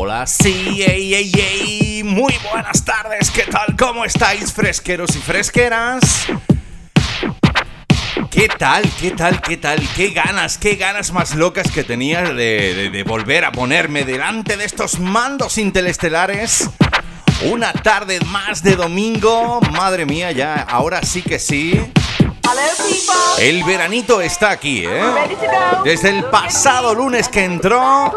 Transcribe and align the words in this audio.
Hola, 0.00 0.28
sí, 0.28 0.80
ey, 0.86 1.12
ey, 1.12 1.32
ey. 1.34 2.02
Muy 2.04 2.32
buenas 2.52 2.84
tardes, 2.84 3.32
¿qué 3.32 3.42
tal? 3.42 3.74
¿Cómo 3.76 4.04
estáis, 4.04 4.52
fresqueros 4.52 5.16
y 5.16 5.18
fresqueras? 5.18 6.26
¿Qué 8.30 8.46
tal, 8.46 8.84
qué 9.00 9.10
tal, 9.10 9.42
qué 9.42 9.56
tal? 9.56 9.80
¿Qué 9.96 10.10
ganas, 10.10 10.56
qué 10.56 10.76
ganas 10.76 11.10
más 11.10 11.34
locas 11.34 11.72
que 11.72 11.82
tenía 11.82 12.22
de, 12.32 12.90
de- 12.92 13.02
volver 13.02 13.44
a 13.44 13.50
ponerme 13.50 14.04
delante 14.04 14.56
de 14.56 14.66
estos 14.66 15.00
mandos 15.00 15.58
intelestelares? 15.58 16.70
Una 17.50 17.72
tarde 17.72 18.20
más 18.26 18.62
de 18.62 18.76
domingo, 18.76 19.60
madre 19.72 20.06
mía, 20.06 20.30
ya, 20.30 20.54
ahora 20.62 21.02
sí 21.02 21.22
que 21.22 21.40
sí. 21.40 21.72
El 23.38 23.62
veranito 23.64 24.20
está 24.20 24.50
aquí, 24.50 24.84
¿eh? 24.84 25.02
Desde 25.84 26.10
el 26.10 26.24
pasado 26.24 26.94
lunes 26.94 27.28
que 27.28 27.44
entró, 27.44 28.12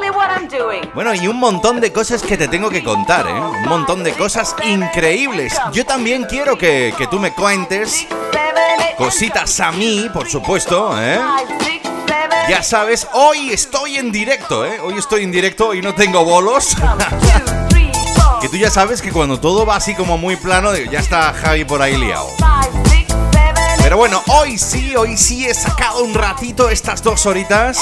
bueno, 0.93 1.13
y 1.13 1.27
un 1.27 1.37
montón 1.37 1.79
de 1.79 1.91
cosas 1.91 2.21
que 2.21 2.37
te 2.37 2.47
tengo 2.47 2.69
que 2.69 2.83
contar, 2.83 3.27
¿eh? 3.27 3.33
Un 3.33 3.67
montón 3.67 4.03
de 4.03 4.13
cosas 4.13 4.55
increíbles. 4.63 5.53
Yo 5.71 5.85
también 5.85 6.25
quiero 6.25 6.57
que, 6.57 6.93
que 6.97 7.07
tú 7.07 7.19
me 7.19 7.33
cuentes 7.33 8.07
cositas 8.97 9.59
a 9.59 9.71
mí, 9.71 10.09
por 10.13 10.29
supuesto, 10.29 10.95
¿eh? 10.99 11.19
Ya 12.49 12.63
sabes, 12.63 13.07
hoy 13.13 13.51
estoy 13.51 13.97
en 13.97 14.11
directo, 14.11 14.65
¿eh? 14.65 14.79
Hoy 14.81 14.95
estoy 14.97 15.23
en 15.23 15.31
directo 15.31 15.73
y 15.73 15.81
no 15.81 15.93
tengo 15.93 16.25
bolos. 16.25 16.75
que 18.41 18.49
tú 18.49 18.57
ya 18.57 18.71
sabes 18.71 19.01
que 19.01 19.11
cuando 19.11 19.39
todo 19.39 19.65
va 19.65 19.75
así 19.75 19.93
como 19.93 20.17
muy 20.17 20.35
plano, 20.35 20.75
ya 20.75 20.99
está 20.99 21.33
Javi 21.33 21.63
por 21.63 21.81
ahí 21.81 21.95
liado. 21.97 22.27
Pero 23.91 23.99
bueno, 23.99 24.23
hoy 24.27 24.57
sí, 24.57 24.95
hoy 24.95 25.17
sí 25.17 25.45
he 25.45 25.53
sacado 25.53 26.05
un 26.05 26.13
ratito 26.13 26.69
estas 26.69 27.03
dos 27.03 27.25
horitas 27.25 27.77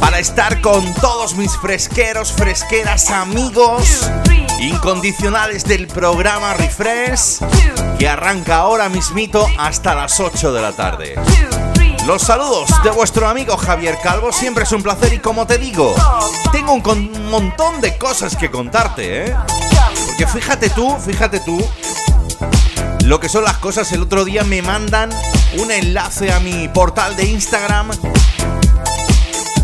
para 0.00 0.18
estar 0.18 0.60
con 0.60 0.92
todos 0.94 1.36
mis 1.36 1.56
fresqueros, 1.58 2.32
fresqueras, 2.32 3.12
amigos 3.12 4.10
incondicionales 4.58 5.62
del 5.62 5.86
programa 5.86 6.54
Refresh 6.54 7.38
que 7.96 8.08
arranca 8.08 8.56
ahora 8.56 8.88
mismito 8.88 9.46
hasta 9.56 9.94
las 9.94 10.18
8 10.18 10.52
de 10.52 10.60
la 10.60 10.72
tarde. 10.72 11.14
Los 12.06 12.22
saludos 12.22 12.68
de 12.82 12.90
vuestro 12.90 13.28
amigo 13.28 13.56
Javier 13.56 13.98
Calvo, 14.02 14.32
siempre 14.32 14.64
es 14.64 14.72
un 14.72 14.82
placer 14.82 15.12
y 15.12 15.20
como 15.20 15.46
te 15.46 15.58
digo, 15.58 15.94
tengo 16.50 16.72
un, 16.72 17.30
montón 17.30 17.80
de 17.80 17.96
cosas 17.96 18.34
que 18.36 18.50
contarte, 18.50 19.26
¿eh? 19.26 19.36
Porque 20.06 20.26
fíjate 20.26 20.70
tú, 20.70 20.96
fíjate 20.98 21.38
tú, 21.38 21.64
lo 23.06 23.20
que 23.20 23.28
son 23.28 23.44
las 23.44 23.58
cosas, 23.58 23.92
el 23.92 24.02
otro 24.02 24.24
día 24.24 24.42
me 24.42 24.62
mandan 24.62 25.10
un 25.58 25.70
enlace 25.70 26.32
a 26.32 26.40
mi 26.40 26.66
portal 26.66 27.14
de 27.14 27.24
Instagram 27.26 27.90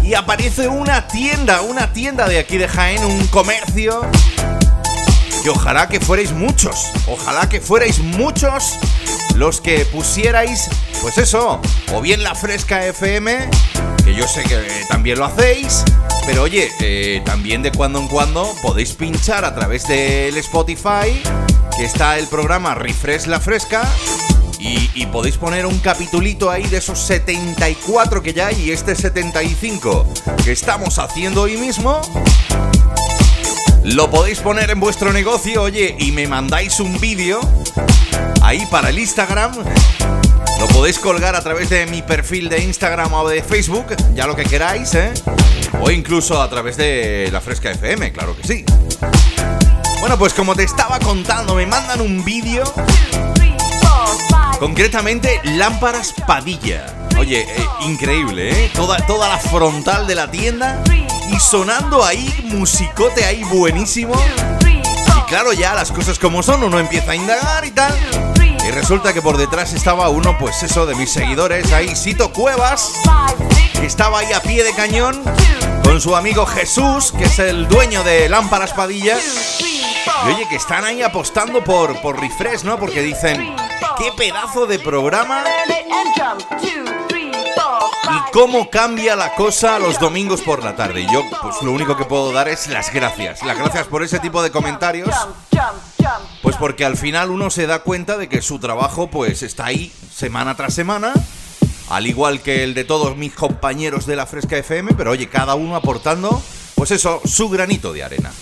y 0.04 0.14
aparece 0.14 0.68
una 0.68 1.08
tienda, 1.08 1.60
una 1.62 1.92
tienda 1.92 2.28
de 2.28 2.38
aquí 2.38 2.56
de 2.56 2.68
Jaén, 2.68 3.04
un 3.04 3.26
comercio. 3.26 4.02
Y 5.44 5.48
ojalá 5.48 5.88
que 5.88 5.98
fuerais 5.98 6.30
muchos, 6.30 6.92
ojalá 7.08 7.48
que 7.48 7.60
fuerais 7.60 7.98
muchos 7.98 8.78
los 9.34 9.60
que 9.60 9.86
pusierais, 9.86 10.68
pues 11.00 11.18
eso, 11.18 11.60
o 11.92 12.00
bien 12.00 12.22
la 12.22 12.36
fresca 12.36 12.86
FM, 12.86 13.50
que 14.04 14.14
yo 14.14 14.28
sé 14.28 14.44
que 14.44 14.54
eh, 14.54 14.86
también 14.88 15.18
lo 15.18 15.24
hacéis, 15.24 15.82
pero 16.26 16.42
oye, 16.42 16.70
eh, 16.78 17.22
también 17.24 17.62
de 17.62 17.72
cuando 17.72 17.98
en 17.98 18.06
cuando 18.06 18.48
podéis 18.62 18.92
pinchar 18.92 19.44
a 19.44 19.52
través 19.52 19.88
del 19.88 20.36
Spotify, 20.36 21.20
que 21.76 21.84
está 21.84 22.18
el 22.18 22.26
programa 22.26 22.74
Refresh 22.74 23.26
la 23.26 23.40
Fresca, 23.40 23.82
y, 24.58 24.90
y 24.94 25.06
podéis 25.06 25.36
poner 25.36 25.66
un 25.66 25.78
capitulito 25.80 26.50
ahí 26.50 26.64
de 26.64 26.78
esos 26.78 26.98
74 27.00 28.22
que 28.22 28.32
ya 28.32 28.48
hay 28.48 28.62
y 28.62 28.70
este 28.70 28.94
75 28.94 30.06
que 30.44 30.52
estamos 30.52 30.98
haciendo 30.98 31.42
hoy 31.42 31.56
mismo. 31.56 32.00
Lo 33.84 34.08
podéis 34.10 34.38
poner 34.38 34.70
en 34.70 34.78
vuestro 34.78 35.12
negocio, 35.12 35.62
oye, 35.62 35.96
y 35.98 36.12
me 36.12 36.28
mandáis 36.28 36.78
un 36.78 37.00
vídeo 37.00 37.40
ahí 38.40 38.64
para 38.70 38.90
el 38.90 38.98
Instagram. 38.98 39.52
Lo 40.60 40.68
podéis 40.68 41.00
colgar 41.00 41.34
a 41.34 41.42
través 41.42 41.68
de 41.70 41.86
mi 41.86 42.02
perfil 42.02 42.48
de 42.48 42.62
Instagram 42.62 43.12
o 43.14 43.28
de 43.28 43.42
Facebook, 43.42 43.86
ya 44.14 44.28
lo 44.28 44.36
que 44.36 44.44
queráis, 44.44 44.94
¿eh? 44.94 45.12
O 45.80 45.90
incluso 45.90 46.40
a 46.40 46.48
través 46.48 46.76
de 46.76 47.28
la 47.32 47.40
Fresca 47.40 47.72
FM, 47.72 48.12
claro 48.12 48.36
que 48.36 48.46
sí. 48.46 48.64
Bueno, 50.02 50.18
pues 50.18 50.34
como 50.34 50.56
te 50.56 50.64
estaba 50.64 50.98
contando, 50.98 51.54
me 51.54 51.64
mandan 51.64 52.00
un 52.00 52.24
vídeo, 52.24 52.64
concretamente 54.58 55.40
lámparas 55.44 56.12
Padilla. 56.26 56.92
Oye, 57.20 57.42
eh, 57.42 57.66
increíble, 57.82 58.50
¿eh? 58.50 58.70
Toda, 58.74 58.96
toda 59.06 59.28
la 59.28 59.38
frontal 59.38 60.08
de 60.08 60.16
la 60.16 60.28
tienda 60.28 60.82
y 61.30 61.38
sonando 61.38 62.04
ahí, 62.04 62.48
musicote 62.52 63.24
ahí 63.24 63.44
buenísimo. 63.44 64.12
Y 64.66 65.20
claro, 65.28 65.52
ya 65.52 65.72
las 65.72 65.92
cosas 65.92 66.18
como 66.18 66.42
son, 66.42 66.64
uno 66.64 66.80
empieza 66.80 67.12
a 67.12 67.14
indagar 67.14 67.64
y 67.64 67.70
tal. 67.70 67.96
Y 68.66 68.72
resulta 68.72 69.12
que 69.12 69.22
por 69.22 69.36
detrás 69.36 69.72
estaba 69.72 70.08
uno, 70.08 70.36
pues 70.36 70.64
eso, 70.64 70.84
de 70.84 70.96
mis 70.96 71.12
seguidores, 71.12 71.70
ahí, 71.72 71.94
Sito 71.94 72.32
Cuevas, 72.32 72.90
que 73.78 73.86
estaba 73.86 74.18
ahí 74.18 74.32
a 74.32 74.42
pie 74.42 74.64
de 74.64 74.74
cañón 74.74 75.22
con 75.84 76.00
su 76.00 76.16
amigo 76.16 76.44
Jesús, 76.44 77.12
que 77.16 77.26
es 77.26 77.38
el 77.38 77.68
dueño 77.68 78.02
de 78.02 78.28
Lámparas 78.28 78.72
Padilla. 78.72 79.16
Y 80.26 80.28
oye, 80.32 80.48
que 80.48 80.56
están 80.56 80.84
ahí 80.84 81.02
apostando 81.02 81.62
por, 81.62 82.00
por 82.00 82.20
refresh, 82.20 82.62
¿no? 82.62 82.78
Porque 82.78 83.02
dicen, 83.02 83.54
qué 83.98 84.12
pedazo 84.16 84.66
de 84.66 84.78
programa 84.78 85.44
y 88.12 88.32
cómo 88.32 88.68
cambia 88.68 89.16
la 89.16 89.34
cosa 89.34 89.78
los 89.78 89.98
domingos 89.98 90.42
por 90.42 90.62
la 90.62 90.76
tarde. 90.76 91.02
Y 91.02 91.12
yo, 91.12 91.22
pues 91.40 91.62
lo 91.62 91.72
único 91.72 91.96
que 91.96 92.04
puedo 92.04 92.32
dar 92.32 92.48
es 92.48 92.68
las 92.68 92.92
gracias. 92.92 93.42
Las 93.42 93.58
gracias 93.58 93.86
por 93.86 94.02
ese 94.02 94.18
tipo 94.18 94.42
de 94.42 94.50
comentarios. 94.50 95.08
Pues 96.42 96.56
porque 96.56 96.84
al 96.84 96.96
final 96.96 97.30
uno 97.30 97.50
se 97.50 97.66
da 97.66 97.80
cuenta 97.80 98.16
de 98.16 98.28
que 98.28 98.42
su 98.42 98.58
trabajo 98.58 99.08
pues 99.08 99.42
está 99.42 99.66
ahí 99.66 99.92
semana 100.14 100.56
tras 100.56 100.74
semana. 100.74 101.12
Al 101.88 102.06
igual 102.06 102.40
que 102.40 102.64
el 102.64 102.74
de 102.74 102.84
todos 102.84 103.16
mis 103.16 103.34
compañeros 103.34 104.06
de 104.06 104.16
la 104.16 104.26
Fresca 104.26 104.56
FM. 104.56 104.94
Pero 104.94 105.12
oye, 105.12 105.28
cada 105.28 105.54
uno 105.54 105.76
aportando, 105.76 106.42
pues 106.74 106.90
eso, 106.90 107.20
su 107.24 107.48
granito 107.48 107.92
de 107.92 108.04
arena. 108.04 108.32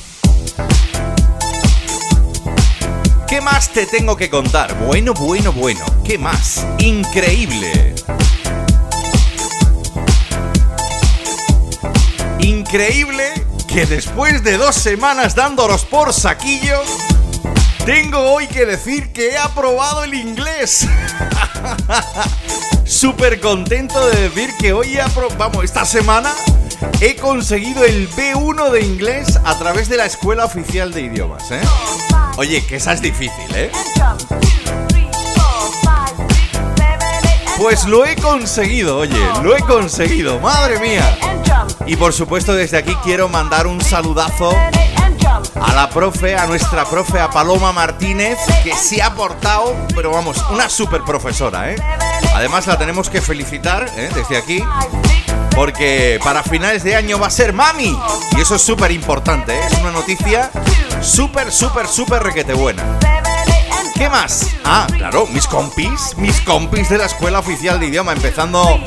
¿Qué 3.30 3.40
más 3.40 3.68
te 3.68 3.86
tengo 3.86 4.16
que 4.16 4.28
contar? 4.28 4.74
Bueno, 4.86 5.14
bueno, 5.14 5.52
bueno. 5.52 5.84
¿Qué 6.04 6.18
más? 6.18 6.66
Increíble. 6.78 7.94
Increíble 12.40 13.46
que 13.68 13.86
después 13.86 14.42
de 14.42 14.56
dos 14.56 14.74
semanas 14.74 15.36
dándolos 15.36 15.84
por 15.84 16.12
saquillo, 16.12 16.82
tengo 17.86 18.18
hoy 18.18 18.48
que 18.48 18.66
decir 18.66 19.12
que 19.12 19.28
he 19.28 19.38
aprobado 19.38 20.02
el 20.02 20.14
inglés. 20.14 20.88
Súper 22.84 23.38
contento 23.38 24.08
de 24.08 24.28
decir 24.28 24.50
que 24.58 24.72
hoy 24.72 24.96
he 24.96 25.00
aprobado, 25.00 25.38
vamos, 25.38 25.64
esta 25.64 25.84
semana 25.84 26.32
he 27.00 27.14
conseguido 27.14 27.84
el 27.84 28.10
B1 28.10 28.70
de 28.72 28.80
inglés 28.80 29.38
a 29.44 29.56
través 29.56 29.88
de 29.88 29.98
la 29.98 30.06
Escuela 30.06 30.46
Oficial 30.46 30.92
de 30.92 31.02
Idiomas, 31.02 31.48
¿eh? 31.52 31.60
Oye, 32.36 32.64
que 32.66 32.76
esa 32.76 32.92
es 32.92 33.02
difícil, 33.02 33.54
¿eh? 33.54 33.70
Pues 37.58 37.84
lo 37.84 38.06
he 38.06 38.16
conseguido, 38.16 38.98
oye, 38.98 39.20
lo 39.42 39.54
he 39.54 39.60
conseguido, 39.60 40.40
madre 40.40 40.78
mía. 40.78 41.18
Y 41.86 41.96
por 41.96 42.12
supuesto 42.12 42.54
desde 42.54 42.78
aquí 42.78 42.94
quiero 43.02 43.28
mandar 43.28 43.66
un 43.66 43.80
saludazo 43.80 44.50
a 45.60 45.74
la 45.74 45.90
profe, 45.90 46.36
a 46.36 46.46
nuestra 46.46 46.84
profe, 46.86 47.20
a 47.20 47.28
Paloma 47.28 47.72
Martínez, 47.72 48.38
que 48.64 48.74
se 48.74 49.02
ha 49.02 49.14
portado, 49.14 49.76
pero 49.94 50.10
vamos, 50.10 50.42
una 50.50 50.68
super 50.70 51.02
profesora, 51.02 51.70
¿eh? 51.70 51.76
Además 52.34 52.66
la 52.66 52.78
tenemos 52.78 53.10
que 53.10 53.20
felicitar 53.20 53.90
¿eh? 53.96 54.08
desde 54.14 54.36
aquí, 54.36 54.64
porque 55.54 56.18
para 56.22 56.42
finales 56.42 56.82
de 56.84 56.96
año 56.96 57.18
va 57.18 57.28
a 57.28 57.30
ser 57.30 57.52
mami. 57.52 57.96
Y 58.36 58.40
eso 58.40 58.56
es 58.56 58.62
súper 58.62 58.90
importante, 58.90 59.54
¿eh? 59.54 59.60
es 59.70 59.78
una 59.78 59.92
noticia 59.92 60.50
súper, 61.00 61.52
súper, 61.52 61.86
súper 61.86 62.22
requete 62.22 62.54
buena. 62.54 62.98
¿Qué 63.94 64.08
más? 64.08 64.48
Ah, 64.64 64.86
claro, 64.96 65.26
mis 65.26 65.46
compis, 65.46 66.16
mis 66.16 66.40
compis 66.40 66.88
de 66.88 66.98
la 66.98 67.04
Escuela 67.04 67.38
Oficial 67.38 67.78
de 67.78 67.86
Idioma, 67.86 68.12
empezando 68.12 68.82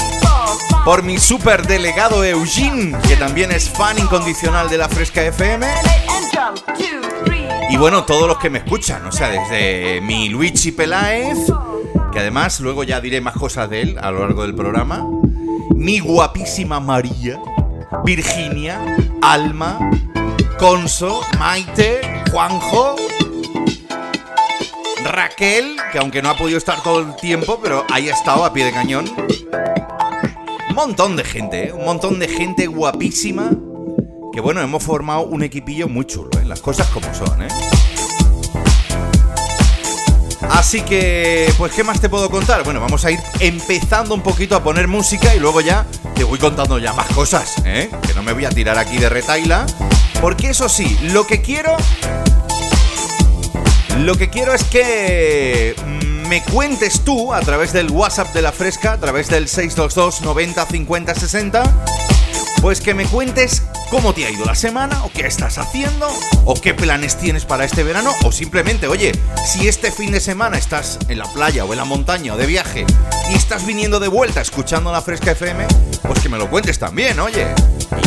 por 0.83 1.03
mi 1.03 1.19
super 1.19 1.67
delegado 1.67 2.25
Eugene, 2.25 2.97
que 3.07 3.15
también 3.15 3.51
es 3.51 3.69
fan 3.69 3.99
incondicional 3.99 4.69
de 4.69 4.77
la 4.77 4.89
Fresca 4.89 5.21
FM. 5.21 5.67
Y 7.69 7.77
bueno, 7.77 8.03
todos 8.03 8.27
los 8.27 8.37
que 8.37 8.49
me 8.49 8.59
escuchan, 8.59 9.05
o 9.05 9.11
sea, 9.11 9.29
desde 9.29 10.01
mi 10.01 10.29
Luigi 10.29 10.71
Peláez, 10.71 11.37
que 12.11 12.19
además 12.19 12.59
luego 12.59 12.83
ya 12.83 12.99
diré 12.99 13.21
más 13.21 13.35
cosas 13.35 13.69
de 13.69 13.81
él 13.81 13.97
a 14.01 14.11
lo 14.11 14.19
largo 14.19 14.43
del 14.43 14.53
programa, 14.53 15.05
mi 15.75 15.99
guapísima 15.99 16.79
María, 16.79 17.39
Virginia, 18.03 18.79
Alma, 19.21 19.79
Conso, 20.59 21.21
Maite, 21.39 22.01
Juanjo, 22.31 22.95
Raquel, 25.03 25.77
que 25.91 25.99
aunque 25.99 26.21
no 26.21 26.29
ha 26.29 26.37
podido 26.37 26.57
estar 26.57 26.81
todo 26.81 26.99
el 26.99 27.15
tiempo, 27.17 27.59
pero 27.61 27.85
ahí 27.91 28.09
ha 28.09 28.13
estado 28.13 28.45
a 28.45 28.53
pie 28.53 28.65
de 28.65 28.71
cañón. 28.71 29.05
Un 30.69 30.75
montón 30.75 31.15
de 31.15 31.23
gente, 31.23 31.67
¿eh? 31.67 31.73
un 31.73 31.85
montón 31.85 32.19
de 32.19 32.27
gente 32.27 32.67
guapísima. 32.67 33.51
Que 34.31 34.41
bueno, 34.41 34.61
hemos 34.61 34.83
formado 34.83 35.21
un 35.21 35.43
equipillo 35.43 35.87
muy 35.87 36.05
chulo, 36.05 36.31
¿eh? 36.41 36.45
las 36.45 36.61
cosas 36.61 36.87
como 36.87 37.13
son, 37.13 37.43
¿eh? 37.43 37.47
Así 40.51 40.81
que, 40.81 41.51
pues, 41.57 41.73
¿qué 41.73 41.83
más 41.83 41.99
te 41.99 42.09
puedo 42.09 42.29
contar? 42.29 42.63
Bueno, 42.63 42.79
vamos 42.79 43.05
a 43.05 43.11
ir 43.11 43.19
empezando 43.39 44.13
un 44.13 44.21
poquito 44.21 44.55
a 44.55 44.63
poner 44.63 44.87
música 44.87 45.33
y 45.35 45.39
luego 45.39 45.61
ya 45.61 45.85
te 46.15 46.23
voy 46.23 46.39
contando 46.39 46.77
ya 46.79 46.93
más 46.93 47.07
cosas, 47.07 47.55
¿eh? 47.65 47.89
Que 48.05 48.13
no 48.13 48.23
me 48.23 48.33
voy 48.33 48.45
a 48.45 48.49
tirar 48.49 48.77
aquí 48.77 48.97
de 48.97 49.09
retaila. 49.09 49.65
Porque 50.21 50.49
eso 50.49 50.69
sí, 50.69 50.97
lo 51.01 51.27
que 51.27 51.41
quiero 51.41 51.75
lo 53.97 54.15
que 54.15 54.29
quiero 54.29 54.53
es 54.53 54.63
que 54.63 55.75
me 56.27 56.41
cuentes 56.43 57.01
tú 57.01 57.33
a 57.33 57.41
través 57.41 57.73
del 57.73 57.91
WhatsApp 57.91 58.33
de 58.33 58.41
la 58.41 58.51
Fresca, 58.51 58.93
a 58.93 58.97
través 58.97 59.29
del 59.29 59.47
622 59.47 60.21
90 60.21 60.65
50 60.65 61.15
60, 61.15 61.85
pues 62.63 62.79
que 62.79 62.93
me 62.93 63.05
cuentes 63.05 63.61
cómo 63.89 64.13
te 64.13 64.25
ha 64.25 64.31
ido 64.31 64.45
la 64.45 64.55
semana, 64.55 65.03
o 65.03 65.11
qué 65.11 65.27
estás 65.27 65.57
haciendo, 65.57 66.07
o 66.45 66.53
qué 66.53 66.73
planes 66.73 67.17
tienes 67.17 67.43
para 67.43 67.65
este 67.65 67.83
verano, 67.83 68.11
o 68.23 68.31
simplemente, 68.31 68.87
oye, 68.87 69.11
si 69.45 69.67
este 69.67 69.91
fin 69.91 70.13
de 70.13 70.21
semana 70.21 70.57
estás 70.57 70.97
en 71.09 71.17
la 71.17 71.25
playa 71.25 71.65
o 71.65 71.73
en 71.73 71.77
la 71.77 71.83
montaña 71.83 72.35
o 72.35 72.37
de 72.37 72.45
viaje 72.45 72.85
y 73.29 73.33
estás 73.35 73.65
viniendo 73.65 73.99
de 73.99 74.07
vuelta 74.07 74.39
escuchando 74.39 74.93
la 74.93 75.01
Fresca 75.01 75.31
FM, 75.31 75.67
pues 76.03 76.21
que 76.21 76.29
me 76.29 76.37
lo 76.37 76.49
cuentes 76.49 76.79
también, 76.79 77.19
oye. 77.19 77.47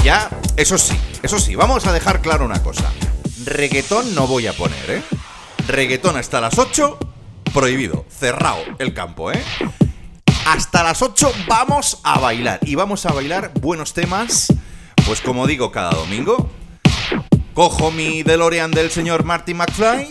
Y 0.01 0.05
ya, 0.07 0.31
eso 0.57 0.79
sí, 0.79 0.99
eso 1.23 1.39
sí, 1.39 1.55
vamos 1.55 1.87
a 1.87 1.93
dejar 1.93 2.23
claro 2.23 2.47
una 2.47 2.63
cosa. 2.63 2.91
Reggaetón 3.45 4.15
no 4.15 4.27
voy 4.27 4.47
a 4.47 4.55
poner, 4.55 4.91
¿eh? 4.91 5.03
reggaetón 5.69 6.17
hasta 6.17 6.41
las 6.41 6.59
8, 6.59 6.99
prohibido, 7.53 8.07
cerrado 8.09 8.65
el 8.79 8.95
campo, 8.95 9.31
¿eh? 9.33 9.45
Hasta 10.47 10.85
las 10.85 11.03
8 11.03 11.33
vamos 11.49 11.99
a 12.05 12.21
bailar 12.21 12.61
y 12.63 12.77
vamos 12.77 13.05
a 13.05 13.13
bailar 13.13 13.51
buenos 13.61 13.93
temas, 13.95 14.47
pues 15.05 15.21
como 15.21 15.45
digo 15.45 15.73
cada 15.73 15.91
domingo, 15.91 16.49
cojo 17.53 17.91
mi 17.91 18.23
DeLorean 18.23 18.71
del 18.71 18.93
señor 18.93 19.25
Marty 19.25 19.55
McFly 19.55 20.09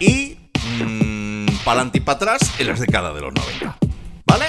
y 0.00 0.36
mmm, 0.82 1.46
pa'lante 1.64 1.98
y 1.98 2.00
para 2.00 2.16
atrás 2.16 2.54
en 2.58 2.66
las 2.66 2.80
décadas 2.80 3.14
de 3.14 3.20
los 3.20 3.32
90, 3.32 3.78
¿vale? 4.26 4.46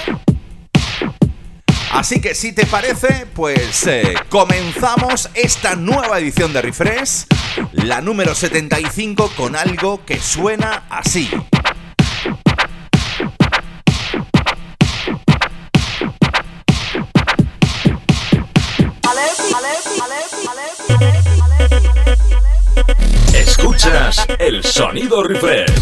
Así 1.92 2.20
que 2.20 2.34
si 2.34 2.52
te 2.52 2.66
parece, 2.66 3.26
pues 3.34 3.86
eh, 3.86 4.14
comenzamos 4.28 5.30
esta 5.34 5.76
nueva 5.76 6.18
edición 6.18 6.52
de 6.52 6.60
Refresh, 6.60 7.26
la 7.72 8.00
número 8.00 8.34
75, 8.34 9.30
con 9.36 9.54
algo 9.54 10.04
que 10.04 10.18
suena 10.18 10.86
así. 10.90 11.30
Escuchas 23.34 24.26
el 24.38 24.64
sonido 24.64 25.22
refresh. 25.22 25.72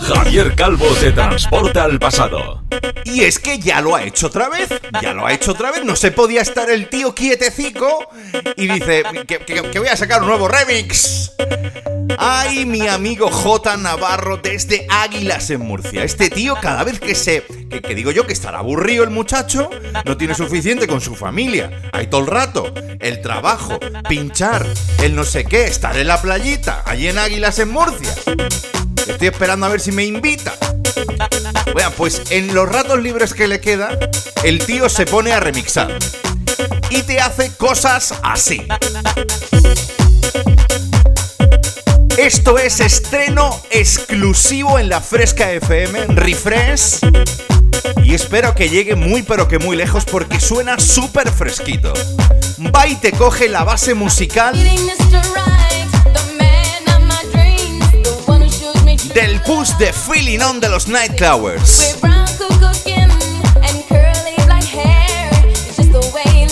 Javier 0.00 0.54
Calvo 0.54 0.86
te 1.00 1.12
transporta 1.12 1.84
al 1.84 1.98
pasado. 1.98 2.62
Y 3.04 3.22
es 3.22 3.38
que 3.38 3.58
ya 3.58 3.80
lo 3.80 3.94
ha 3.94 4.04
hecho 4.04 4.28
otra 4.28 4.48
vez. 4.48 4.68
Ya 5.02 5.12
lo 5.12 5.26
ha 5.26 5.32
hecho 5.32 5.52
otra 5.52 5.70
vez. 5.70 5.84
No 5.84 5.96
se 5.96 6.10
podía 6.10 6.42
estar 6.42 6.70
el 6.70 6.88
tío 6.88 7.14
quietecico 7.14 8.08
y 8.56 8.68
dice 8.68 9.02
que, 9.26 9.78
voy 9.78 9.88
a 9.88 9.96
sacar 9.96 10.22
un 10.22 10.28
nuevo 10.28 10.48
remix. 10.48 11.32
Ay, 12.18 12.66
mi 12.66 12.86
amigo 12.88 13.30
J. 13.30 13.76
Navarro 13.76 14.36
desde 14.36 14.86
Águilas 14.88 15.50
en 15.50 15.60
Murcia. 15.60 16.04
Este 16.04 16.30
tío 16.30 16.56
cada 16.60 16.84
vez 16.84 17.00
que 17.00 17.14
se... 17.14 17.44
Que, 17.70 17.94
digo 17.94 18.10
yo 18.10 18.26
que 18.26 18.32
estará 18.32 18.58
aburrido 18.58 19.04
el 19.04 19.10
muchacho, 19.10 19.70
no 20.04 20.16
tiene 20.16 20.34
suficiente 20.34 20.86
con 20.86 21.00
su 21.00 21.14
familia. 21.14 21.90
Hay 21.92 22.08
todo 22.08 22.22
el 22.22 22.26
rato. 22.26 22.72
El 22.98 23.22
trabajo, 23.22 23.78
pinchar, 24.08 24.66
el 25.02 25.14
no 25.14 25.24
sé 25.24 25.44
qué, 25.44 25.64
estar 25.64 25.96
en 25.96 26.08
la 26.08 26.20
playita, 26.20 26.82
allí 26.84 27.08
en 27.08 27.18
Águilas 27.18 27.58
en 27.58 27.70
Murcia. 27.70 28.14
Estoy 29.06 29.28
esperando 29.28 29.66
a 29.66 29.68
ver 29.68 29.80
si 29.80 29.92
me 29.92 30.04
invita. 30.04 30.52
Bueno, 31.72 31.90
pues 31.96 32.22
en 32.30 32.54
los 32.54 32.68
ratos 32.68 33.00
libres 33.00 33.34
que 33.34 33.48
le 33.48 33.60
queda, 33.60 33.98
el 34.44 34.64
tío 34.64 34.88
se 34.88 35.06
pone 35.06 35.32
a 35.32 35.40
remixar. 35.40 35.98
Y 36.90 37.02
te 37.02 37.20
hace 37.20 37.52
cosas 37.56 38.14
así. 38.22 38.66
Esto 42.16 42.58
es 42.58 42.80
estreno 42.80 43.62
exclusivo 43.70 44.78
en 44.78 44.88
la 44.88 45.00
Fresca 45.00 45.52
FM, 45.52 46.06
Refresh. 46.08 47.00
Y 48.04 48.14
espero 48.14 48.54
que 48.54 48.68
llegue 48.68 48.96
muy 48.96 49.22
pero 49.22 49.48
que 49.48 49.58
muy 49.58 49.76
lejos 49.76 50.04
porque 50.04 50.40
suena 50.40 50.78
súper 50.78 51.30
fresquito. 51.30 51.92
Va 52.74 52.86
y 52.86 52.96
te 52.96 53.12
coge 53.12 53.48
la 53.48 53.64
base 53.64 53.94
musical 53.94 54.54
del 59.14 59.40
push 59.42 59.70
de 59.78 59.92
Feeling 59.92 60.40
On 60.40 60.60
de 60.60 60.68
los 60.68 60.86
Nightcrawlers. 60.88 61.96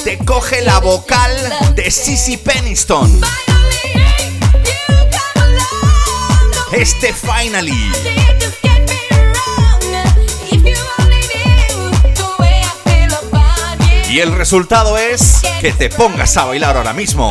Te 0.05 0.19
coge 0.19 0.63
la 0.63 0.79
vocal 0.81 1.31
de 1.75 1.91
Sissy 1.91 2.37
Peniston. 2.37 3.21
Este 6.73 7.13
Finally. 7.13 7.93
Y 14.11 14.21
el 14.21 14.35
resultado 14.35 14.97
es 14.97 15.43
que 15.61 15.73
te 15.73 15.91
pongas 15.91 16.37
a 16.37 16.47
bailar 16.47 16.77
ahora 16.77 16.93
mismo. 16.93 17.31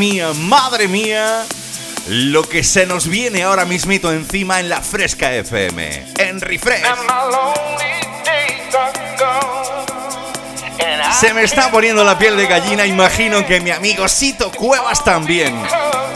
Madre 0.00 0.88
mía, 0.88 1.44
lo 2.08 2.48
que 2.48 2.64
se 2.64 2.86
nos 2.86 3.06
viene 3.06 3.42
ahora 3.42 3.66
mismito 3.66 4.10
encima 4.10 4.58
en 4.58 4.70
la 4.70 4.80
Fresca 4.80 5.30
FM, 5.34 6.06
en 6.16 6.40
Refresh. 6.40 6.82
Se 11.20 11.34
me 11.34 11.42
está 11.42 11.70
poniendo 11.70 12.02
la 12.02 12.18
piel 12.18 12.34
de 12.38 12.46
gallina, 12.46 12.86
imagino 12.86 13.46
que 13.46 13.60
mi 13.60 13.70
amigo 13.72 14.08
Sito 14.08 14.50
Cuevas 14.50 15.04
también. 15.04 15.62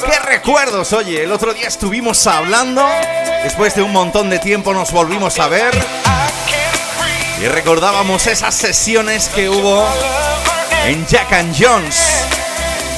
¡Qué 0.07 0.19
recuerdos! 0.21 0.95
Oye, 0.95 1.23
el 1.23 1.31
otro 1.31 1.53
día 1.53 1.69
estuvimos 1.69 2.27
hablando, 2.27 2.89
después 3.43 3.75
de 3.75 3.83
un 3.83 3.93
montón 3.93 4.31
de 4.31 4.39
tiempo 4.39 4.73
nos 4.73 4.93
volvimos 4.93 5.39
a 5.39 5.49
ver 5.49 5.75
y 7.39 7.49
recordábamos 7.49 8.27
esas 8.29 8.55
sesiones 8.55 9.29
que 9.29 9.51
hubo 9.51 9.87
en 10.87 11.07
Jack 11.07 11.33
and 11.35 11.55
Jones. 11.59 12.14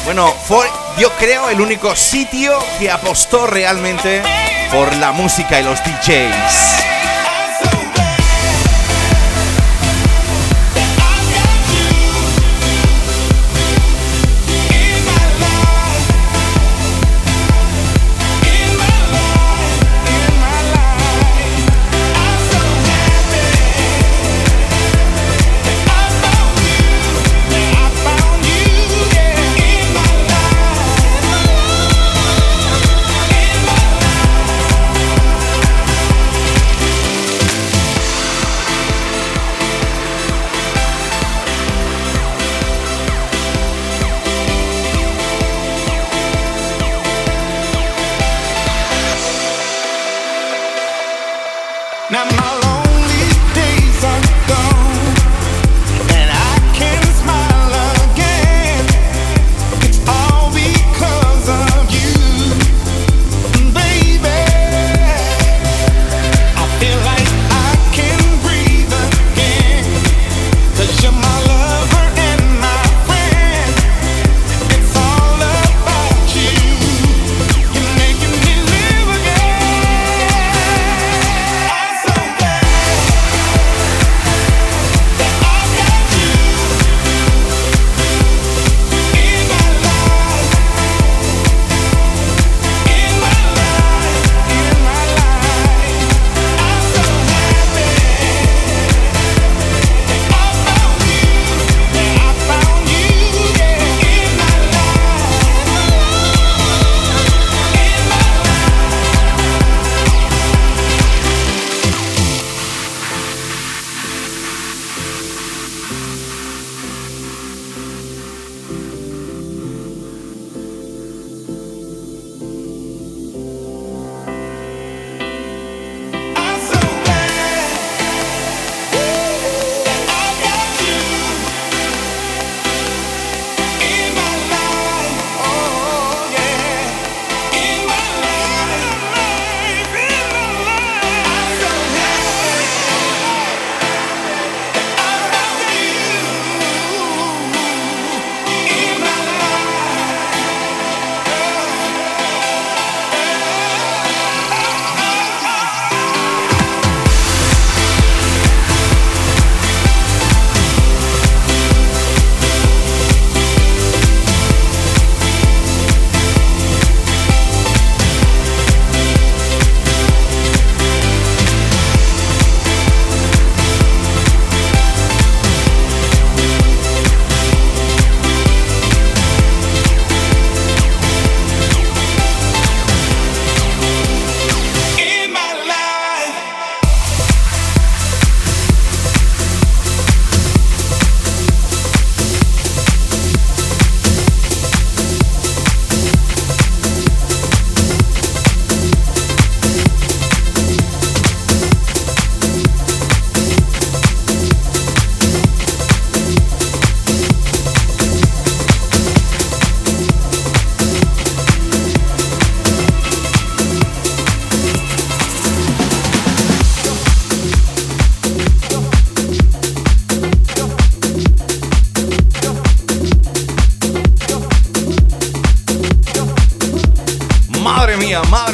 Bueno, 0.07 0.29
fue 0.29 0.69
yo 0.99 1.11
creo 1.19 1.51
el 1.51 1.61
único 1.61 1.97
sitio 1.97 2.57
que 2.79 2.93
apostó 2.93 3.49
realmente 3.49 4.23
por 4.71 4.95
la 4.95 5.11
música 5.11 5.59
y 5.61 5.65
los 5.65 5.81
DJs. 5.81 6.76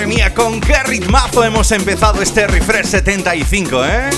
Mía, 0.06 0.34
con 0.34 0.60
qué 0.60 0.82
ritmazo 0.82 1.44
hemos 1.44 1.70
empezado 1.70 2.20
este 2.20 2.46
Refresh 2.48 2.86
75, 2.86 3.84
¿eh? 3.84 4.10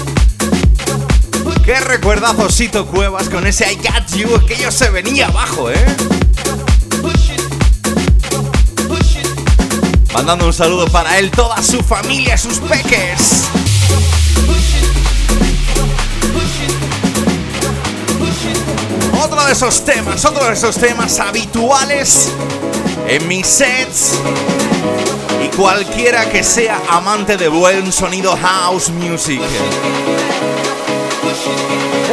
Qué 1.65 1.79
recuerdazo 1.81 2.49
Sito 2.49 2.87
Cuevas 2.87 3.29
con 3.29 3.47
ese 3.47 3.71
I 3.71 3.77
Got 3.77 4.15
You, 4.17 4.37
aquello 4.37 4.71
se 4.71 4.89
venía 4.89 5.27
abajo, 5.27 5.71
¿eh? 5.71 5.85
Mandando 10.15 10.47
un 10.47 10.53
saludo 10.53 10.87
para 10.87 11.19
él, 11.19 11.31
toda 11.31 11.63
su 11.63 11.83
familia, 11.83 12.39
sus 12.39 12.59
peques. 12.61 13.43
Otro 19.23 19.45
de 19.45 19.53
esos 19.53 19.85
temas, 19.85 20.25
otro 20.25 20.47
de 20.47 20.55
esos 20.55 20.77
temas 20.77 21.19
habituales 21.19 22.31
en 23.07 23.29
mis 23.29 23.47
sets. 23.47 24.19
Cualquiera 25.57 26.29
que 26.29 26.43
sea 26.43 26.81
amante 26.89 27.37
de 27.37 27.47
buen 27.47 27.93
sonido 27.93 28.37
house 28.37 28.91
music. 28.91 29.41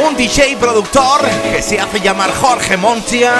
Un 0.06 0.16
DJ 0.16 0.56
productor 0.56 1.20
que 1.50 1.60
se 1.60 1.80
hace 1.80 2.00
llamar 2.00 2.32
Jorge 2.34 2.76
Montia. 2.76 3.34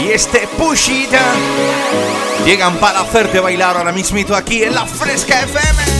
Y 0.00 0.12
este 0.12 0.46
Push 0.56 0.88
It 0.90 1.10
llegan 2.44 2.76
para 2.76 3.00
hacerte 3.00 3.40
bailar 3.40 3.76
ahora 3.76 3.92
mismito 3.92 4.36
aquí 4.36 4.62
en 4.62 4.74
la 4.74 4.86
Fresca 4.86 5.40
FM. 5.42 5.93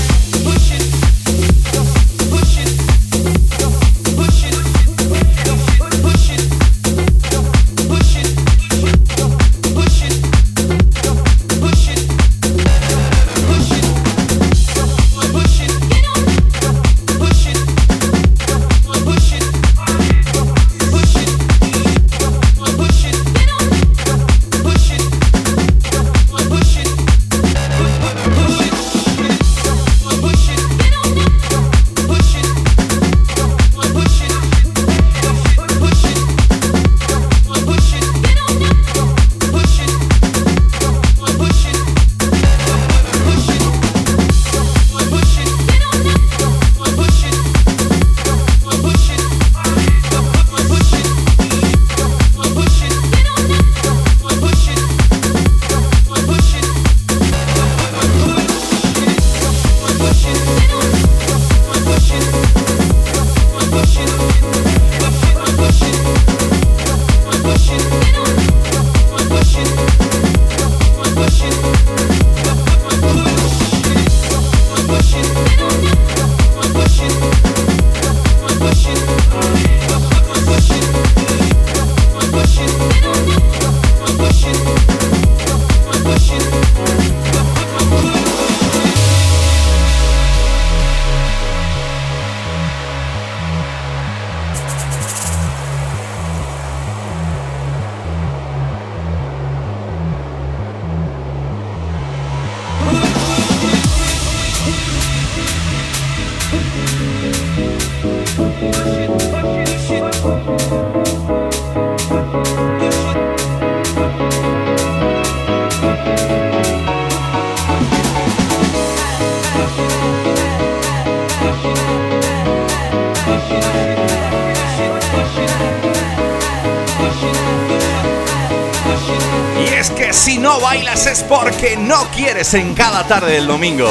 Porque 131.29 131.77
no 131.77 132.09
quieres 132.11 132.55
en 132.55 132.75
cada 132.75 133.07
tarde 133.07 133.33
del 133.33 133.47
domingo. 133.47 133.89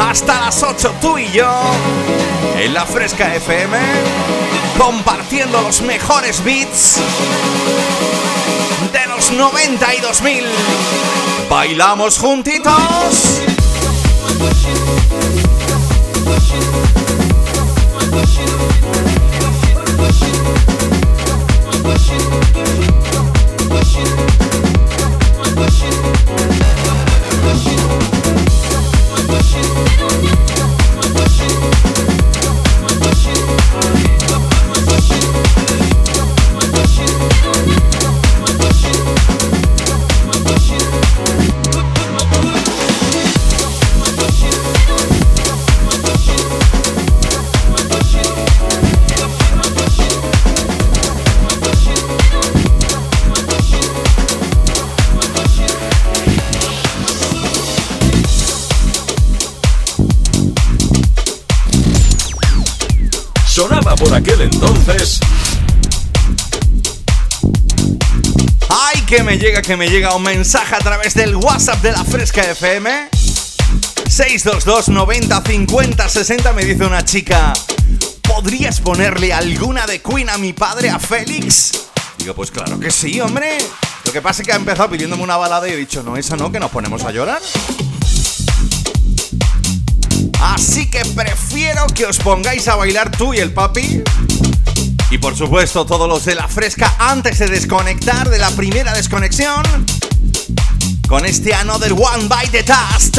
Hasta 0.00 0.40
las 0.40 0.62
8 0.62 0.94
tú 1.00 1.18
y 1.18 1.30
yo 1.30 1.50
en 2.58 2.74
la 2.74 2.86
Fresca 2.86 3.34
FM 3.34 3.76
compartiendo 4.78 5.60
los 5.62 5.82
mejores 5.82 6.42
beats 6.44 6.96
de 8.92 9.06
los 9.08 9.32
90 9.32 9.94
y 9.94 10.00
2000. 10.00 10.44
¿Bailamos 11.48 12.18
juntitos? 12.18 13.42
Aquel 64.22 64.40
entonces. 64.42 65.20
Ay, 68.68 69.00
que 69.02 69.22
me 69.22 69.38
llega, 69.38 69.62
que 69.62 69.76
me 69.76 69.88
llega 69.88 70.14
un 70.14 70.22
mensaje 70.22 70.74
a 70.74 70.78
través 70.78 71.14
del 71.14 71.36
WhatsApp 71.36 71.82
de 71.82 71.92
la 71.92 72.04
Fresca 72.04 72.42
FM. 72.42 73.08
622 74.08 74.88
90 74.88 75.42
50 75.42 76.08
60 76.08 76.52
me 76.52 76.64
dice 76.64 76.84
una 76.84 77.04
chica. 77.04 77.52
¿Podrías 78.22 78.80
ponerle 78.80 79.32
alguna 79.32 79.86
de 79.86 80.00
Queen 80.00 80.30
a 80.30 80.38
mi 80.38 80.52
padre, 80.52 80.90
a 80.90 80.98
Félix? 80.98 81.72
Digo, 82.18 82.34
pues 82.34 82.50
claro 82.50 82.78
que 82.78 82.90
sí, 82.90 83.20
hombre. 83.20 83.58
Lo 84.04 84.12
que 84.12 84.22
pasa 84.22 84.42
es 84.42 84.46
que 84.46 84.52
ha 84.52 84.56
empezado 84.56 84.90
pidiéndome 84.90 85.22
una 85.22 85.36
balada 85.36 85.68
y 85.68 85.72
he 85.72 85.76
dicho, 85.76 86.02
no, 86.02 86.16
esa 86.16 86.36
no, 86.36 86.50
que 86.52 86.60
nos 86.60 86.70
ponemos 86.70 87.02
a 87.04 87.10
llorar. 87.10 87.40
Así 90.64 90.86
que 90.86 91.04
prefiero 91.04 91.88
que 91.88 92.06
os 92.06 92.18
pongáis 92.18 92.68
a 92.68 92.76
bailar 92.76 93.10
tú 93.10 93.34
y 93.34 93.38
el 93.38 93.52
papi. 93.52 94.00
Y 95.10 95.18
por 95.18 95.36
supuesto 95.36 95.84
todos 95.84 96.08
los 96.08 96.24
de 96.24 96.36
la 96.36 96.46
fresca 96.46 96.94
antes 97.00 97.40
de 97.40 97.48
desconectar 97.48 98.30
de 98.30 98.38
la 98.38 98.48
primera 98.52 98.92
desconexión. 98.94 99.60
Con 101.08 101.26
este 101.26 101.52
Another 101.52 101.92
One 101.94 102.28
by 102.28 102.48
the 102.50 102.62
Dust. 102.62 103.18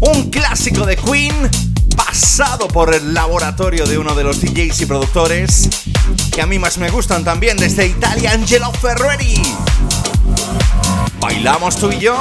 Un 0.00 0.30
clásico 0.30 0.86
de 0.86 0.96
Queen 0.96 1.34
pasado 1.94 2.68
por 2.68 2.94
el 2.94 3.12
laboratorio 3.12 3.84
de 3.84 3.98
uno 3.98 4.14
de 4.14 4.24
los 4.24 4.40
DJs 4.40 4.80
y 4.80 4.86
productores 4.86 5.68
que 6.32 6.40
a 6.40 6.46
mí 6.46 6.58
más 6.58 6.78
me 6.78 6.88
gustan 6.88 7.22
también 7.22 7.58
desde 7.58 7.86
Italia, 7.86 8.32
Angelo 8.32 8.72
Ferreri. 8.72 9.42
bailamos 11.20 11.76
tú 11.76 11.90
y 11.92 11.98
yo. 11.98 12.18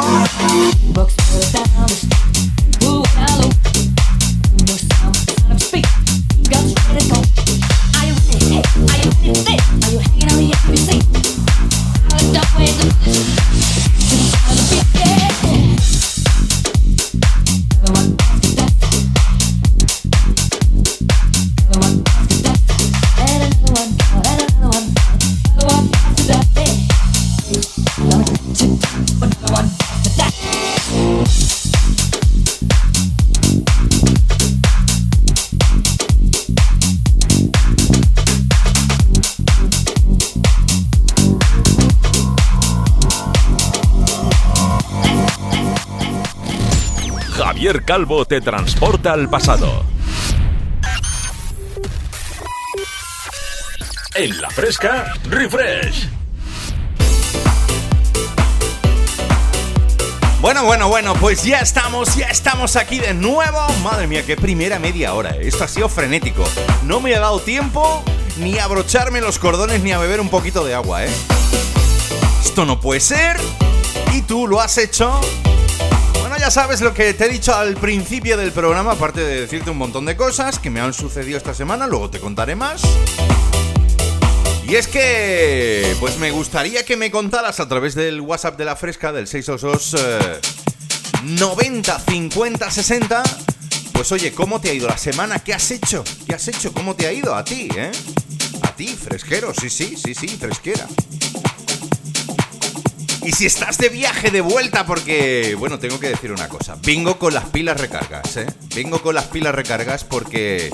Calvo 47.84 48.26
te 48.26 48.42
transporta 48.42 49.14
al 49.14 49.30
pasado. 49.30 49.84
En 54.16 54.42
la 54.42 54.50
fresca, 54.50 55.14
refresh. 55.30 56.08
Bueno, 60.40 60.64
bueno, 60.64 60.88
bueno, 60.88 61.16
pues 61.16 61.44
ya 61.44 61.60
estamos, 61.60 62.16
ya 62.16 62.28
estamos 62.28 62.76
aquí 62.76 63.00
de 63.00 63.14
nuevo. 63.14 63.68
Madre 63.84 64.08
mía, 64.08 64.24
qué 64.26 64.38
primera 64.38 64.80
media 64.80 65.14
hora. 65.14 65.32
Esto 65.32 65.64
ha 65.64 65.68
sido 65.68 65.90
frenético. 65.90 66.44
No 66.84 67.02
me 67.02 67.16
ha 67.16 67.20
dado 67.20 67.40
tiempo 67.40 68.04
ni 68.38 68.58
a 68.60 68.66
abrocharme 68.66 69.22
los 69.22 69.40
cordones 69.40 69.82
ni 69.82 69.92
a 69.92 69.98
beber 69.98 70.22
un 70.22 70.30
poquito 70.30 70.64
de 70.64 70.76
agua, 70.76 71.06
¿eh? 71.06 71.10
Esto 72.44 72.66
no 72.66 72.80
puede 72.80 73.00
ser. 73.00 73.38
Y 74.14 74.22
tú 74.22 74.48
lo 74.48 74.62
has 74.62 74.78
hecho 74.78 75.20
ya 76.46 76.52
sabes 76.52 76.82
lo 76.82 76.94
que 76.94 77.12
te 77.16 77.26
he 77.26 77.30
dicho 77.30 77.56
al 77.56 77.74
principio 77.74 78.38
del 78.38 78.52
programa, 78.52 78.92
aparte 78.92 79.20
de 79.20 79.42
decirte 79.42 79.72
un 79.72 79.80
montón 79.80 80.06
de 80.06 80.16
cosas 80.16 80.60
que 80.60 80.70
me 80.70 80.80
han 80.80 80.94
sucedido 80.94 81.40
esta 81.40 81.56
semana, 81.56 81.88
luego 81.88 82.12
te 82.12 82.20
contaré 82.20 82.56
más. 82.56 82.84
Y 84.68 84.76
es 84.76 84.88
que, 84.88 85.96
pues 86.00 86.20
me 86.20 86.30
gustaría 86.30 86.86
que 86.86 86.98
me 86.98 87.10
contaras 87.10 87.60
a 87.60 87.68
través 87.68 87.96
del 87.96 88.22
WhatsApp 88.22 88.60
de 88.60 88.66
la 88.66 88.76
fresca 88.76 89.12
del 89.12 89.26
622 89.26 89.96
90 91.24 92.00
50 92.00 92.70
60. 92.70 93.24
Pues 93.94 94.12
oye, 94.12 94.32
¿cómo 94.32 94.62
te 94.62 94.70
ha 94.70 94.74
ido 94.76 94.88
la 94.88 95.00
semana? 95.00 95.40
¿Qué 95.40 95.52
has 95.52 95.72
hecho? 95.72 96.04
¿Qué 96.28 96.36
has 96.36 96.48
hecho? 96.48 96.72
¿Cómo 96.74 96.96
te 96.96 97.08
ha 97.08 97.12
ido? 97.12 97.34
A 97.34 97.44
ti, 97.44 97.70
¿eh? 97.76 97.90
A 98.62 98.76
ti, 98.76 98.90
fresquero, 98.90 99.52
sí, 99.52 99.72
sí, 99.72 99.96
sí, 99.98 100.14
sí, 100.14 100.28
fresquera. 100.28 100.86
Y 103.26 103.32
si 103.32 103.48
estás 103.48 103.80
de 103.80 103.90
viaje 103.90 104.30
de 104.30 104.40
vuelta, 104.40 104.86
porque, 104.86 105.56
bueno, 105.58 105.80
tengo 105.80 106.00
que 106.00 106.10
decir 106.10 106.32
una 106.32 106.48
cosa. 106.48 106.78
Vengo 106.84 107.18
con 107.18 107.34
las 107.34 107.46
pilas 107.46 107.82
recargas, 107.82 108.38
¿eh? 108.38 108.46
Vengo 108.76 109.02
con 109.02 109.16
las 109.16 109.26
pilas 109.26 109.56
recargas 109.56 110.04
porque 110.04 110.72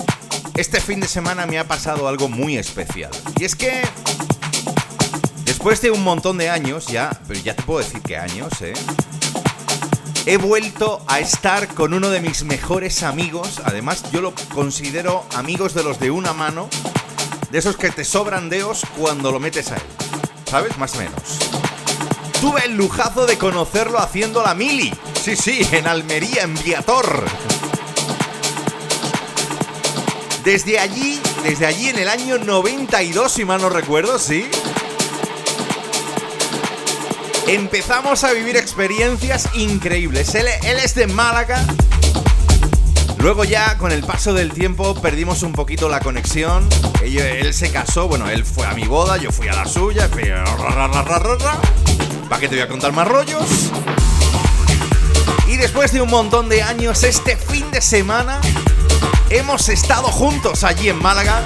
este 0.56 0.82
fin 0.82 1.00
de 1.00 1.08
semana 1.08 1.46
me 1.46 1.60
ha 1.60 1.64
pasado 1.66 2.10
algo 2.10 2.28
muy 2.28 2.58
especial. 2.58 3.10
Y 3.40 3.46
es 3.46 3.56
que, 3.56 3.82
después 5.46 5.82
de 5.82 5.92
un 5.92 6.04
montón 6.04 6.38
de 6.38 6.50
años, 6.50 6.88
ya, 6.88 7.22
pero 7.26 7.40
ya 7.40 7.56
te 7.56 7.64
puedo 7.64 7.80
decir 7.80 8.02
que 8.02 8.18
años, 8.18 8.52
¿eh? 8.62 8.74
He 10.26 10.36
vuelto 10.36 11.06
a 11.08 11.22
estar 11.22 11.70
con 11.74 11.94
uno 11.94 12.10
de 12.10 12.20
mis 12.20 12.44
mejores 12.44 13.04
amigos. 13.04 13.62
Además, 13.64 14.04
yo 14.12 14.20
lo 14.20 14.36
considero 14.54 15.26
amigos 15.36 15.74
de 15.74 15.84
los 15.84 16.02
de 16.02 16.12
una 16.12 16.34
mano. 16.34 16.68
De 17.50 17.60
esos 17.60 17.78
que 17.78 17.92
te 17.92 18.04
sobran 18.04 18.50
dedos 18.50 18.82
cuando 18.98 19.32
lo 19.32 19.40
metes 19.40 19.72
a 19.72 19.78
él. 19.78 19.82
¿Sabes? 20.50 20.78
Más 20.78 20.96
o 20.96 20.98
menos. 20.98 21.61
Tuve 22.42 22.66
el 22.66 22.76
lujazo 22.76 23.28
de 23.28 23.38
conocerlo 23.38 24.00
haciendo 24.00 24.42
la 24.42 24.56
mili. 24.56 24.92
Sí, 25.24 25.36
sí, 25.36 25.62
en 25.72 25.86
Almería, 25.86 26.42
en 26.42 26.56
Viator. 26.56 27.24
Desde 30.44 30.80
allí, 30.80 31.22
desde 31.44 31.68
allí 31.68 31.90
en 31.90 32.00
el 32.00 32.10
año 32.10 32.40
92, 32.40 33.32
si 33.32 33.46
mal 33.46 33.62
no 33.62 33.70
recuerdo, 33.70 34.18
sí. 34.18 34.50
Empezamos 37.46 38.24
a 38.24 38.34
vivir 38.34 38.58
experiencias 38.58 39.48
increíbles. 39.54 40.34
Él, 40.34 40.48
es 40.48 40.96
de 40.96 41.06
Málaga. 41.06 41.64
Luego 43.22 43.44
ya, 43.44 43.78
con 43.78 43.92
el 43.92 44.04
paso 44.04 44.34
del 44.34 44.52
tiempo, 44.52 44.96
perdimos 45.00 45.44
un 45.44 45.54
poquito 45.54 45.88
la 45.88 46.00
conexión. 46.00 46.68
Él, 47.04 47.20
él 47.20 47.54
se 47.54 47.72
casó, 47.72 48.08
bueno, 48.08 48.28
él 48.28 48.44
fue 48.44 48.66
a 48.66 48.74
mi 48.74 48.86
boda, 48.86 49.18
yo 49.18 49.32
fui 49.32 49.48
a 49.48 49.54
la 49.54 49.68
suya. 49.68 50.10
¿Para 52.28 52.40
qué 52.40 52.48
te 52.48 52.56
voy 52.56 52.64
a 52.64 52.68
contar 52.68 52.94
más 52.94 53.08
rollos? 53.08 53.46
Y 55.48 55.58
después 55.58 55.92
de 55.92 56.02
un 56.02 56.10
montón 56.10 56.50
de 56.50 56.64
años, 56.64 57.04
este 57.04 57.38
fin 57.38 57.70
de 57.70 57.82
semana 57.82 58.42
hemos 59.30 59.70
estado 59.70 60.08
juntos 60.08 60.64
allí 60.64 60.90
en 60.90 60.98
Málaga, 60.98 61.44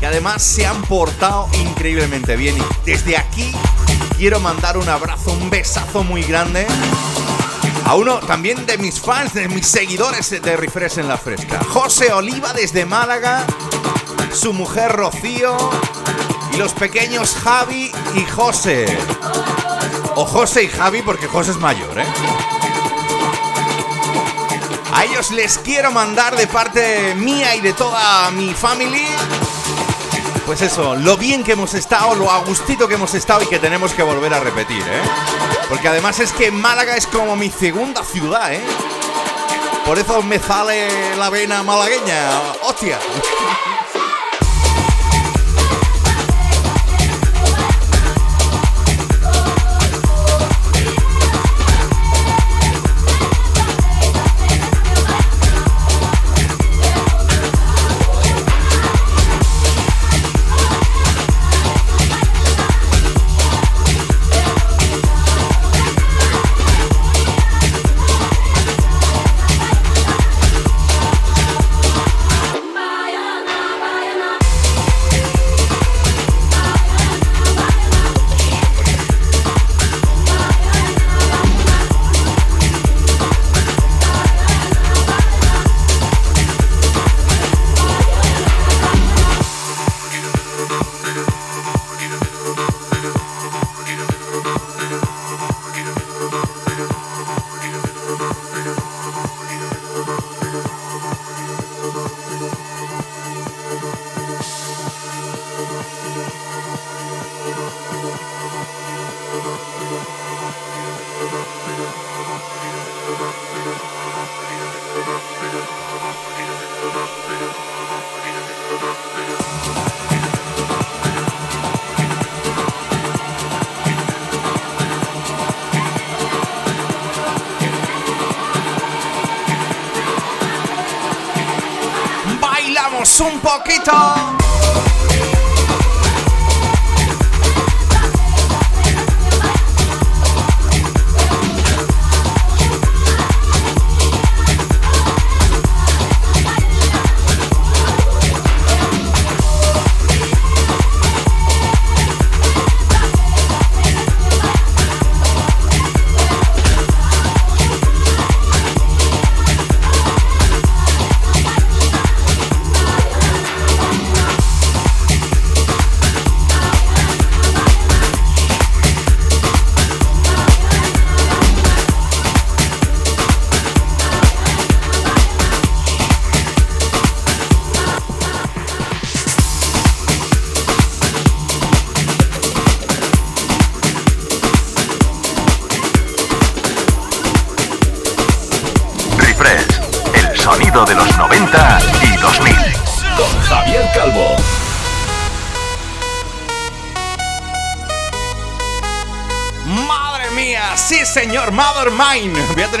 que 0.00 0.06
además 0.06 0.42
se 0.42 0.66
han 0.66 0.82
portado 0.82 1.48
increíblemente 1.54 2.36
bien. 2.36 2.58
Y 2.58 2.62
desde 2.84 3.16
aquí 3.16 3.52
quiero 4.18 4.38
mandar 4.40 4.76
un 4.76 4.88
abrazo, 4.90 5.32
un 5.32 5.48
besazo 5.48 6.04
muy 6.04 6.24
grande 6.24 6.66
a 7.84 7.94
uno 7.94 8.18
también 8.20 8.66
de 8.66 8.78
mis 8.78 9.00
fans, 9.00 9.34
de 9.34 9.48
mis 9.48 9.66
seguidores 9.66 10.30
de 10.30 10.56
Refresh 10.56 10.98
en 10.98 11.08
la 11.08 11.16
Fresca. 11.16 11.60
José 11.68 12.12
Oliva 12.12 12.52
desde 12.52 12.84
Málaga, 12.84 13.44
su 14.32 14.52
mujer 14.52 14.92
Rocío 14.92 15.56
y 16.52 16.56
los 16.56 16.72
pequeños 16.72 17.34
Javi 17.34 17.92
y 18.14 18.24
José. 18.24 18.86
O 20.14 20.24
José 20.24 20.64
y 20.64 20.68
Javi, 20.68 21.02
porque 21.02 21.26
José 21.26 21.52
es 21.52 21.58
mayor, 21.58 21.98
¿eh? 21.98 22.06
A 24.94 25.04
ellos 25.04 25.30
les 25.30 25.58
quiero 25.58 25.92
mandar 25.92 26.36
de 26.36 26.46
parte 26.46 27.14
mía 27.16 27.54
y 27.54 27.60
de 27.60 27.74
toda 27.74 28.30
mi 28.30 28.54
family. 28.54 29.06
Pues 30.46 30.62
eso, 30.62 30.94
lo 30.94 31.16
bien 31.16 31.44
que 31.44 31.52
hemos 31.52 31.74
estado, 31.74 32.14
lo 32.14 32.30
agustito 32.30 32.88
que 32.88 32.94
hemos 32.94 33.12
estado 33.14 33.42
y 33.42 33.46
que 33.46 33.58
tenemos 33.58 33.92
que 33.92 34.02
volver 34.02 34.32
a 34.32 34.40
repetir, 34.40 34.80
¿eh? 34.80 35.55
Porque 35.68 35.88
además 35.88 36.20
es 36.20 36.32
que 36.32 36.50
Málaga 36.50 36.96
es 36.96 37.06
como 37.06 37.36
mi 37.36 37.50
segunda 37.50 38.04
ciudad, 38.04 38.52
¿eh? 38.52 38.62
Por 39.84 39.98
eso 39.98 40.22
me 40.22 40.38
sale 40.38 41.16
la 41.16 41.30
vena 41.30 41.62
malagueña. 41.62 42.28
¡Hostia! 42.62 42.98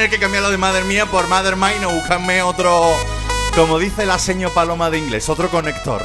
Tener 0.06 0.20
que 0.20 0.24
cambiarlo 0.24 0.50
de 0.50 0.56
Mother 0.56 0.84
Mía 0.84 1.06
por 1.06 1.26
Mother 1.26 1.56
Mine 1.56 1.84
o 1.86 1.90
buscarme 1.90 2.40
otro, 2.40 2.94
como 3.56 3.78
dice 3.78 4.06
la 4.06 4.20
seño 4.20 4.50
Paloma 4.50 4.88
de 4.88 4.98
inglés, 4.98 5.28
otro 5.28 5.50
conector. 5.50 6.00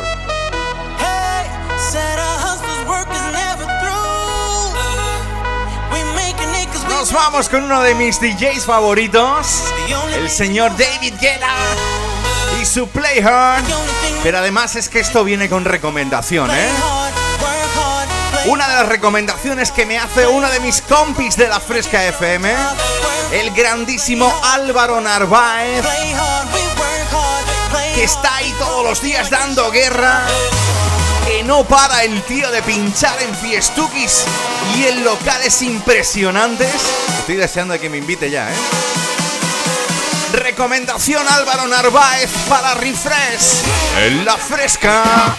Nos 6.90 7.12
vamos 7.14 7.50
con 7.50 7.64
uno 7.64 7.82
de 7.82 7.94
mis 7.96 8.20
DJs 8.20 8.66
favoritos, 8.66 9.64
el 10.16 10.30
señor 10.30 10.72
David 10.78 11.14
Guetta 11.20 11.54
y 12.60 12.66
su 12.66 12.88
Play 12.88 13.20
Hard. 13.20 13.64
Pero 14.24 14.40
además 14.40 14.76
es 14.76 14.90
que 14.90 15.00
esto 15.00 15.24
viene 15.24 15.48
con 15.50 15.66
recomendación, 15.66 16.50
¿eh? 16.50 16.70
Una 18.48 18.68
de 18.68 18.76
las 18.76 18.88
recomendaciones 18.88 19.72
que 19.72 19.86
me 19.86 20.00
hace 20.00 20.26
uno 20.26 20.50
de 20.50 20.60
mis 20.60 20.82
compis 20.82 21.38
de 21.38 21.48
la 21.48 21.60
Fresca 21.60 22.04
FM, 22.06 22.52
el 23.32 23.52
grandísimo 23.52 24.34
Álvaro 24.44 25.00
Narváez, 25.00 25.86
que 27.96 28.04
está 28.04 28.36
ahí 28.36 28.54
todos 28.60 28.84
los 28.84 29.02
días 29.02 29.30
dando 29.30 29.72
guerra, 29.72 30.26
que 31.26 31.44
no 31.44 31.64
para 31.64 32.04
el 32.04 32.22
tío 32.24 32.52
de 32.52 32.62
pinchar 32.62 33.22
en 33.22 33.36
fiestuquis 33.36 34.26
y 34.76 34.86
en 34.86 35.04
locales 35.04 35.62
impresionantes. 35.62 36.74
Estoy 37.20 37.38
deseando 37.38 37.80
que 37.80 37.90
me 37.90 37.98
invite 37.98 38.30
ya, 38.30 38.52
¿eh? 38.52 38.56
Recomendación 40.34 41.26
Álvaro 41.28 41.68
Narváez 41.68 42.30
para 42.50 42.74
Refresh 42.76 43.64
en 43.98 44.26
la 44.26 44.38
Fresca. 44.38 45.38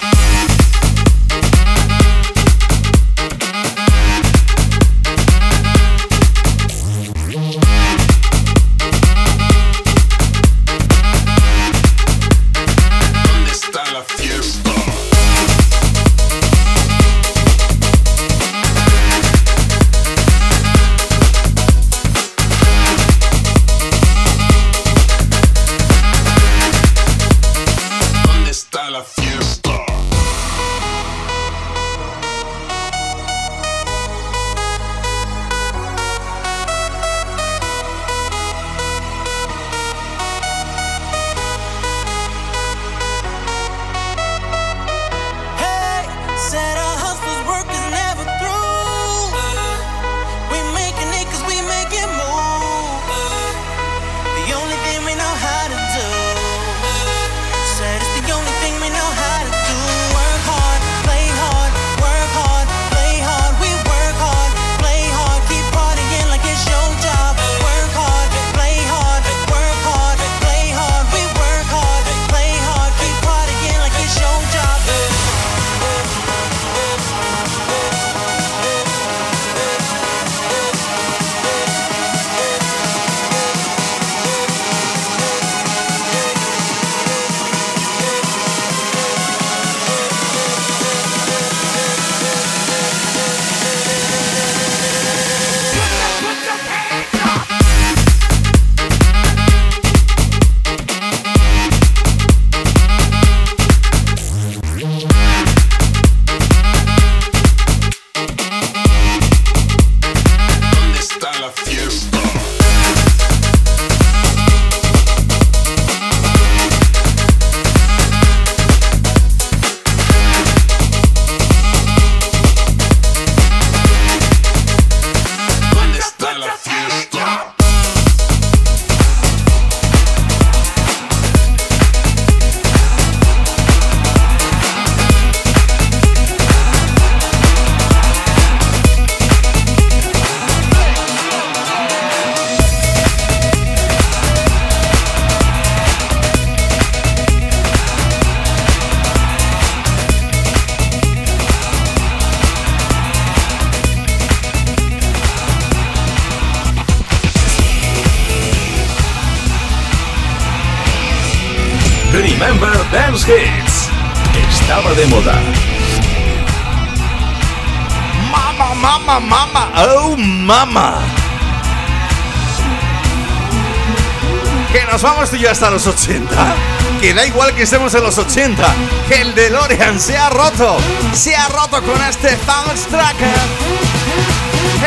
Que 174.73 174.85
nos 174.87 175.03
vamos 175.03 175.31
tú 175.31 175.37
y 175.37 175.41
yo 175.41 175.51
hasta 175.51 175.69
los 175.71 175.85
80. 175.87 176.55
que 177.01 177.13
da 177.13 177.27
igual 177.27 177.53
que 177.57 177.65
estemos 177.65 177.93
en 177.95 178.05
los 178.05 178.17
80, 178.17 178.73
que 179.09 179.23
el 179.23 179.35
DeLorean 179.35 179.99
se 179.99 180.17
ha 180.17 180.31
roto, 180.31 180.77
se 181.13 181.35
ha 181.35 181.49
roto 181.49 181.83
con 181.83 182.01
este 182.05 182.37
Tracker. 182.37 183.29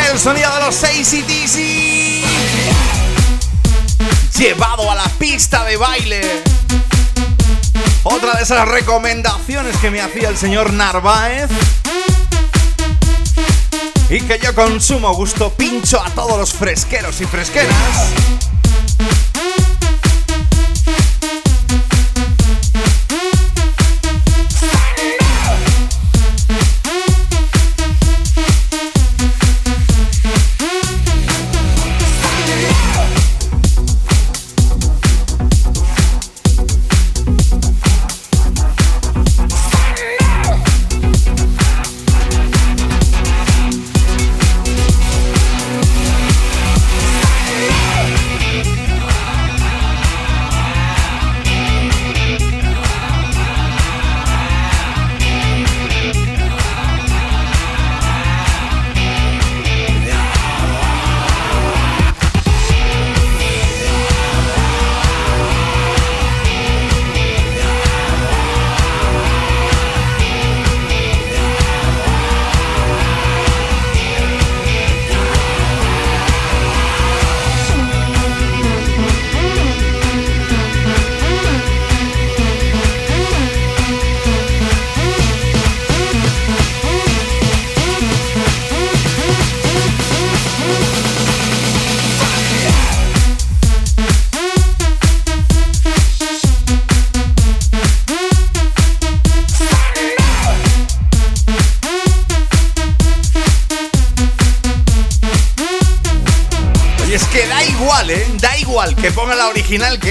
El 0.10 0.18
sonido 0.18 0.50
de 0.54 0.60
los 0.62 0.82
ACDC 0.84 1.86
llevado 4.38 4.90
a 4.90 4.96
la 4.96 5.10
pista 5.20 5.66
de 5.66 5.76
baile. 5.76 6.55
Otra 8.08 8.36
de 8.36 8.44
esas 8.44 8.68
recomendaciones 8.68 9.76
que 9.78 9.90
me 9.90 10.00
hacía 10.00 10.30
el 10.30 10.38
señor 10.38 10.72
Narváez. 10.72 11.50
Y 14.12 14.22
que 14.22 14.38
yo 14.38 14.54
consumo 14.54 15.12
gusto 15.16 15.52
pincho 15.52 16.00
a 16.00 16.12
todos 16.12 16.38
los 16.38 16.54
fresqueros 16.54 17.20
y 17.22 17.26
fresqueras. 17.26 17.74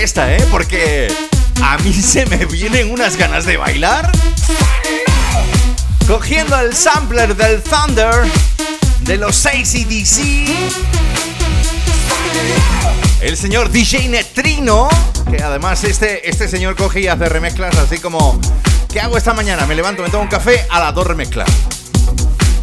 Esta, 0.05 0.37
¿eh? 0.37 0.47
Porque 0.51 1.11
a 1.63 1.79
mí 1.79 1.93
se 1.95 2.27
me 2.27 2.45
vienen 2.45 2.91
unas 2.91 3.17
ganas 3.17 3.47
de 3.47 3.57
bailar. 3.57 4.13
Cogiendo 6.07 6.61
el 6.61 6.75
sampler 6.75 7.35
del 7.35 7.63
Thunder 7.63 8.31
de 9.01 9.17
los 9.17 9.47
ACDC. 9.47 10.21
El 13.23 13.37
señor 13.39 13.71
DJ 13.71 14.11
Netrino, 14.11 14.91
que 15.31 15.43
además 15.43 15.83
este, 15.85 16.29
este 16.29 16.49
señor 16.49 16.77
coge 16.77 17.01
y 17.01 17.09
hace 17.09 17.27
remezclas 17.29 17.75
así 17.79 17.99
como... 17.99 18.39
¿Qué 18.93 19.01
hago 19.01 19.17
esta 19.17 19.33
mañana? 19.33 19.67
Me 19.67 19.75
levanto, 19.75 20.03
me 20.03 20.11
tomo 20.11 20.23
un 20.23 20.29
café, 20.29 20.67
a 20.71 20.81
las 20.81 20.95
dos 20.95 21.07
remezclas. 21.07 21.49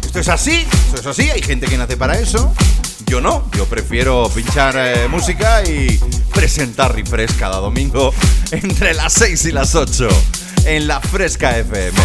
Esto 0.04 0.20
es 0.20 0.28
así, 0.28 0.64
esto 0.86 1.00
es 1.00 1.06
así, 1.06 1.28
hay 1.28 1.42
gente 1.42 1.66
que 1.66 1.76
nace 1.76 1.96
para 1.96 2.18
eso. 2.18 2.54
Yo 3.06 3.20
no, 3.20 3.50
yo 3.56 3.66
prefiero 3.66 4.30
pinchar 4.32 4.74
eh, 4.78 5.08
música 5.08 5.62
y 5.64 6.00
presentar 6.42 6.92
refresh 6.92 7.36
cada 7.38 7.58
domingo 7.58 8.12
entre 8.50 8.94
las 8.94 9.12
6 9.12 9.44
y 9.44 9.52
las 9.52 9.76
8 9.76 10.08
en 10.64 10.88
la 10.88 11.00
Fresca 11.00 11.56
FM. 11.56 11.96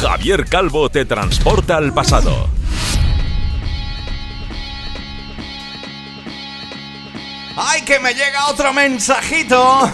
Javier 0.00 0.46
Calvo 0.46 0.88
te 0.88 1.04
transporta 1.04 1.76
al 1.76 1.92
pasado. 1.92 2.48
¡Ay, 7.54 7.82
que 7.82 8.00
me 8.00 8.14
llega 8.14 8.46
otro 8.48 8.72
mensajito! 8.72 9.92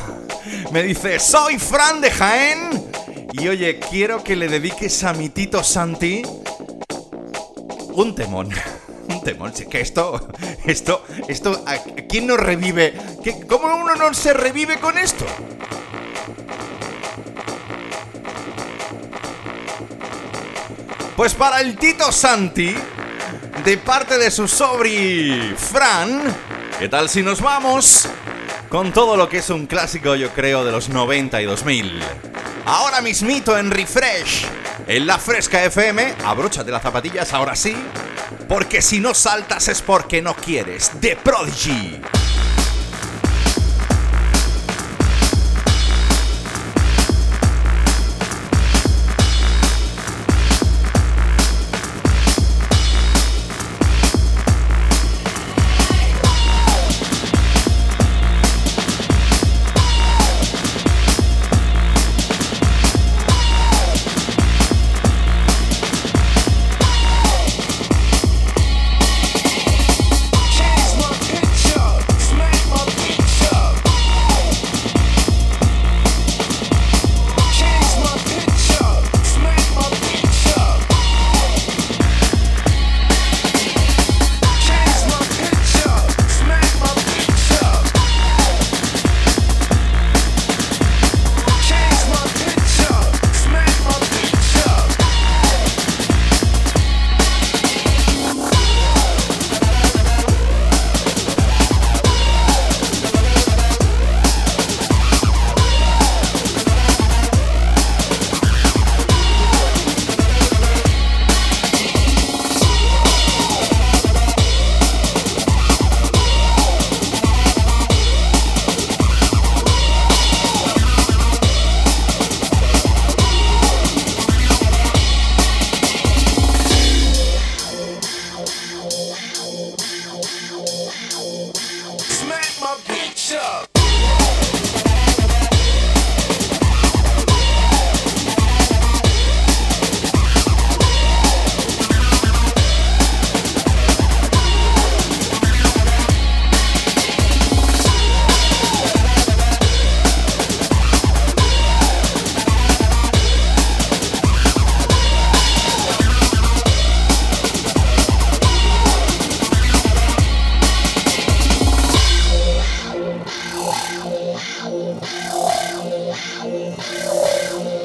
Me 0.70 0.85
dice, 0.85 1.18
soy 1.18 1.59
Fran 1.59 2.01
de 2.01 2.12
Jaén 2.12 2.89
y 3.33 3.49
oye, 3.49 3.78
quiero 3.78 4.22
que 4.22 4.37
le 4.37 4.49
dediques 4.49 5.05
a 5.05 5.12
mi 5.12 5.28
Tito 5.28 5.62
Santi 5.62 6.22
un 7.93 8.14
temón. 8.14 8.51
Un 9.09 9.20
temón. 9.22 9.53
Si 9.55 9.66
que 9.66 9.81
esto, 9.81 10.28
esto, 10.64 11.05
esto, 11.26 11.64
¿a 11.66 11.78
quién 12.09 12.28
nos 12.28 12.39
revive? 12.39 12.95
¿Cómo 13.49 13.66
uno 13.74 13.97
no 13.97 14.14
se 14.14 14.33
revive 14.33 14.78
con 14.78 14.97
esto? 14.97 15.26
Pues 21.16 21.35
para 21.35 21.61
el 21.61 21.76
Tito 21.76 22.12
Santi, 22.12 22.72
de 23.64 23.78
parte 23.78 24.16
de 24.16 24.31
su 24.31 24.47
sobri 24.47 25.53
Fran, 25.57 26.22
¿qué 26.78 26.89
tal 26.89 27.09
si 27.09 27.22
nos 27.22 27.43
vamos 27.43 28.09
con 28.68 28.93
todo 28.93 29.16
lo 29.16 29.28
que 29.28 29.39
es 29.39 29.51
un 29.51 29.66
clásico, 29.66 30.14
yo 30.14 30.31
creo, 30.31 30.64
de 30.64 30.70
los 30.70 30.89
90 30.89 31.43
y 31.43 31.45
2000? 31.47 32.01
Ahora 32.67 33.01
mismito 33.01 33.57
en 33.57 33.71
Refresh, 33.71 34.47
en 34.87 35.07
la 35.07 35.19
Fresca 35.19 35.65
FM, 35.65 36.15
abróchate 36.25 36.71
las 36.71 36.83
zapatillas 36.83 37.33
ahora 37.33 37.57
sí, 37.57 37.75
porque 38.49 38.83
si 38.83 39.01
no 39.01 39.15
saltas 39.15 39.69
es 39.69 39.83
porque 39.83 40.23
no 40.23 40.35
quieres. 40.35 40.91
The 41.01 41.17
Prodigy. 41.17 42.01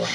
Yeah, 0.05 0.11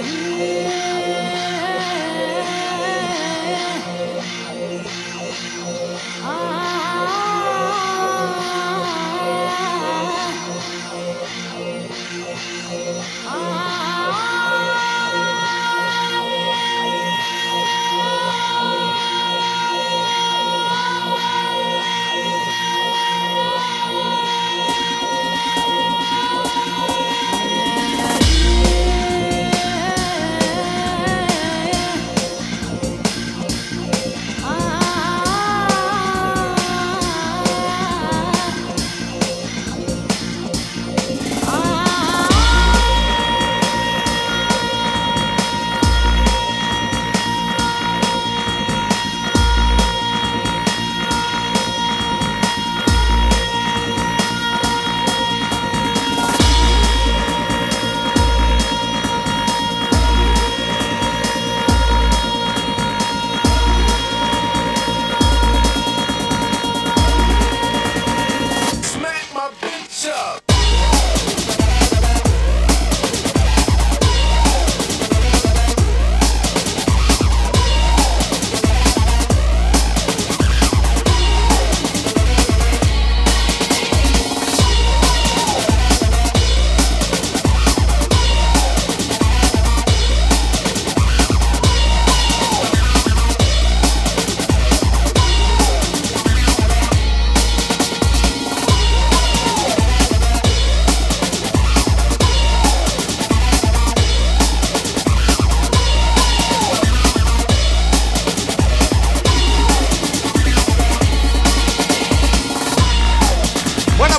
yeah. 0.00 1.67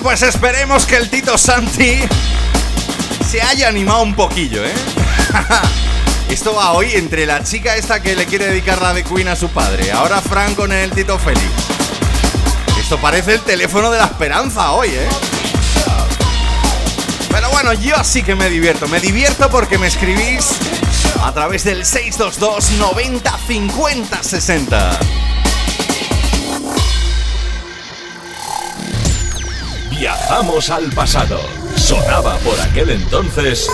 Pues 0.09 0.23
esperemos 0.23 0.87
que 0.87 0.95
el 0.95 1.07
Tito 1.07 1.37
Santi 1.37 1.99
se 3.29 3.43
haya 3.43 3.67
animado 3.67 4.01
un 4.01 4.15
poquillo, 4.15 4.65
¿eh? 4.65 4.73
Esto 6.31 6.55
va 6.55 6.71
hoy 6.71 6.93
entre 6.95 7.27
la 7.27 7.43
chica 7.43 7.75
esta 7.75 8.01
que 8.01 8.15
le 8.15 8.25
quiere 8.25 8.47
dedicar 8.47 8.81
la 8.81 8.91
de 8.95 9.03
Queen 9.03 9.27
a 9.27 9.35
su 9.35 9.49
padre. 9.49 9.91
Ahora 9.91 10.19
Frank 10.19 10.55
con 10.55 10.71
el 10.71 10.89
Tito 10.89 11.19
Félix. 11.19 11.45
Esto 12.81 12.97
parece 12.97 13.35
el 13.35 13.41
teléfono 13.41 13.91
de 13.91 13.99
la 13.99 14.05
esperanza 14.05 14.71
hoy, 14.71 14.89
¿eh? 14.89 15.07
Pero 17.29 17.51
bueno, 17.51 17.73
yo 17.73 18.03
sí 18.03 18.23
que 18.23 18.33
me 18.33 18.49
divierto. 18.49 18.87
Me 18.87 18.99
divierto 18.99 19.47
porque 19.51 19.77
me 19.77 19.85
escribís 19.85 20.57
a 21.23 21.31
través 21.33 21.63
del 21.63 21.85
622 21.85 22.71
90 22.79 23.39
50 23.47 24.23
60. 24.23 24.99
Viajamos 30.29 30.69
al 30.69 30.91
pasado. 30.91 31.39
Sonaba 31.75 32.37
por 32.37 32.61
aquel 32.61 32.91
entonces. 32.91 33.67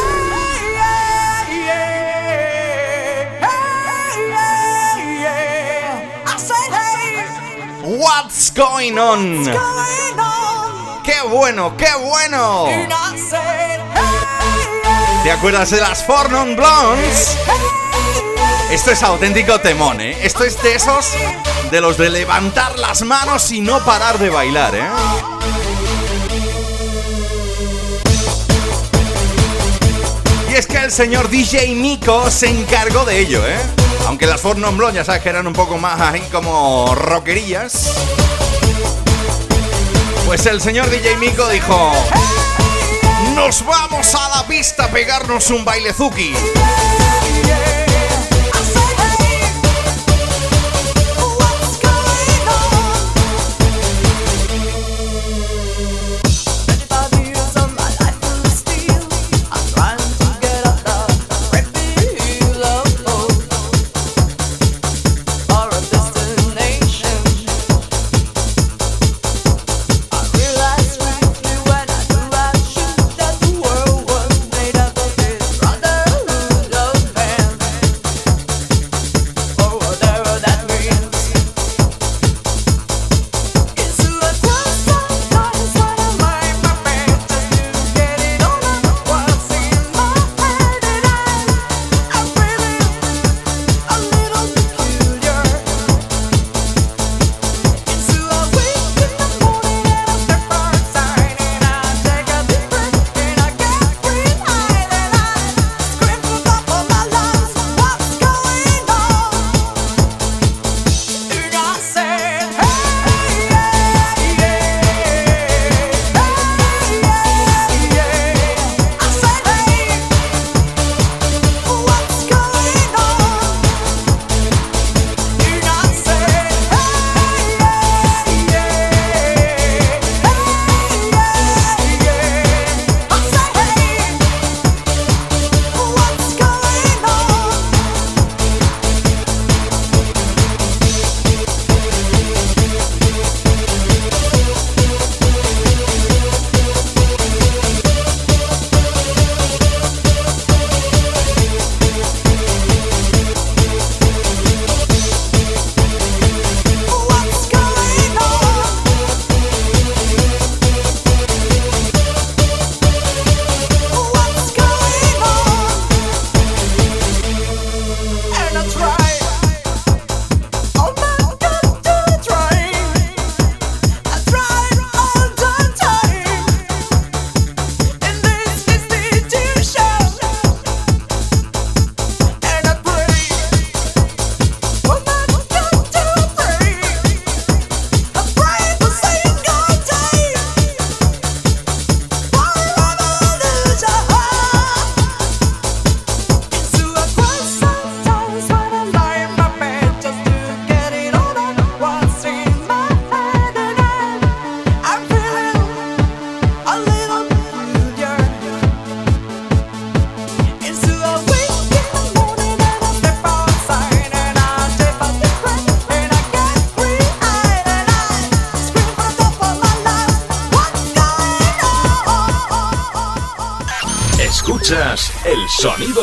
What's 7.83 8.53
going 8.55 8.97
on? 8.97 9.43
¡Qué 11.03 11.21
bueno, 11.27 11.75
qué 11.75 11.93
bueno! 12.01 12.67
¿Te 15.23 15.31
acuerdas 15.31 15.71
de 15.71 15.81
las 15.81 16.05
Four 16.05 16.31
Non 16.31 16.55
Blondes? 16.55 17.35
Esto 18.71 18.91
es 18.91 19.03
auténtico 19.03 19.59
temón, 19.59 19.99
¿eh? 19.99 20.25
Esto 20.25 20.45
es 20.45 20.61
de 20.63 20.75
esos 20.75 21.11
de 21.69 21.81
los 21.81 21.97
de 21.97 22.09
levantar 22.09 22.79
las 22.79 23.01
manos 23.01 23.51
y 23.51 23.59
no 23.59 23.83
parar 23.83 24.19
de 24.19 24.29
bailar, 24.29 24.73
¿eh? 24.73 24.87
Es 30.57 30.67
que 30.67 30.77
el 30.77 30.91
señor 30.91 31.29
DJ 31.29 31.75
Nico 31.75 32.31
se 32.31 32.47
encargó 32.47 33.03
de 33.03 33.19
ello, 33.19 33.45
¿eh? 33.45 33.57
Aunque 34.07 34.25
las 34.25 34.39
Ford 34.39 34.57
Non 34.57 34.77
ya 34.93 35.03
sabes 35.03 35.21
que 35.21 35.27
eran 35.27 35.47
un 35.47 35.53
poco 35.53 35.77
más 35.77 35.99
ahí 35.99 36.21
como 36.31 36.95
rockerillas. 36.95 37.91
Pues 40.25 40.45
el 40.45 40.61
señor 40.61 40.89
DJ 40.89 41.17
Nico 41.17 41.49
dijo: 41.49 41.91
Nos 43.35 43.65
vamos 43.65 44.15
a 44.15 44.29
la 44.37 44.47
pista 44.47 44.85
a 44.85 44.87
pegarnos 44.87 45.49
un 45.49 45.65
bailezuki. 45.65 46.33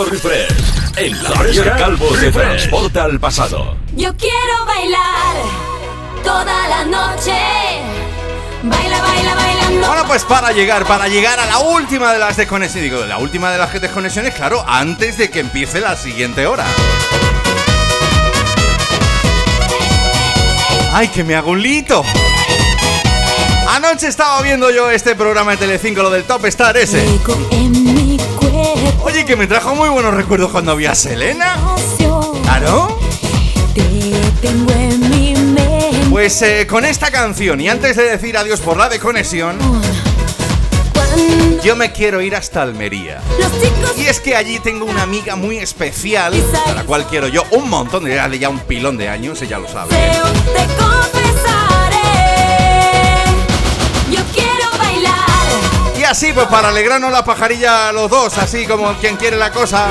Sonido 0.02 0.04
refresh. 0.04 0.72
En 0.96 1.22
la 1.22 1.30
Javier 1.30 1.72
Calvo 1.76 2.08
te 2.18 2.30
transporta 2.30 3.04
al 3.04 3.18
pasado. 3.18 3.76
Yo 3.94 4.14
quiero 4.16 4.66
bailar 4.66 5.36
toda 6.22 6.68
la 6.68 6.84
noche. 6.84 7.32
Baila, 8.62 9.00
baila, 9.00 9.34
bailando. 9.34 9.86
Bueno, 9.86 10.04
pues 10.06 10.24
para 10.24 10.52
llegar, 10.52 10.86
para 10.86 11.08
llegar 11.08 11.40
a 11.40 11.46
la 11.46 11.58
última 11.58 12.12
de 12.12 12.18
las 12.18 12.36
desconexiones, 12.36 12.90
digo, 12.90 13.04
la 13.06 13.18
última 13.18 13.50
de 13.50 13.58
las 13.58 13.72
desconexiones, 13.72 14.34
claro, 14.34 14.64
antes 14.68 15.18
de 15.18 15.30
que 15.30 15.40
empiece 15.40 15.80
la 15.80 15.96
siguiente 15.96 16.46
hora. 16.46 16.64
¡Ay, 20.94 21.08
que 21.08 21.24
me 21.24 21.34
hago 21.34 21.50
un 21.50 21.62
lito! 21.62 22.04
Anoche 23.68 24.06
estaba 24.06 24.42
viendo 24.42 24.70
yo 24.70 24.90
este 24.90 25.14
programa 25.14 25.52
de 25.52 25.56
Telecinco, 25.56 26.02
lo 26.02 26.10
del 26.10 26.24
Top 26.24 26.44
Star 26.44 26.76
ese. 26.76 27.02
Oye, 29.00 29.24
que 29.24 29.36
me 29.36 29.46
trajo 29.46 29.74
muy 29.74 29.88
buenos 29.88 30.14
recuerdos 30.14 30.50
cuando 30.50 30.72
había 30.72 30.94
Selena. 30.94 31.56
¿Claro? 32.44 32.98
Pues 36.10 36.42
eh, 36.42 36.66
con 36.66 36.84
esta 36.84 37.10
canción, 37.10 37.60
y 37.60 37.68
antes 37.68 37.96
de 37.96 38.04
decir 38.04 38.36
adiós 38.36 38.60
por 38.60 38.76
la 38.76 38.88
de 38.88 38.98
conexión, 38.98 39.58
yo 41.64 41.76
me 41.76 41.92
quiero 41.92 42.20
ir 42.20 42.36
hasta 42.36 42.62
Almería. 42.62 43.20
Y 43.96 44.02
es 44.02 44.20
que 44.20 44.36
allí 44.36 44.58
tengo 44.58 44.84
una 44.84 45.02
amiga 45.02 45.36
muy 45.36 45.58
especial, 45.58 46.34
a 46.66 46.72
la 46.72 46.84
cual 46.84 47.06
quiero 47.06 47.28
yo 47.28 47.44
un 47.52 47.70
montón 47.70 48.04
de 48.04 48.38
ya 48.38 48.48
un 48.48 48.60
pilón 48.60 48.96
de 48.98 49.08
años, 49.08 49.40
ella 49.42 49.58
lo 49.58 49.68
sabe. 49.68 49.94
Así, 56.12 56.30
pues 56.34 56.46
para 56.48 56.68
alegrarnos 56.68 57.10
la 57.10 57.24
pajarilla 57.24 57.88
a 57.88 57.92
los 57.92 58.10
dos, 58.10 58.36
así 58.36 58.66
como 58.66 58.92
quien 58.98 59.16
quiere 59.16 59.38
la 59.38 59.50
cosa. 59.50 59.88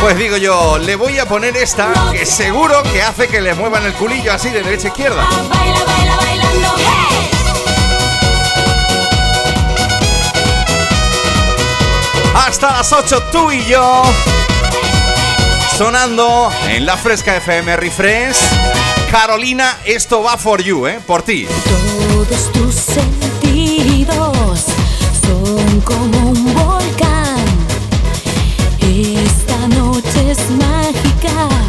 Pues 0.00 0.16
digo 0.16 0.38
yo, 0.38 0.78
le 0.78 0.96
voy 0.96 1.18
a 1.18 1.26
poner 1.26 1.54
esta 1.58 1.92
que 2.10 2.24
seguro 2.24 2.82
que 2.82 3.02
hace 3.02 3.28
que 3.28 3.42
le 3.42 3.52
muevan 3.52 3.84
el 3.84 3.92
culillo 3.92 4.32
así 4.32 4.48
de 4.48 4.62
derecha 4.62 4.88
a 4.88 4.90
izquierda. 4.90 5.28
Hasta 12.34 12.72
las 12.72 12.90
8 12.90 13.22
tú 13.30 13.52
y 13.52 13.66
yo. 13.66 14.02
Sonando 15.76 16.50
en 16.68 16.86
la 16.86 16.96
fresca 16.96 17.36
FM 17.36 17.76
Refresh. 17.76 18.38
Carolina, 19.10 19.78
esto 19.84 20.22
va 20.22 20.38
for 20.38 20.62
you, 20.62 20.86
¿eh? 20.86 21.00
Por 21.06 21.22
ti. 21.22 21.46
Todos 21.66 22.50
tus 22.52 23.33
son 25.26 25.80
como 25.82 26.30
un 26.30 26.54
volcán. 26.54 27.44
Esta 28.80 29.68
noche 29.68 30.30
es 30.30 30.50
mágica. 30.50 31.63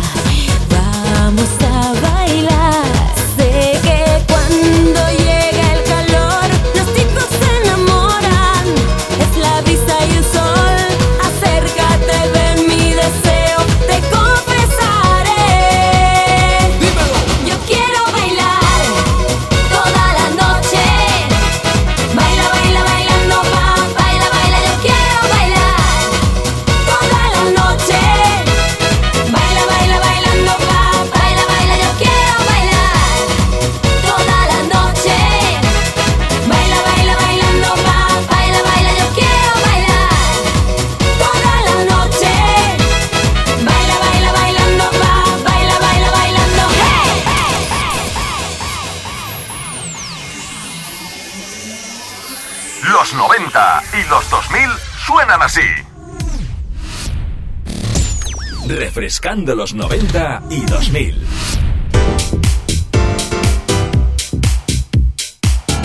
Refrescando 58.68 59.55
los 59.55 59.74
90 59.74 60.43
y 60.49 60.61
2000. 60.61 61.28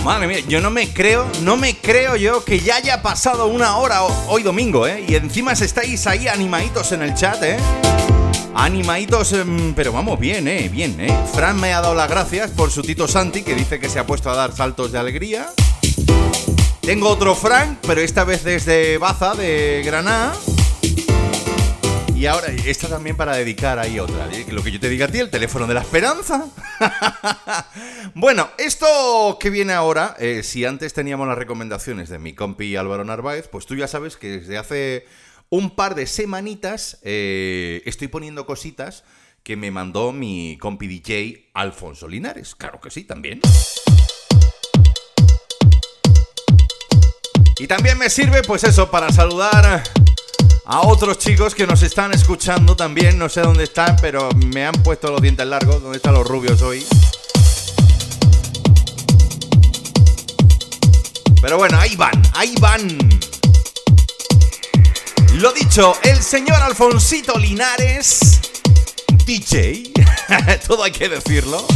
Madre 0.04 0.26
mía, 0.26 0.38
yo 0.48 0.60
no 0.62 0.70
me 0.70 0.88
creo, 0.92 1.26
no 1.42 1.56
me 1.58 1.76
creo 1.76 2.16
yo 2.16 2.42
que 2.42 2.58
ya 2.60 2.76
haya 2.76 3.02
pasado 3.02 3.46
una 3.48 3.76
hora 3.76 4.02
ho- 4.02 4.24
hoy 4.28 4.42
domingo, 4.42 4.86
¿eh? 4.86 5.04
Y 5.06 5.14
encima 5.14 5.52
estáis 5.52 6.06
ahí 6.06 6.26
animaditos 6.26 6.92
en 6.92 7.02
el 7.02 7.14
chat, 7.14 7.42
¿eh? 7.42 7.58
Animaditos, 8.54 9.32
em, 9.34 9.74
pero 9.74 9.92
vamos, 9.92 10.18
bien, 10.18 10.48
¿eh? 10.48 10.70
Bien, 10.72 10.98
¿eh? 11.00 11.14
Fran 11.34 11.60
me 11.60 11.74
ha 11.74 11.82
dado 11.82 11.94
las 11.94 12.08
gracias 12.08 12.50
por 12.50 12.70
su 12.70 12.80
tito 12.82 13.06
Santi, 13.06 13.42
que 13.42 13.54
dice 13.54 13.78
que 13.78 13.90
se 13.90 13.98
ha 13.98 14.06
puesto 14.06 14.30
a 14.30 14.34
dar 14.34 14.56
saltos 14.56 14.90
de 14.90 14.98
alegría. 14.98 15.50
Tengo 16.80 17.10
otro 17.10 17.34
Frank, 17.34 17.78
pero 17.86 18.00
esta 18.00 18.24
vez 18.24 18.42
desde 18.42 18.96
Baza, 18.96 19.34
de 19.34 19.82
Granada. 19.84 20.32
Y 22.20 22.26
ahora, 22.26 22.48
esta 22.66 22.86
también 22.86 23.16
para 23.16 23.34
dedicar 23.34 23.78
ahí 23.78 23.98
otra. 23.98 24.28
¿eh? 24.30 24.44
Lo 24.50 24.62
que 24.62 24.70
yo 24.70 24.78
te 24.78 24.90
diga 24.90 25.06
a 25.06 25.08
ti, 25.08 25.20
el 25.20 25.30
teléfono 25.30 25.66
de 25.66 25.72
la 25.72 25.80
esperanza. 25.80 26.50
bueno, 28.14 28.50
esto 28.58 29.38
que 29.40 29.48
viene 29.48 29.72
ahora, 29.72 30.14
eh, 30.18 30.42
si 30.42 30.66
antes 30.66 30.92
teníamos 30.92 31.26
las 31.26 31.38
recomendaciones 31.38 32.10
de 32.10 32.18
mi 32.18 32.34
compi 32.34 32.76
Álvaro 32.76 33.06
Narváez, 33.06 33.48
pues 33.48 33.64
tú 33.64 33.74
ya 33.74 33.88
sabes 33.88 34.18
que 34.18 34.40
desde 34.40 34.58
hace 34.58 35.06
un 35.48 35.74
par 35.74 35.94
de 35.94 36.06
semanitas 36.06 36.98
eh, 37.04 37.80
estoy 37.86 38.08
poniendo 38.08 38.44
cositas 38.44 39.02
que 39.42 39.56
me 39.56 39.70
mandó 39.70 40.12
mi 40.12 40.58
compi 40.58 40.88
DJ 40.88 41.48
Alfonso 41.54 42.06
Linares. 42.06 42.54
Claro 42.54 42.82
que 42.82 42.90
sí, 42.90 43.04
también. 43.04 43.40
Y 47.58 47.66
también 47.66 47.96
me 47.96 48.10
sirve, 48.10 48.42
pues 48.42 48.64
eso, 48.64 48.90
para 48.90 49.10
saludar 49.10 49.82
a 50.72 50.86
otros 50.86 51.18
chicos 51.18 51.52
que 51.52 51.66
nos 51.66 51.82
están 51.82 52.12
escuchando 52.12 52.76
también. 52.76 53.18
No 53.18 53.28
sé 53.28 53.40
dónde 53.40 53.64
están, 53.64 53.96
pero 54.00 54.28
me 54.52 54.64
han 54.64 54.74
puesto 54.84 55.10
los 55.10 55.20
dientes 55.20 55.44
largos. 55.44 55.82
¿Dónde 55.82 55.96
están 55.96 56.14
los 56.14 56.24
rubios 56.24 56.62
hoy? 56.62 56.86
Pero 61.42 61.58
bueno, 61.58 61.76
ahí 61.76 61.96
van, 61.96 62.22
ahí 62.34 62.54
van. 62.60 62.98
Lo 65.34 65.52
dicho, 65.52 65.94
el 66.04 66.22
señor 66.22 66.62
Alfonsito 66.62 67.36
Linares, 67.36 68.40
DJ, 69.24 69.90
todo 70.66 70.84
hay 70.84 70.92
que 70.92 71.08
decirlo, 71.08 71.66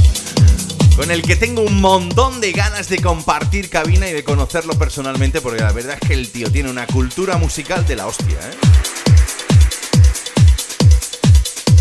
con 0.96 1.10
el 1.10 1.22
que 1.22 1.34
tengo 1.34 1.62
un 1.62 1.80
montón 1.80 2.40
de 2.40 2.52
ganas 2.52 2.88
de 2.88 3.00
compartir 3.00 3.70
cabina 3.70 4.08
y 4.08 4.12
de 4.12 4.22
conocerlo 4.22 4.74
personalmente, 4.78 5.40
porque 5.40 5.62
la 5.62 5.72
verdad 5.72 5.96
es 6.00 6.06
que 6.06 6.14
el 6.14 6.30
tío 6.30 6.52
tiene 6.52 6.70
una 6.70 6.86
cultura 6.86 7.38
musical 7.38 7.86
de 7.86 7.96
la 7.96 8.06
hostia, 8.06 8.38
¿eh? 8.38 8.83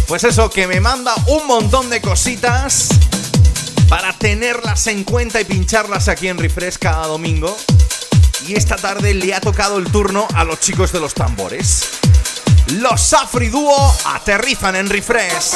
Pues 0.07 0.23
eso, 0.25 0.49
que 0.49 0.67
me 0.67 0.79
manda 0.79 1.13
un 1.27 1.47
montón 1.47 1.89
de 1.89 2.01
cositas 2.01 2.89
para 3.89 4.13
tenerlas 4.13 4.87
en 4.87 5.03
cuenta 5.03 5.39
y 5.39 5.45
pincharlas 5.45 6.07
aquí 6.07 6.27
en 6.27 6.37
Refresh 6.37 6.77
cada 6.77 7.07
domingo. 7.07 7.55
Y 8.47 8.55
esta 8.55 8.75
tarde 8.75 9.13
le 9.13 9.33
ha 9.33 9.39
tocado 9.39 9.77
el 9.77 9.91
turno 9.91 10.27
a 10.35 10.43
los 10.43 10.59
chicos 10.59 10.91
de 10.91 10.99
los 10.99 11.13
tambores. 11.13 11.87
Los 12.73 13.01
Safri 13.01 13.49
Duo 13.49 13.95
aterrizan 14.05 14.75
en 14.75 14.89
Refresh. 14.89 15.51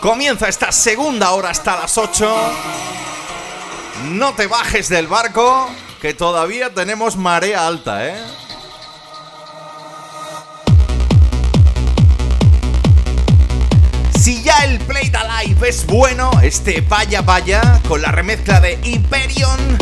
Comienza 0.00 0.48
esta 0.48 0.72
segunda 0.72 1.30
hora 1.30 1.50
hasta 1.50 1.76
las 1.76 1.96
8. 1.96 2.36
No 4.10 4.34
te 4.34 4.46
bajes 4.46 4.88
del 4.88 5.06
barco, 5.06 5.70
que 6.00 6.12
todavía 6.12 6.74
tenemos 6.74 7.16
marea 7.16 7.66
alta, 7.66 8.06
¿eh? 8.06 8.43
El 14.62 14.78
Play 14.78 15.06
It 15.06 15.16
Alive 15.16 15.68
es 15.68 15.84
bueno, 15.86 16.30
este 16.42 16.80
Vaya 16.82 17.22
Vaya 17.22 17.80
con 17.88 18.00
la 18.00 18.12
remezcla 18.12 18.60
de 18.60 18.78
Hyperion 18.82 19.78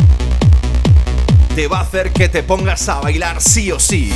te 1.54 1.66
va 1.68 1.80
a 1.80 1.82
hacer 1.82 2.12
que 2.12 2.30
te 2.30 2.42
pongas 2.42 2.88
a 2.88 3.00
bailar 3.00 3.42
sí 3.42 3.70
o 3.70 3.78
sí. 3.78 4.10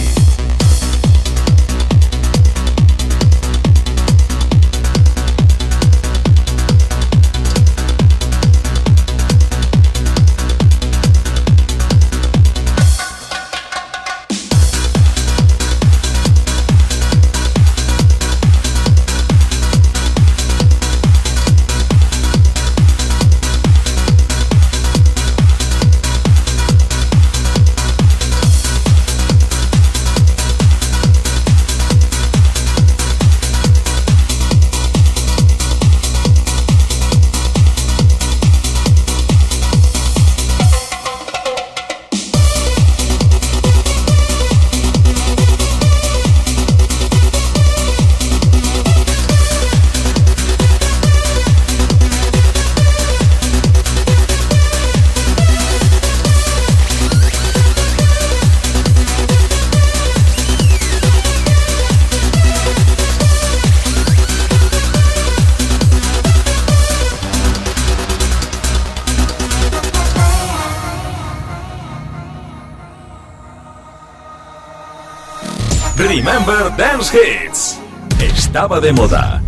Dance 76.77 77.11
Hits. 77.17 77.81
Estaba 78.21 78.79
de 78.81 78.93
moda. 78.93 79.46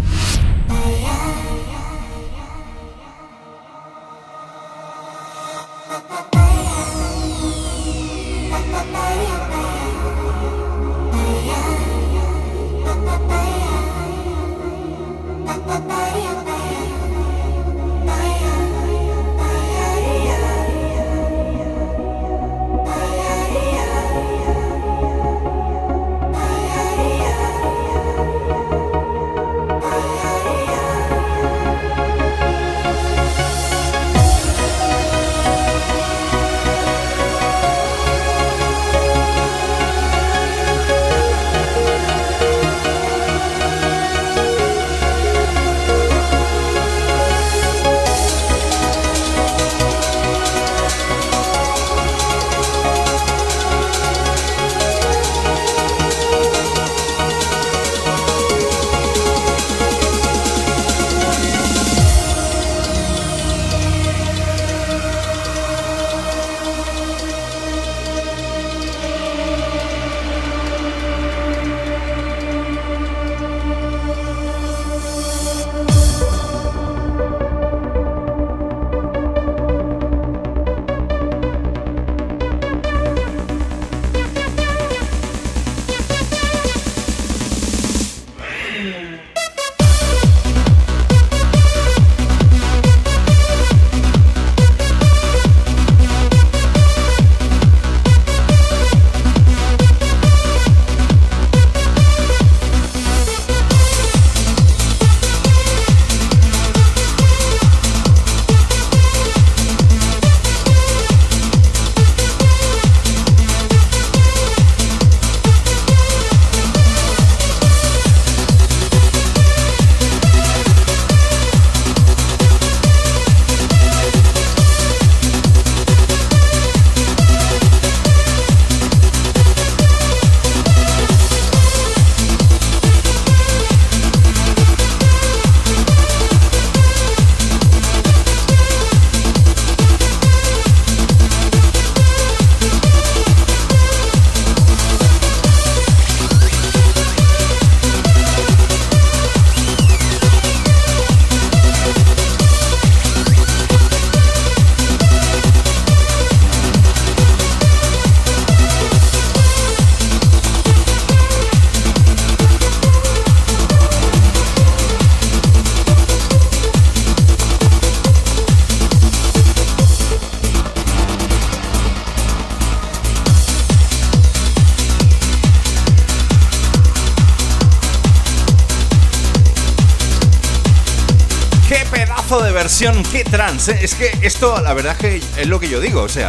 Qué 183.10 183.24
trance. 183.24 183.76
Es 183.82 183.94
que 183.94 184.16
esto, 184.22 184.60
la 184.60 184.72
verdad 184.72 184.96
que 184.96 185.20
es 185.36 185.46
lo 185.48 185.58
que 185.58 185.68
yo 185.68 185.80
digo. 185.80 186.02
O 186.02 186.08
sea, 186.08 186.28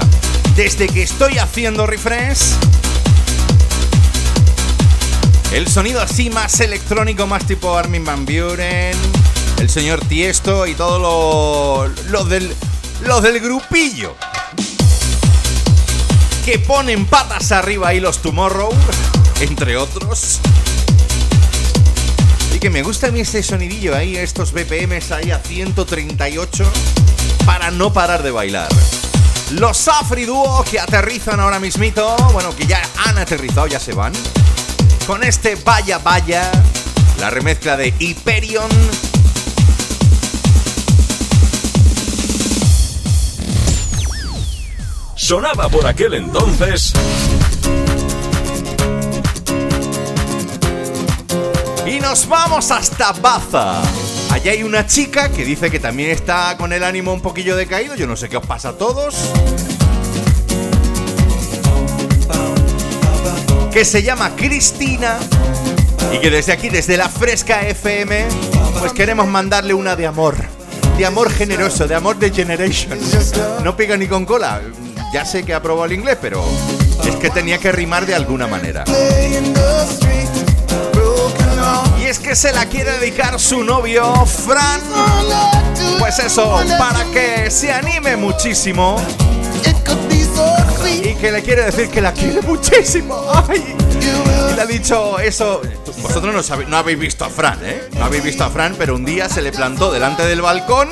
desde 0.56 0.88
que 0.88 1.04
estoy 1.04 1.38
haciendo 1.38 1.86
refresh, 1.86 2.54
el 5.54 5.68
sonido 5.68 6.02
así 6.02 6.32
más 6.32 6.60
electrónico, 6.60 7.28
más 7.28 7.46
tipo 7.46 7.78
Armin 7.78 8.04
Van 8.04 8.26
Buren, 8.26 8.98
el 9.60 9.70
señor 9.70 10.04
Tiesto 10.06 10.66
y 10.66 10.74
todo 10.74 10.98
lo, 10.98 11.88
lo 12.10 12.26
del, 12.26 12.52
lo 13.02 13.22
del 13.22 13.40
grupillo. 13.42 14.16
Que 16.46 16.58
ponen 16.58 17.06
patas 17.06 17.52
arriba 17.52 17.90
ahí 17.90 18.00
los 18.00 18.24
Tomorrow, 18.24 18.72
entre 19.40 19.78
otros 19.78 20.40
que 22.60 22.70
me 22.70 22.84
gusta 22.84 23.08
a 23.08 23.12
mí 23.12 23.22
este 23.22 23.42
sonidillo 23.42 23.96
ahí, 23.96 24.18
estos 24.18 24.52
BPMs 24.52 25.12
ahí 25.12 25.32
a 25.32 25.40
138 25.40 26.66
para 27.46 27.72
no 27.72 27.94
parar 27.94 28.22
de 28.22 28.32
bailar. 28.32 28.68
Los 29.52 29.88
Afri 29.88 30.26
Duo 30.26 30.64
que 30.70 30.80
aterrizan 30.80 31.40
ahora 31.40 31.60
mismito, 31.60 32.18
bueno, 32.34 32.54
que 32.56 32.68
ya 32.68 32.82
han 33.06 33.18
aterrizado, 33.18 33.68
ya 33.68 33.80
se 33.80 33.94
van. 33.94 34.12
Con 35.08 35.24
este 35.24 35.56
Vaya 35.56 36.00
Vaya, 36.00 36.52
la 37.20 37.30
remezcla 37.30 37.78
de 37.78 37.94
Hyperion. 37.98 38.70
Sonaba 45.16 45.70
por 45.70 45.88
aquel 45.88 46.14
entonces 46.16 46.94
nos 52.10 52.28
vamos 52.28 52.72
hasta 52.72 53.12
Baza. 53.12 53.80
Allá 54.32 54.54
hay 54.54 54.64
una 54.64 54.88
chica 54.88 55.30
que 55.30 55.46
dice 55.46 55.70
que 55.70 55.80
también 55.80 56.10
está 56.10 56.58
con 56.58 56.74
el 56.74 56.84
ánimo 56.84 57.14
un 57.14 57.22
poquillo 57.22 57.56
decaído. 57.56 57.94
Yo 57.94 58.08
no 58.08 58.16
sé 58.16 58.28
qué 58.28 58.38
os 58.38 58.46
pasa 58.48 58.70
a 58.70 58.74
todos. 58.74 59.16
Que 63.72 63.86
se 63.86 64.02
llama 64.02 64.36
Cristina. 64.36 65.20
Y 66.12 66.18
que 66.18 66.32
desde 66.32 66.52
aquí, 66.52 66.70
desde 66.70 66.98
la 66.98 67.10
Fresca 67.10 67.62
FM, 67.62 68.26
pues 68.80 68.92
queremos 68.94 69.28
mandarle 69.28 69.76
una 69.76 69.96
de 69.96 70.08
amor. 70.08 70.36
De 70.98 71.06
amor 71.06 71.30
generoso, 71.30 71.88
de 71.88 71.94
amor 71.94 72.18
de 72.18 72.32
generation. 72.32 72.98
No 73.64 73.78
pega 73.78 73.96
ni 73.98 74.08
con 74.08 74.26
cola. 74.26 74.62
Ya 75.14 75.26
sé 75.26 75.44
que 75.44 75.54
aprobó 75.54 75.86
el 75.86 75.94
inglés, 75.94 76.18
pero 76.20 76.44
es 77.08 77.16
que 77.18 77.30
tenía 77.30 77.60
que 77.60 77.72
rimar 77.72 78.08
de 78.08 78.16
alguna 78.16 78.48
manera 78.48 78.84
es 82.10 82.18
que 82.18 82.36
se 82.36 82.52
la 82.52 82.66
quiere 82.66 82.98
dedicar 82.98 83.40
su 83.40 83.64
novio 83.64 84.26
Fran. 84.26 84.82
Pues 86.00 86.18
eso, 86.18 86.60
para 86.80 87.04
que 87.12 87.52
se 87.52 87.72
anime 87.72 88.16
muchísimo. 88.16 89.00
Y 91.04 91.14
que 91.16 91.32
le 91.32 91.44
quiere 91.44 91.66
decir 91.66 91.90
que 91.90 92.02
la 92.02 92.12
quiere 92.12 92.42
muchísimo. 92.42 93.16
Y 93.54 94.56
le 94.56 94.62
ha 94.62 94.66
dicho 94.66 95.20
eso. 95.20 95.62
Vosotros 96.02 96.34
no, 96.34 96.66
no 96.66 96.78
habéis 96.78 96.98
visto 96.98 97.26
a 97.26 97.30
Fran, 97.30 97.60
¿eh? 97.64 97.90
No 97.94 98.06
habéis 98.06 98.24
visto 98.24 98.44
a 98.44 98.50
Fran, 98.50 98.76
pero 98.76 98.96
un 98.96 99.06
día 99.06 99.30
se 99.30 99.44
le 99.44 99.52
plantó 99.52 99.92
delante 99.92 100.26
del 100.26 100.42
balcón, 100.42 100.90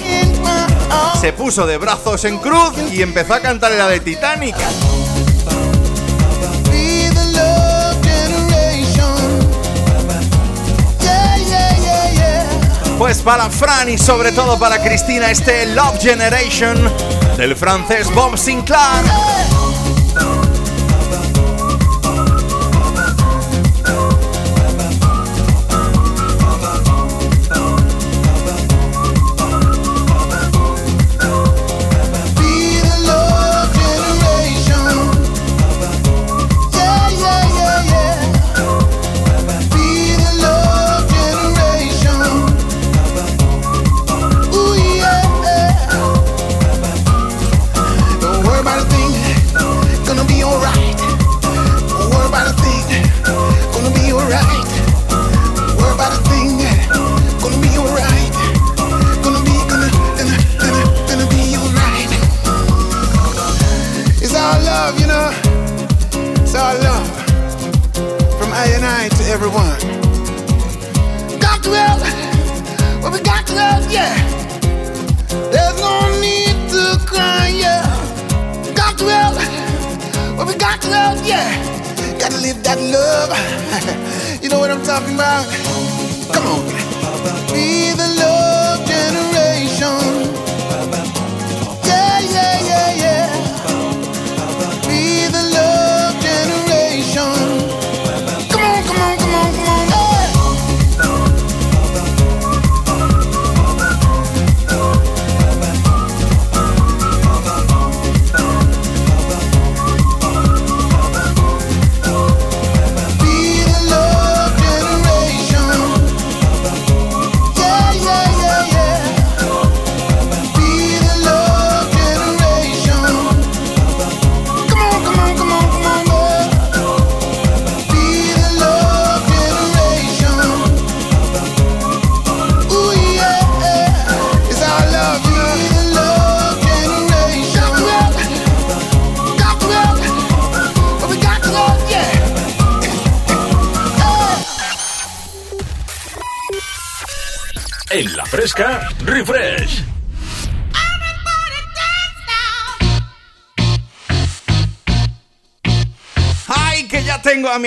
se 1.19 1.33
puso 1.33 1.65
de 1.65 1.77
brazos 1.77 2.25
en 2.25 2.37
cruz 2.37 2.73
y 2.91 3.01
empezó 3.01 3.33
a 3.33 3.39
cantar 3.39 3.71
la 3.71 3.87
de 3.87 4.01
Titanic. 4.01 4.55
Pues 12.97 13.21
para 13.21 13.49
Fran 13.51 13.89
y 13.89 13.97
sobre 13.97 14.31
todo 14.31 14.57
para 14.57 14.81
Cristina, 14.81 15.29
este 15.29 15.67
Love 15.67 15.99
Generation 16.01 16.91
del 17.37 17.55
francés 17.55 18.11
Bob 18.13 18.37
Sinclair. 18.37 19.36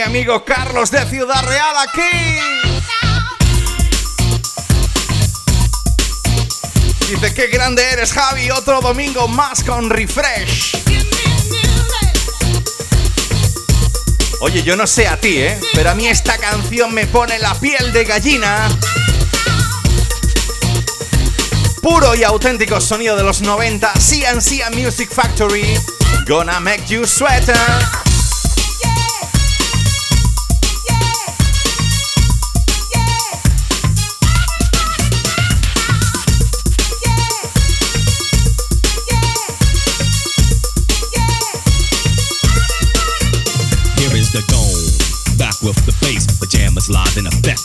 Mi 0.00 0.06
amigo 0.06 0.42
Carlos 0.46 0.90
de 0.90 1.04
Ciudad 1.06 1.44
Real 1.44 1.76
aquí! 1.76 2.38
Dice, 7.10 7.34
qué 7.34 7.48
grande 7.48 7.82
eres 7.82 8.12
Javi, 8.12 8.50
otro 8.50 8.80
domingo 8.80 9.28
más 9.28 9.62
con 9.62 9.90
Refresh. 9.90 10.78
Oye, 14.40 14.62
yo 14.62 14.74
no 14.74 14.86
sé 14.86 15.06
a 15.06 15.20
ti, 15.20 15.36
¿eh? 15.36 15.60
Pero 15.74 15.90
a 15.90 15.94
mí 15.94 16.06
esta 16.06 16.38
canción 16.38 16.94
me 16.94 17.06
pone 17.06 17.38
la 17.38 17.54
piel 17.56 17.92
de 17.92 18.04
gallina 18.04 18.68
puro 21.82 22.14
y 22.14 22.22
auténtico 22.22 22.80
sonido 22.80 23.16
de 23.16 23.22
los 23.22 23.42
90, 23.42 23.92
CNC 23.92 24.74
Music 24.74 25.10
Factory, 25.12 25.78
Gonna 26.26 26.58
Make 26.58 26.86
You 26.86 27.06
Sweater. 27.06 27.99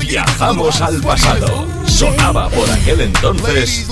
Viajamos 0.00 0.80
al 0.80 1.00
pasado. 1.02 1.66
Sonaba 1.86 2.48
por 2.48 2.70
aquel 2.70 3.02
entonces. 3.02 3.86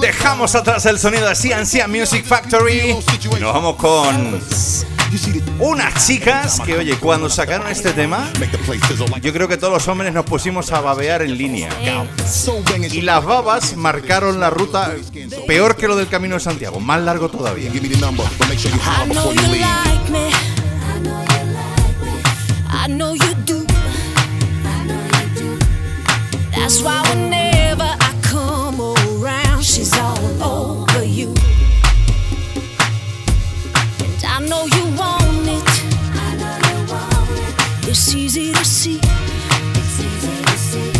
Dejamos 0.00 0.54
atrás 0.56 0.84
el 0.86 0.98
sonido 0.98 1.28
de 1.28 1.36
CNC 1.36 1.86
Music 1.88 2.24
Factory. 2.24 2.90
y 2.90 3.40
nos 3.40 3.54
vamos 3.54 3.76
con 3.76 4.40
unas 5.58 6.06
chicas 6.06 6.60
que, 6.60 6.76
oye, 6.76 6.98
cuando 6.98 7.30
sacaron 7.30 7.68
este 7.68 7.92
tema, 7.92 8.28
yo 9.22 9.32
creo 9.32 9.48
que 9.48 9.56
todos 9.56 9.72
los 9.72 9.88
hombres 9.88 10.12
nos 10.12 10.24
pusimos 10.24 10.72
a 10.72 10.80
babear 10.80 11.22
en 11.22 11.38
línea. 11.38 11.70
Y 12.90 13.02
las 13.02 13.24
babas 13.24 13.76
marcaron 13.76 14.40
la 14.40 14.50
ruta 14.50 14.94
peor 15.46 15.76
que 15.76 15.86
lo 15.88 15.96
del 15.96 16.08
Camino 16.08 16.34
de 16.34 16.40
Santiago, 16.40 16.80
más 16.80 17.00
largo 17.02 17.28
todavía. 17.28 17.70
Give 17.70 17.82
me 17.82 17.88
the 17.94 18.00
number, 18.00 18.24
but 18.38 18.48
make 18.48 18.58
sure 18.58 18.70
you 18.70 18.78
I 18.80 18.84
holler 18.84 19.14
know 19.14 19.28
before 19.28 19.34
you 19.34 19.42
you 19.42 19.52
leave. 19.52 19.60
like 19.62 20.10
me. 20.10 20.30
I 20.82 20.98
know 21.00 21.22
you 21.22 21.44
like 21.54 21.98
me. 22.02 22.22
I 22.68 22.88
know 22.88 23.14
you 23.14 23.34
do. 23.44 23.66
I 24.64 24.84
know 24.86 25.02
you 25.02 25.26
do. 25.34 25.58
That's 26.54 26.80
why 26.82 27.02
whenever 27.10 27.84
I 27.84 28.14
come 28.22 28.80
around, 28.80 29.62
she's 29.64 29.92
all 29.98 30.18
over 30.42 31.04
you. 31.04 31.34
And 34.04 34.24
I 34.24 34.40
know 34.48 34.64
you 34.66 34.84
want 34.96 35.48
it. 35.48 35.68
I 36.14 36.34
know 36.40 36.56
you 36.68 36.78
want 36.92 37.30
it. 37.84 37.88
It's 37.88 38.14
easy 38.14 38.52
to 38.52 38.64
see. 38.64 39.00
It's 39.00 40.00
easy 40.00 40.42
to 40.44 40.56
see. 40.58 40.92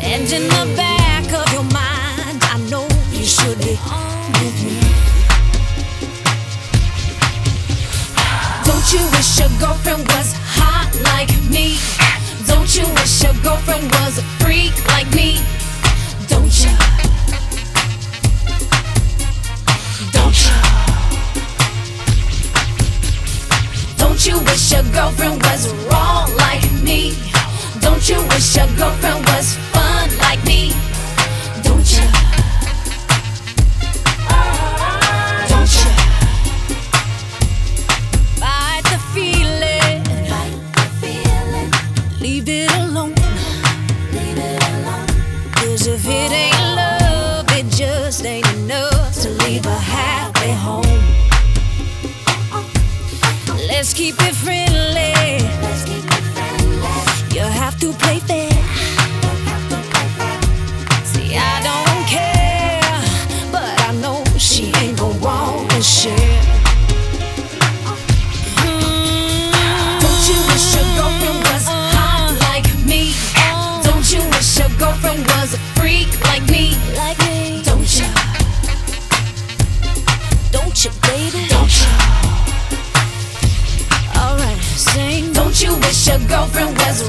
And 0.00 0.30
in 0.32 0.48
the 0.48 0.74
back 0.76 0.87
Don't 8.90 9.00
you 9.00 9.10
wish 9.10 9.38
your 9.38 9.48
girlfriend 9.60 10.08
was 10.08 10.32
hot 10.56 10.88
like 11.12 11.28
me? 11.52 11.76
Don't 12.46 12.74
you 12.74 12.88
wish 12.94 13.22
your 13.22 13.34
girlfriend 13.44 13.84
was 13.92 14.16
a 14.16 14.22
freak 14.40 14.72
like 14.88 15.12
me? 15.12 15.44
Don't 16.26 16.48
you? 16.64 16.72
Don't 20.16 20.38
you? 20.40 20.56
Don't 23.98 24.26
you 24.26 24.38
wish 24.48 24.72
your 24.72 24.84
girlfriend 24.94 25.42
was 25.42 25.68
wrong 25.84 26.34
like 26.36 26.64
me? 26.82 27.12
Don't 27.82 28.08
you 28.08 28.22
wish 28.28 28.56
your 28.56 28.68
girlfriend 28.78 29.22
was 29.26 29.54
fun 29.68 30.08
like 30.16 30.42
me? 30.46 30.72
Play 57.98 58.18
fair. 58.20 58.50
See, 61.04 61.36
I 61.36 61.60
don't 61.68 62.06
care, 62.06 62.80
but 63.52 63.72
I 63.88 63.92
know 64.02 64.24
she 64.38 64.72
ain't 64.76 64.98
gonna 64.98 65.18
want 65.18 65.70
to 65.70 65.82
share. 65.82 66.42
Mm. 68.64 69.50
Don't 70.02 70.24
you 70.30 70.38
wish 70.48 70.74
your 70.76 70.88
girlfriend 70.96 71.38
was 71.44 71.66
hot 71.66 72.36
like 72.48 72.68
me? 72.86 73.14
Don't 73.82 74.06
you 74.12 74.22
wish 74.30 74.58
your 74.58 74.70
girlfriend 74.78 75.26
was 75.26 75.54
a 75.54 75.58
freak 75.76 76.08
like 76.24 76.44
me? 76.48 76.74
Like 76.96 77.18
me? 77.26 77.62
Don't 77.64 77.88
you? 77.98 78.08
Don't 80.50 80.76
you, 80.84 80.90
baby? 81.02 81.46
Don't 81.48 81.72
you? 81.80 81.88
Alright, 84.18 84.60
sing. 84.60 85.32
Don't 85.32 85.60
you 85.62 85.74
wish 85.76 86.06
your 86.08 86.18
girlfriend 86.28 86.76
was 86.78 87.02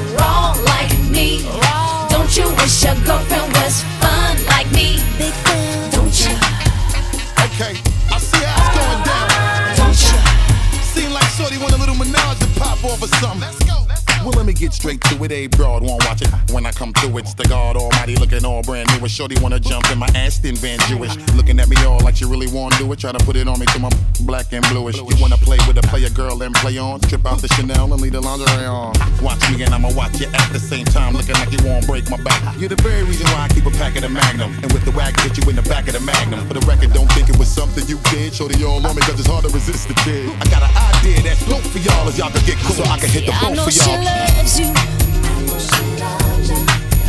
get 15.20 15.30
straight. 15.30 15.40
A 15.40 15.46
broad 15.56 15.82
won't 15.82 16.04
watch 16.04 16.22
it. 16.22 16.28
When 16.52 16.66
I 16.66 16.72
come 16.72 16.92
through, 16.92 17.18
it's 17.18 17.34
the 17.34 17.44
God 17.44 17.76
Almighty 17.76 18.16
looking 18.16 18.44
all 18.44 18.62
brand 18.62 18.88
new. 18.88 18.98
And 19.00 19.10
Shorty 19.10 19.40
wanna 19.40 19.60
jump 19.60 19.90
in 19.90 19.98
my 19.98 20.08
Aston 20.14 20.56
Van 20.56 20.78
Jewish. 20.88 21.16
Looking 21.34 21.58
at 21.60 21.68
me 21.68 21.76
all 21.84 22.00
like 22.00 22.16
she 22.16 22.24
really 22.24 22.48
wanna 22.48 22.76
do 22.78 22.92
it. 22.92 22.98
Try 22.98 23.12
to 23.12 23.24
put 23.24 23.36
it 23.36 23.48
on 23.48 23.58
me 23.58 23.66
till 23.66 23.80
my 23.80 23.90
black 24.20 24.52
and 24.52 24.64
bluish. 24.68 24.96
You 24.96 25.16
wanna 25.20 25.36
play 25.38 25.58
with 25.66 25.78
a 25.78 25.82
player 25.82 26.10
girl 26.10 26.42
and 26.42 26.54
play 26.56 26.78
on? 26.78 27.00
Trip 27.00 27.24
out 27.26 27.40
the 27.40 27.48
Chanel 27.48 27.92
and 27.92 28.02
leave 28.02 28.12
the 28.12 28.20
lingerie 28.20 28.66
on. 28.66 28.94
Watch 29.22 29.40
me 29.50 29.62
and 29.62 29.72
I'ma 29.74 29.92
watch 29.94 30.20
you 30.20 30.26
at 30.26 30.52
the 30.52 30.60
same 30.60 30.84
time. 30.86 31.14
Looking 31.14 31.34
like 31.34 31.52
you 31.52 31.58
won't 31.64 31.86
break 31.86 32.10
my 32.10 32.20
back. 32.22 32.40
You're 32.58 32.68
the 32.68 32.82
very 32.82 33.02
reason 33.04 33.26
why 33.28 33.46
I 33.46 33.48
keep 33.48 33.66
a 33.66 33.70
pack 33.70 33.96
of 33.96 34.02
the 34.02 34.08
Magnum. 34.08 34.52
And 34.62 34.72
with 34.72 34.84
the 34.84 34.92
wag, 34.92 35.18
hit 35.20 35.36
you 35.38 35.48
in 35.48 35.56
the 35.56 35.62
back 35.62 35.86
of 35.88 35.94
the 35.94 36.00
Magnum. 36.00 36.46
For 36.48 36.54
the 36.54 36.64
record, 36.66 36.92
don't 36.92 37.10
think 37.12 37.28
it 37.28 37.38
was 37.38 37.48
something 37.48 37.86
you 37.86 37.98
did. 38.10 38.34
Shorty 38.34 38.62
all 38.64 38.84
on 38.84 38.94
me 38.96 39.02
cause 39.02 39.18
it's 39.18 39.28
hard 39.28 39.44
to 39.44 39.50
resist 39.50 39.88
the 39.88 39.94
kid. 40.04 40.28
I 40.40 40.44
got 40.50 40.62
an 40.62 40.72
idea 40.76 41.22
that's 41.22 41.44
dope 41.48 41.64
for 41.64 41.78
y'all 41.78 42.08
as 42.08 42.18
y'all 42.18 42.30
can 42.30 42.44
get 42.44 42.58
cool. 42.58 42.76
So 42.76 42.84
I 42.84 42.98
can 42.98 43.08
hit 43.08 43.26
the 43.26 43.32
I 43.32 43.54
boat 43.54 43.64
for 43.64 43.70
she 43.70 43.90
y'all. 43.90 44.04
loves 44.04 44.60
you. 44.60 45.09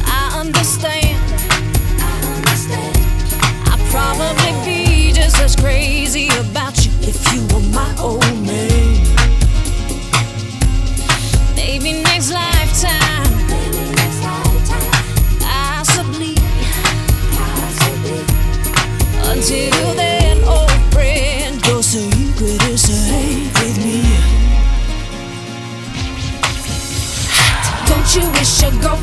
I 0.08 0.40
understand. 0.42 1.18
I'd 3.72 3.80
probably 3.90 4.52
be 4.66 5.14
just 5.14 5.40
as 5.40 5.56
crazy 5.56 6.28
about 6.38 6.86
you 6.86 6.92
if 7.02 7.34
you 7.34 7.42
were 7.48 7.66
my 7.74 7.96
old 7.98 8.22
man. 8.46 8.98
Maybe 11.56 12.04
next 12.04 12.34
lifetime. 12.34 13.32
Possibly. 15.40 16.36
Until 19.24 19.71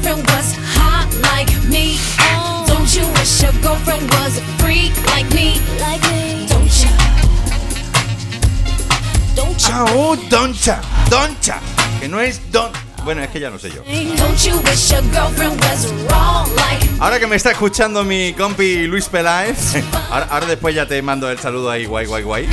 girlfriend 0.08 0.26
was 0.26 0.56
hot 0.72 1.08
like 1.20 1.52
me? 1.68 1.98
Don't 2.66 2.88
you 2.94 3.06
wish 3.18 3.42
your 3.42 3.52
girlfriend 3.60 4.08
was 4.10 4.38
a 4.38 4.42
freak 4.56 4.92
like 5.06 5.28
me? 5.34 5.60
Like 5.80 6.02
me? 6.10 6.46
Don't 6.48 6.72
you? 6.80 6.90
Don't 9.36 9.52
you? 9.52 9.68
Chao, 9.68 10.16
doncha, 10.30 10.80
doncha. 11.10 11.60
Que 12.00 12.08
no 12.08 12.20
es 12.20 12.40
don. 12.50 12.72
Bueno, 13.04 13.22
es 13.22 13.28
que 13.28 13.40
ya 13.40 13.50
no 13.50 13.58
sé 13.58 13.70
yo. 13.70 13.82
Ahora 17.00 17.20
que 17.20 17.26
me 17.26 17.36
está 17.36 17.50
escuchando 17.50 18.02
mi 18.04 18.32
compi 18.32 18.86
Luis 18.86 19.06
Peláez, 19.08 19.76
ahora, 20.10 20.26
ahora 20.30 20.46
después 20.46 20.74
ya 20.74 20.86
te 20.86 21.00
mando 21.02 21.30
el 21.30 21.38
saludo 21.38 21.70
ahí, 21.70 21.84
guay, 21.84 22.06
guay, 22.06 22.22
guay. 22.22 22.48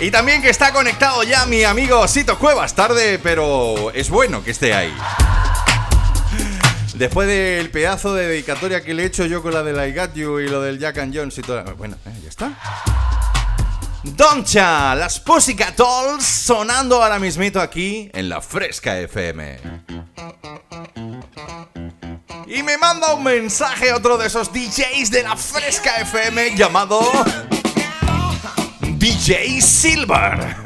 Y 0.00 0.10
también 0.10 0.42
que 0.42 0.50
está 0.50 0.72
conectado 0.72 1.22
ya 1.22 1.46
mi 1.46 1.64
amigo 1.64 2.06
Sito 2.08 2.38
Cuevas, 2.38 2.74
tarde, 2.74 3.18
pero 3.18 3.90
es 3.92 4.10
bueno 4.10 4.42
que 4.42 4.50
esté 4.50 4.74
ahí. 4.74 4.92
Después 6.96 7.28
del 7.28 7.70
pedazo 7.70 8.14
de 8.14 8.26
dedicatoria 8.26 8.82
que 8.82 8.94
le 8.94 9.02
he 9.02 9.06
hecho 9.06 9.26
yo 9.26 9.42
con 9.42 9.52
la 9.52 9.62
de 9.62 9.88
I 9.88 9.92
Got 9.92 10.14
You 10.14 10.38
y 10.38 10.48
lo 10.48 10.62
del 10.62 10.78
Jack 10.78 10.96
and 10.96 11.14
Jones 11.14 11.36
y 11.36 11.42
todo. 11.42 11.62
Bueno, 11.76 11.94
eh, 12.06 12.20
ya 12.22 12.28
está. 12.30 12.52
Doncha, 14.02 14.94
las 14.94 15.20
Pussycat 15.20 15.76
Dolls 15.76 16.24
sonando 16.24 17.02
ahora 17.02 17.18
mismito 17.18 17.60
aquí 17.60 18.10
en 18.14 18.30
la 18.30 18.40
Fresca 18.40 18.98
FM. 18.98 19.58
Y 22.46 22.62
me 22.62 22.78
manda 22.78 23.12
un 23.12 23.24
mensaje 23.24 23.92
otro 23.92 24.16
de 24.16 24.28
esos 24.28 24.50
DJs 24.50 25.10
de 25.10 25.22
la 25.22 25.36
Fresca 25.36 25.96
FM 25.96 26.56
llamado 26.56 27.02
DJ 28.80 29.60
Silver. 29.60 30.56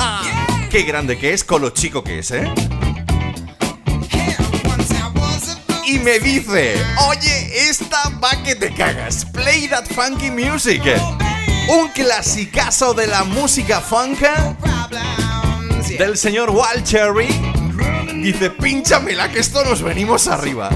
Qué 0.70 0.82
grande 0.82 1.16
que 1.16 1.32
es 1.32 1.44
con 1.44 1.62
lo 1.62 1.70
chico 1.70 2.04
que 2.04 2.18
es, 2.18 2.30
¿eh? 2.32 2.52
Y 5.92 5.98
me 5.98 6.18
dice, 6.20 6.82
oye, 7.06 7.68
esta 7.68 8.08
va 8.24 8.30
que 8.42 8.54
te 8.54 8.72
cagas. 8.72 9.26
Play 9.26 9.68
that 9.68 9.84
funky 9.94 10.30
music. 10.30 10.80
Un 11.68 11.88
clasicazo 11.88 12.94
de 12.94 13.06
la 13.06 13.24
música 13.24 13.78
funk 13.78 14.20
del 15.98 16.16
señor 16.16 16.48
Wal 16.48 16.82
Cherry. 16.82 17.28
Dice, 18.22 18.48
pínchamela 18.48 19.30
que 19.30 19.40
esto 19.40 19.62
nos 19.66 19.82
venimos 19.82 20.28
arriba. 20.28 20.70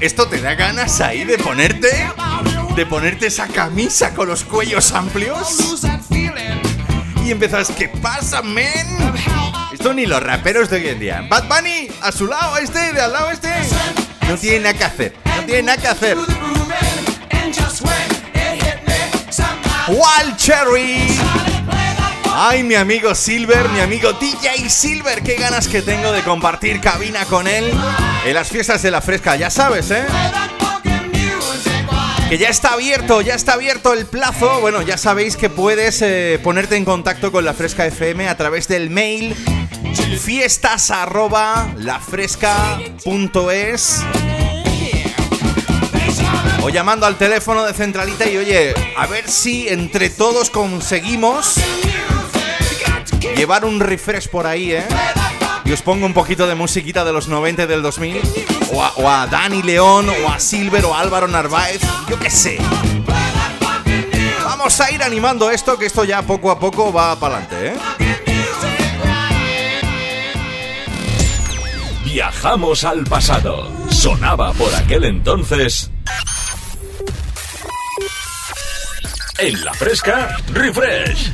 Esto, 0.00 0.26
te 0.28 0.40
da 0.40 0.54
ganas 0.54 1.00
ahí 1.02 1.24
de 1.24 1.36
ponerte, 1.36 2.08
de 2.74 2.86
ponerte 2.86 3.26
esa 3.26 3.46
camisa 3.48 4.14
con 4.14 4.28
los 4.28 4.44
cuellos 4.44 4.92
amplios 4.92 5.86
y 7.24 7.30
empezas, 7.30 7.70
¿qué 7.76 7.88
pasa, 7.88 8.40
men? 8.40 8.86
Esto 9.72 9.92
ni 9.92 10.06
los 10.06 10.22
raperos 10.22 10.70
de 10.70 10.76
hoy 10.76 10.88
en 10.88 10.98
día. 11.00 11.26
Bad 11.28 11.48
Bunny, 11.48 11.88
a 12.00 12.12
su 12.12 12.26
lado 12.26 12.56
este, 12.56 12.92
de 12.92 13.00
al 13.00 13.12
lado 13.12 13.30
este. 13.30 13.50
No 14.26 14.36
tiene 14.36 14.60
nada 14.60 14.74
que 14.74 14.84
hacer, 14.84 15.14
no 15.24 15.44
tiene 15.44 15.62
nada 15.62 15.78
que 15.78 15.88
hacer. 15.88 16.16
Wild 19.88 20.36
Cherry. 20.36 21.29
Ay, 22.32 22.62
mi 22.62 22.74
amigo 22.74 23.14
Silver, 23.14 23.68
mi 23.70 23.80
amigo 23.80 24.12
DJ 24.12 24.68
Silver, 24.68 25.22
qué 25.22 25.34
ganas 25.34 25.68
que 25.68 25.82
tengo 25.82 26.12
de 26.12 26.22
compartir 26.22 26.80
cabina 26.80 27.24
con 27.24 27.48
él 27.48 27.70
en 28.24 28.34
las 28.34 28.48
fiestas 28.48 28.82
de 28.82 28.90
la 28.90 29.00
fresca, 29.00 29.36
ya 29.36 29.50
sabes, 29.50 29.90
¿eh? 29.90 30.04
Que 32.28 32.38
ya 32.38 32.48
está 32.48 32.74
abierto, 32.74 33.20
ya 33.22 33.34
está 33.34 33.54
abierto 33.54 33.92
el 33.92 34.06
plazo. 34.06 34.60
Bueno, 34.60 34.82
ya 34.82 34.96
sabéis 34.96 35.36
que 35.36 35.50
puedes 35.50 36.00
eh, 36.00 36.38
ponerte 36.40 36.76
en 36.76 36.84
contacto 36.84 37.32
con 37.32 37.44
la 37.44 37.54
Fresca 37.54 37.86
FM 37.86 38.28
a 38.28 38.36
través 38.36 38.68
del 38.68 38.88
mail 38.88 39.34
fiestas 40.20 40.92
o 46.62 46.68
llamando 46.68 47.06
al 47.06 47.16
teléfono 47.16 47.64
de 47.64 47.72
centralita 47.72 48.28
y 48.28 48.36
oye, 48.36 48.74
a 48.96 49.06
ver 49.06 49.28
si 49.28 49.68
entre 49.68 50.10
todos 50.10 50.50
conseguimos 50.50 51.56
llevar 53.36 53.64
un 53.64 53.80
refresh 53.80 54.28
por 54.28 54.46
ahí, 54.46 54.72
¿eh? 54.72 54.86
Y 55.64 55.72
os 55.72 55.82
pongo 55.82 56.06
un 56.06 56.14
poquito 56.14 56.46
de 56.46 56.54
musiquita 56.54 57.04
de 57.04 57.12
los 57.12 57.28
90 57.28 57.62
y 57.62 57.66
del 57.66 57.82
2000. 57.82 58.20
O 58.72 58.82
a, 58.82 58.92
o 58.96 59.08
a 59.08 59.26
Dani 59.26 59.62
León, 59.62 60.08
o 60.08 60.28
a 60.28 60.40
Silver, 60.40 60.84
o 60.84 60.94
a 60.94 61.00
Álvaro 61.00 61.28
Narváez. 61.28 61.80
Yo 62.08 62.18
qué 62.18 62.30
sé. 62.30 62.58
Vamos 64.44 64.80
a 64.80 64.90
ir 64.90 65.02
animando 65.02 65.50
esto, 65.50 65.78
que 65.78 65.86
esto 65.86 66.04
ya 66.04 66.22
poco 66.22 66.50
a 66.50 66.58
poco 66.58 66.92
va 66.92 67.18
para 67.18 67.38
adelante, 67.38 67.68
¿eh? 67.68 67.74
Viajamos 72.04 72.84
al 72.84 73.04
pasado. 73.04 73.70
Sonaba 73.90 74.52
por 74.52 74.74
aquel 74.74 75.04
entonces. 75.04 75.90
En 79.38 79.64
la 79.64 79.72
fresca, 79.72 80.36
refresh. 80.52 81.32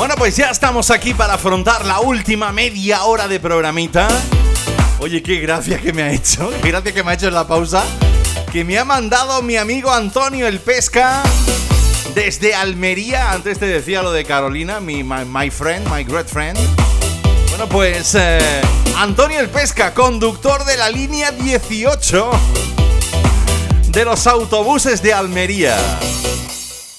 Bueno, 0.00 0.14
pues 0.16 0.34
ya 0.34 0.48
estamos 0.48 0.90
aquí 0.90 1.12
para 1.12 1.34
afrontar 1.34 1.84
la 1.84 2.00
última 2.00 2.52
media 2.52 3.04
hora 3.04 3.28
de 3.28 3.38
programita. 3.38 4.08
Oye, 4.98 5.22
qué 5.22 5.40
gracia 5.40 5.78
que 5.78 5.92
me 5.92 6.02
ha 6.02 6.10
hecho, 6.10 6.50
qué 6.62 6.70
gracia 6.70 6.94
que 6.94 7.04
me 7.04 7.10
ha 7.10 7.14
hecho 7.14 7.30
la 7.30 7.46
pausa. 7.46 7.84
Que 8.50 8.64
me 8.64 8.78
ha 8.78 8.86
mandado 8.86 9.42
mi 9.42 9.58
amigo 9.58 9.92
Antonio 9.92 10.48
el 10.48 10.58
Pesca 10.58 11.22
desde 12.14 12.54
Almería. 12.54 13.30
Antes 13.30 13.58
te 13.58 13.66
decía 13.66 14.00
lo 14.00 14.10
de 14.10 14.24
Carolina, 14.24 14.80
mi 14.80 15.04
my, 15.04 15.26
my 15.26 15.50
friend, 15.50 15.86
my 15.94 16.02
great 16.02 16.28
friend. 16.28 16.58
Bueno, 17.50 17.68
pues 17.68 18.14
eh, 18.14 18.62
Antonio 18.96 19.38
el 19.38 19.50
Pesca, 19.50 19.92
conductor 19.92 20.64
de 20.64 20.78
la 20.78 20.88
línea 20.88 21.30
18 21.30 22.30
de 23.88 24.04
los 24.06 24.26
autobuses 24.26 25.02
de 25.02 25.12
Almería. 25.12 25.76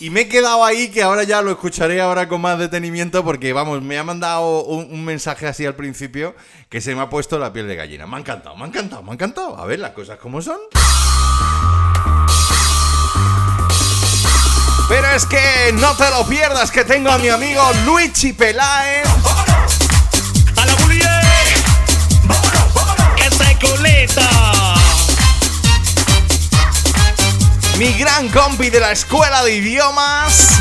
Y 0.01 0.09
me 0.09 0.21
he 0.21 0.27
quedado 0.27 0.65
ahí 0.65 0.89
que 0.89 1.03
ahora 1.03 1.21
ya 1.25 1.43
lo 1.43 1.51
escucharé 1.51 2.01
ahora 2.01 2.27
con 2.27 2.41
más 2.41 2.57
detenimiento 2.57 3.23
porque, 3.23 3.53
vamos, 3.53 3.83
me 3.83 3.99
ha 3.99 4.03
mandado 4.03 4.63
un, 4.63 4.91
un 4.91 5.05
mensaje 5.05 5.45
así 5.45 5.63
al 5.63 5.75
principio 5.75 6.35
que 6.69 6.81
se 6.81 6.95
me 6.95 7.01
ha 7.01 7.09
puesto 7.11 7.37
la 7.37 7.53
piel 7.53 7.67
de 7.67 7.75
gallina. 7.75 8.07
Me 8.07 8.15
ha 8.15 8.19
encantado, 8.19 8.57
me 8.57 8.63
ha 8.63 8.67
encantado, 8.67 9.03
me 9.03 9.11
ha 9.11 9.13
encantado. 9.13 9.55
A 9.59 9.65
ver 9.67 9.77
las 9.77 9.91
cosas 9.91 10.17
como 10.17 10.41
son. 10.41 10.57
Pero 14.89 15.07
es 15.15 15.27
que 15.27 15.71
no 15.73 15.95
te 15.95 16.09
lo 16.09 16.25
pierdas 16.25 16.71
que 16.71 16.83
tengo 16.83 17.11
a 17.11 17.19
mi 17.19 17.29
amigo 17.29 17.61
Luigi 17.85 18.33
Peláez. 18.33 19.05
¡A 20.57 20.65
la 20.65 20.73
bulie! 20.77 21.05
¡Esa 23.23 23.51
es 23.51 23.59
coleta! 23.59 24.80
Mi 27.81 27.93
gran 27.93 28.29
compi 28.29 28.69
de 28.69 28.79
la 28.79 28.91
escuela 28.91 29.43
de 29.43 29.55
idiomas. 29.55 30.51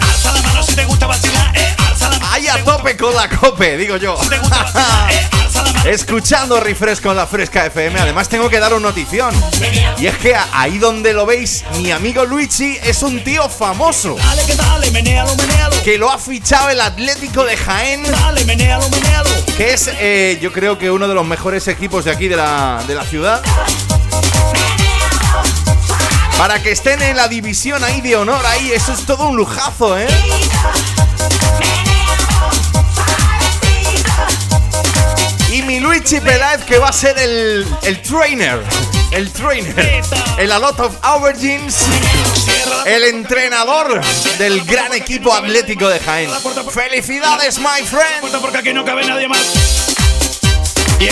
Alza 0.00 0.32
la 0.32 0.40
mano 0.40 0.62
si 0.62 0.74
te 0.74 0.86
gusta 0.86 1.06
vacilar, 1.06 1.54
eh. 1.54 1.76
Alza 1.76 2.08
la 2.08 2.18
mano 2.18 2.32
Ahí 2.32 2.48
a 2.48 2.64
tope 2.64 2.96
con 2.96 3.14
la 3.14 3.28
cope, 3.28 3.76
digo 3.76 3.98
yo. 3.98 4.16
Si 4.22 4.30
te 4.30 4.38
gusta 4.38 4.62
vacilar, 4.62 5.12
eh. 5.12 5.28
Alza 5.42 5.62
la 5.62 5.72
mano. 5.74 5.90
Escuchando 5.90 6.58
Refresh 6.58 7.02
con 7.02 7.14
la 7.14 7.26
Fresca 7.26 7.66
FM, 7.66 8.00
además 8.00 8.30
tengo 8.30 8.48
que 8.48 8.58
dar 8.58 8.72
una 8.72 8.88
notición. 8.88 9.34
Y 9.98 10.06
es 10.06 10.16
que 10.16 10.34
ahí 10.54 10.78
donde 10.78 11.12
lo 11.12 11.26
veis, 11.26 11.66
mi 11.82 11.90
amigo 11.90 12.24
Luigi 12.24 12.78
es 12.82 13.02
un 13.02 13.22
tío 13.22 13.50
famoso. 13.50 14.14
Dale 14.14 14.46
que 14.46 14.54
dale, 14.56 15.98
lo 15.98 16.10
ha 16.10 16.18
fichado 16.18 16.70
el 16.70 16.80
Atlético 16.80 17.44
de 17.44 17.58
Jaén, 17.58 18.04
Dale, 18.04 18.46
que 19.54 19.74
es 19.74 19.90
eh, 19.98 20.38
yo 20.40 20.50
creo 20.50 20.78
que 20.78 20.90
uno 20.90 21.08
de 21.08 21.14
los 21.14 21.26
mejores 21.26 21.68
equipos 21.68 22.06
de 22.06 22.10
aquí 22.10 22.26
de 22.26 22.36
la, 22.36 22.82
de 22.86 22.94
la 22.94 23.04
ciudad. 23.04 23.42
Para 26.40 26.62
que 26.62 26.70
estén 26.72 27.02
en 27.02 27.18
la 27.18 27.28
división 27.28 27.84
ahí 27.84 28.00
de 28.00 28.16
honor, 28.16 28.42
ahí, 28.46 28.72
eso 28.72 28.94
es 28.94 29.04
todo 29.04 29.28
un 29.28 29.36
lujazo, 29.36 29.98
¿eh? 29.98 30.08
Y 35.52 35.60
mi 35.60 35.80
Luigi 35.80 36.18
Peláez 36.18 36.64
que 36.64 36.78
va 36.78 36.88
a 36.88 36.92
ser 36.94 37.18
el, 37.18 37.66
el 37.82 38.00
trainer. 38.00 38.58
El 39.10 39.30
trainer. 39.30 40.02
El 40.38 40.48
lot 40.48 40.80
of 40.80 40.96
aubergines. 41.02 41.76
El 42.86 43.04
entrenador 43.04 44.00
del 44.38 44.64
gran 44.64 44.94
equipo 44.94 45.34
atlético 45.34 45.90
de 45.90 46.00
Jaén. 46.00 46.30
¡Felicidades, 46.72 47.58
my 47.58 47.84
friend! 47.86 48.40
porque 48.40 48.56
aquí 48.56 48.72
no 48.72 48.82
cabe 48.82 49.04
nadie 49.06 49.28
más. 49.28 49.44
Y. 50.98 51.10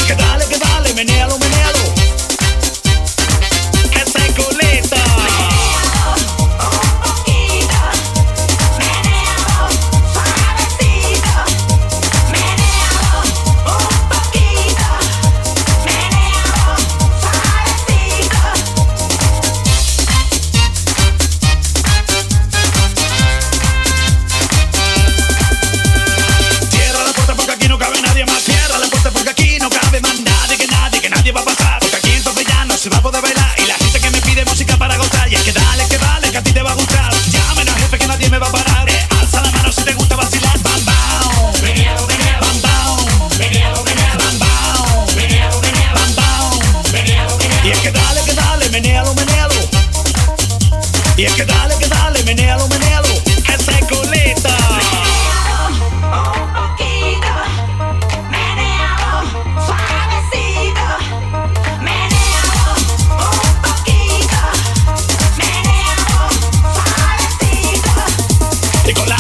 La 68.89 69.18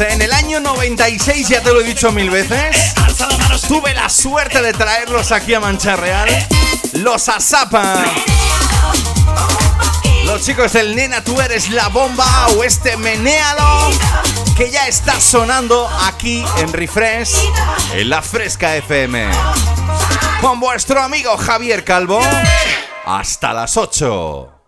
¿eh? 0.00 0.12
En 0.12 0.22
el 0.22 0.32
año 0.32 0.60
96, 0.60 1.48
ya 1.48 1.62
te 1.62 1.72
lo 1.72 1.80
he 1.80 1.84
dicho 1.84 2.12
mil 2.12 2.30
veces, 2.30 2.94
tuve 3.68 3.94
la 3.94 4.08
suerte 4.08 4.62
de 4.62 4.72
traerlos 4.72 5.32
aquí 5.32 5.54
a 5.54 5.60
Mancha 5.60 5.96
Real. 5.96 6.28
Los 6.94 7.28
Azapa. 7.28 8.04
Los 10.24 10.44
chicos 10.44 10.72
del 10.72 10.94
Nena, 10.94 11.22
tú 11.22 11.40
eres 11.40 11.70
la 11.70 11.88
bomba 11.88 12.46
o 12.56 12.64
este 12.64 12.96
menéalo 12.96 13.90
que 14.56 14.70
ya 14.70 14.86
está 14.86 15.20
sonando 15.20 15.88
aquí 16.04 16.44
en 16.58 16.72
Refresh, 16.72 17.34
en 17.94 18.08
la 18.08 18.22
Fresca 18.22 18.76
FM. 18.76 19.30
Con 20.40 20.60
vuestro 20.60 21.02
amigo 21.02 21.36
Javier 21.36 21.84
Calvo. 21.84 22.20
Hasta 23.04 23.52
las 23.52 23.76
8. 23.76 24.61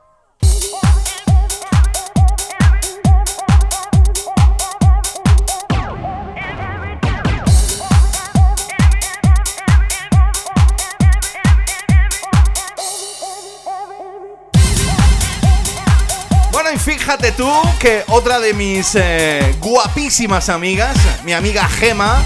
Fíjate 17.05 17.33
tú 17.33 17.53
que 17.81 18.03
otra 18.09 18.41
de 18.41 18.55
mis 18.55 18.95
eh, 18.95 19.55
guapísimas 19.61 20.49
amigas, 20.49 20.97
mi 21.23 21.35
amiga 21.35 21.69
Gema, 21.69 22.23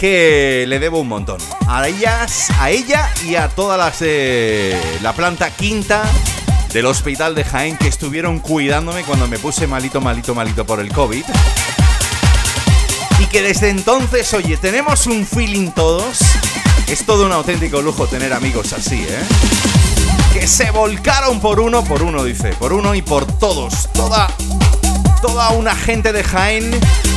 que 0.00 0.64
le 0.66 0.80
debo 0.80 0.98
un 0.98 1.06
montón. 1.06 1.38
A 1.68 1.86
ellas, 1.86 2.50
a 2.58 2.70
ella 2.70 3.08
y 3.24 3.36
a 3.36 3.48
todas 3.48 3.78
las 3.78 4.00
de 4.00 4.76
la 5.00 5.12
planta 5.12 5.48
quinta 5.50 6.02
del 6.72 6.86
hospital 6.86 7.36
de 7.36 7.44
Jaén 7.44 7.76
que 7.76 7.86
estuvieron 7.86 8.40
cuidándome 8.40 9.04
cuando 9.04 9.28
me 9.28 9.38
puse 9.38 9.68
malito, 9.68 10.00
malito, 10.00 10.34
malito 10.34 10.66
por 10.66 10.80
el 10.80 10.92
COVID. 10.92 11.24
Y 13.20 13.26
que 13.26 13.42
desde 13.42 13.68
entonces, 13.68 14.34
oye, 14.34 14.56
tenemos 14.56 15.06
un 15.06 15.24
feeling 15.24 15.70
todos. 15.70 16.18
Es 16.88 17.06
todo 17.06 17.26
un 17.26 17.32
auténtico 17.32 17.80
lujo 17.80 18.08
tener 18.08 18.32
amigos 18.32 18.72
así, 18.72 19.06
¿eh? 19.08 19.83
Se 20.46 20.70
volcaron 20.70 21.40
por 21.40 21.58
uno, 21.58 21.82
por 21.82 22.02
uno, 22.02 22.22
dice, 22.22 22.50
por 22.58 22.72
uno 22.72 22.94
y 22.94 23.02
por 23.02 23.26
todos. 23.26 23.88
Toda, 23.92 24.28
toda 25.22 25.48
una 25.50 25.74
gente 25.74 26.12
de 26.12 26.22
Jaén 26.22 26.70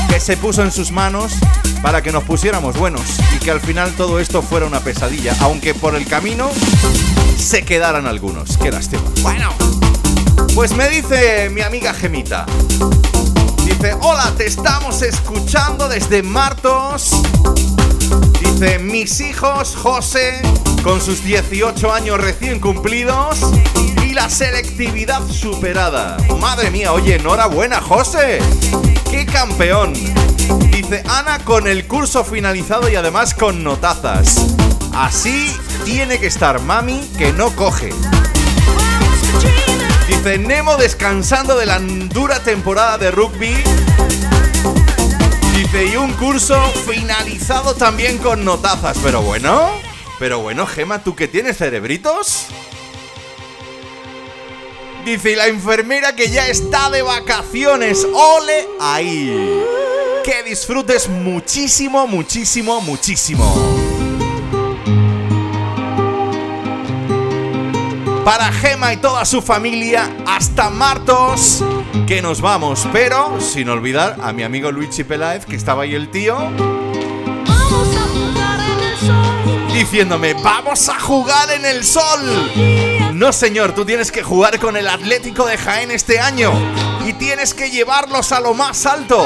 que 0.09 0.19
se 0.19 0.37
puso 0.37 0.63
en 0.63 0.71
sus 0.71 0.91
manos 0.91 1.33
para 1.81 2.01
que 2.01 2.11
nos 2.11 2.23
pusiéramos 2.23 2.77
buenos 2.77 3.01
y 3.35 3.39
que 3.39 3.51
al 3.51 3.59
final 3.59 3.91
todo 3.91 4.19
esto 4.19 4.41
fuera 4.41 4.65
una 4.65 4.79
pesadilla, 4.79 5.35
aunque 5.41 5.73
por 5.75 5.95
el 5.95 6.07
camino 6.07 6.49
se 7.37 7.63
quedaran 7.63 8.07
algunos. 8.07 8.57
Qué 8.57 8.71
lástima. 8.71 9.03
Bueno, 9.21 9.53
pues 10.55 10.71
me 10.71 10.89
dice 10.89 11.49
mi 11.49 11.61
amiga 11.61 11.93
Gemita. 11.93 12.45
Dice, 13.65 13.95
hola, 14.01 14.33
te 14.37 14.47
estamos 14.47 15.01
escuchando 15.01 15.89
desde 15.89 16.23
Martos. 16.23 17.11
Dice, 18.39 18.79
mis 18.79 19.19
hijos, 19.19 19.75
José, 19.75 20.41
con 20.84 21.02
sus 21.02 21.23
18 21.23 21.91
años 21.91 22.19
recién 22.19 22.60
cumplidos 22.60 23.39
y 24.03 24.14
la 24.14 24.30
selectividad 24.30 25.27
superada. 25.27 26.18
Madre 26.39 26.72
mía, 26.72 26.94
oye, 26.94 27.15
enhorabuena, 27.15 27.81
José. 27.81 28.39
¡Qué 29.10 29.26
campeón! 29.26 29.94
Dice 30.72 31.03
Ana 31.10 31.39
con 31.44 31.68
el 31.68 31.88
curso 31.88 32.23
finalizado 32.23 32.89
y 32.89 32.95
además 32.95 33.34
con 33.34 33.64
notazas. 33.64 34.48
Así 34.94 35.56
tiene 35.85 36.19
que 36.19 36.27
estar 36.27 36.61
mami 36.61 37.02
que 37.18 37.34
no 37.34 37.56
coge. 37.56 37.89
Dice 40.07 40.38
Nemo 40.38 40.77
descansando 40.77 41.57
de 41.57 41.65
la 41.65 41.80
dura 41.80 42.39
temporada 42.39 42.98
de 42.98 43.11
rugby. 43.11 43.53
Dice 45.56 45.85
y 45.88 45.98
un 45.98 46.14
curso 46.14 46.61
finalizado 46.88 47.76
también 47.76 48.18
con 48.19 48.45
notazas. 48.45 48.98
Pero 49.03 49.22
bueno, 49.22 49.69
pero 50.19 50.39
bueno, 50.39 50.65
Gema, 50.65 51.03
¿tú 51.03 51.15
que 51.15 51.27
tienes 51.27 51.57
cerebritos? 51.57 52.48
Dice, 55.06 55.35
la 55.35 55.48
enfermera 55.48 56.15
que 56.15 56.30
ya 56.30 56.48
está 56.48 56.89
de 56.89 57.02
vacaciones. 57.02 58.06
¡Ole 58.14 58.68
ahí! 58.81 59.64
Que 60.23 60.44
disfrutes 60.44 61.07
muchísimo, 61.07 62.07
muchísimo, 62.07 62.81
muchísimo. 62.81 63.56
Para 68.26 68.52
Gema 68.52 68.91
y 68.91 68.98
toda 68.98 69.23
su 69.23 69.41
familia, 69.41 70.14
hasta 70.26 70.69
Martos, 70.69 71.64
que 72.06 72.22
nos 72.22 72.41
vamos. 72.41 72.85
Pero 72.91 73.39
sin 73.39 73.69
olvidar 73.69 74.18
a 74.22 74.34
mi 74.34 74.44
amigo 74.44 74.69
Luigi 74.73 75.06
Peláez, 75.06 75.45
que 75.45 75.56
estaba 75.56 75.84
ahí 75.84 75.95
el 75.95 76.10
tío. 76.11 76.38
Diciéndome, 79.77 80.33
vamos 80.33 80.89
a 80.89 80.99
jugar 80.99 81.51
en 81.51 81.63
el 81.63 81.83
sol. 81.83 82.51
No, 83.13 83.31
señor, 83.31 83.75
tú 83.75 83.85
tienes 83.85 84.11
que 84.11 84.23
jugar 84.23 84.57
con 84.57 84.75
el 84.75 84.87
Atlético 84.87 85.45
de 85.45 85.55
Jaén 85.55 85.91
este 85.91 86.19
año 86.19 86.51
y 87.05 87.13
tienes 87.13 87.53
que 87.53 87.69
llevarlos 87.69 88.31
a 88.31 88.39
lo 88.39 88.55
más 88.55 88.87
alto. 88.87 89.23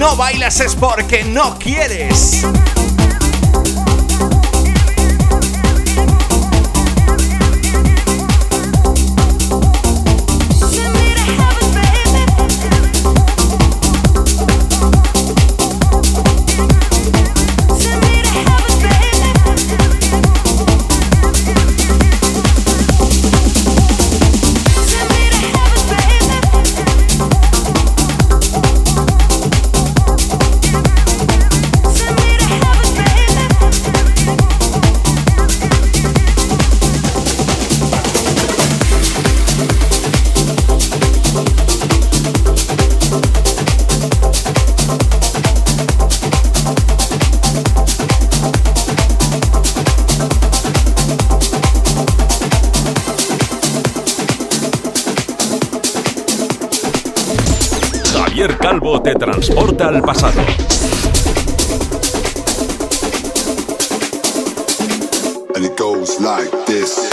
No 0.00 0.16
bailas 0.16 0.60
es 0.60 0.74
porque 0.74 1.24
no 1.24 1.58
quieres. 1.58 2.42
Te 59.12 59.18
transporta 59.18 59.88
al 59.88 60.02
pasado. 60.02 60.40
And 65.56 65.64
it 65.64 65.76
goes 65.76 66.20
like 66.20 66.50
this. 66.66 67.08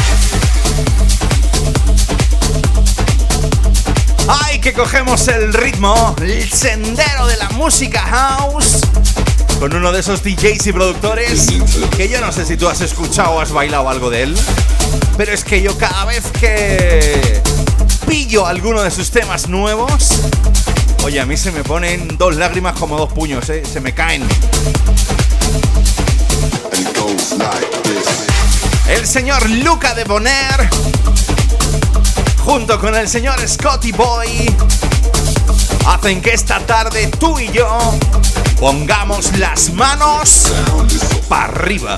¡Ay, 4.28 4.60
que 4.60 4.74
cogemos 4.74 5.28
el 5.28 5.54
ritmo, 5.54 6.16
el 6.22 6.48
sendero 6.52 7.26
de 7.26 7.38
la 7.38 7.50
música 7.52 8.02
house! 8.02 8.82
Con 9.60 9.76
uno 9.76 9.92
de 9.92 10.02
esos 10.02 10.22
DJs 10.22 10.68
y 10.68 10.74
productores 10.74 11.48
que 11.96 12.10
yo 12.10 12.22
no 12.22 12.32
sé 12.32 12.46
si 12.46 12.58
tú 12.58 12.70
has 12.70 12.82
escuchado 12.82 13.32
o 13.32 13.40
has 13.40 13.52
bailado 13.52 13.90
algo 13.90 14.12
de 14.12 14.24
él, 14.24 14.38
pero 15.18 15.34
es 15.34 15.44
que 15.44 15.64
yo 15.64 15.76
cada 15.78 16.06
vez 16.06 16.26
que 16.40 17.42
pillo 18.08 18.46
alguno 18.46 18.84
de 18.84 18.92
sus 18.92 19.10
temas 19.10 19.48
nuevos, 19.48 20.22
oye, 21.08 21.22
a 21.22 21.26
mí 21.26 21.38
se 21.38 21.54
me 21.54 21.64
ponen 21.64 22.18
dos 22.18 22.36
lágrimas 22.36 22.78
como 22.78 22.98
dos 22.98 23.14
puños, 23.14 23.50
¿eh? 23.50 23.64
se 23.66 23.80
me 23.80 23.94
caen. 23.94 24.28
El 28.90 29.08
señor 29.08 29.50
Luca 29.50 29.96
de 29.96 30.04
Boner, 30.04 30.70
junto 32.44 32.78
con 32.78 32.94
el 32.94 33.08
señor 33.08 33.40
Scotty 33.48 33.94
Boy, 33.94 34.54
hacen 35.88 36.22
que 36.22 36.34
esta 36.34 36.60
tarde 36.60 37.08
tú 37.18 37.40
y 37.40 37.54
yo 37.54 37.80
pongamos 38.60 39.38
las 39.38 39.72
manos 39.72 40.52
para 41.30 41.46
arriba. 41.46 41.98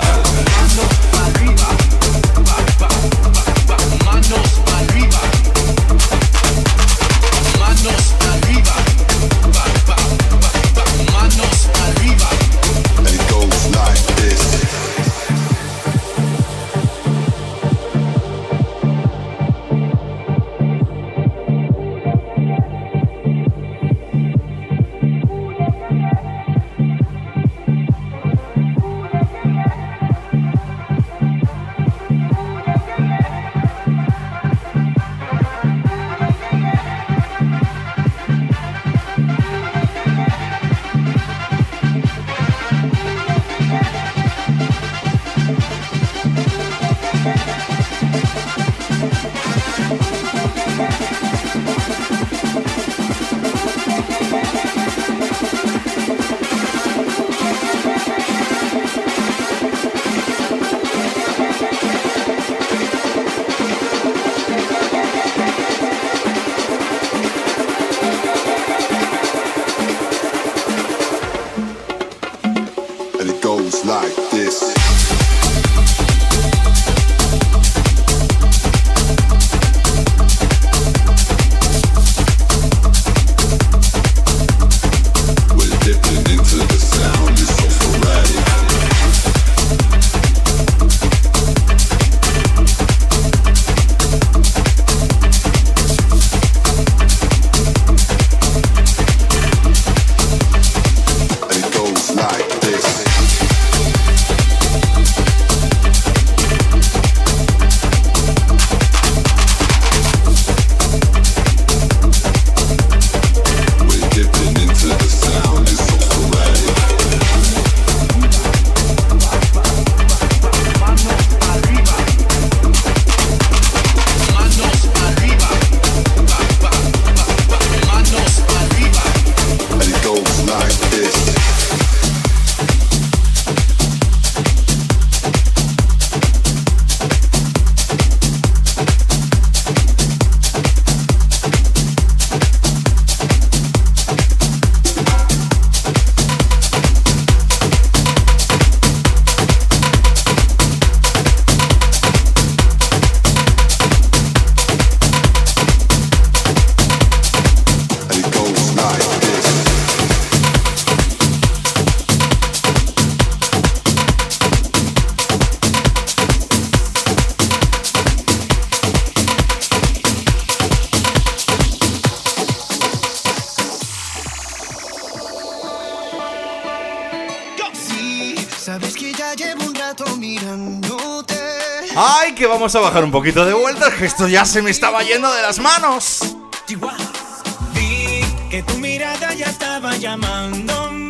Vamos 182.72 182.86
a 182.86 182.88
bajar 182.88 183.02
un 183.02 183.10
poquito 183.10 183.44
de 183.44 183.52
vueltas! 183.52 183.92
Que 183.94 184.06
esto 184.06 184.28
ya 184.28 184.44
se 184.44 184.62
me 184.62 184.70
estaba 184.70 185.02
yendo 185.02 185.32
de 185.32 185.42
las 185.42 185.58
manos. 185.58 186.20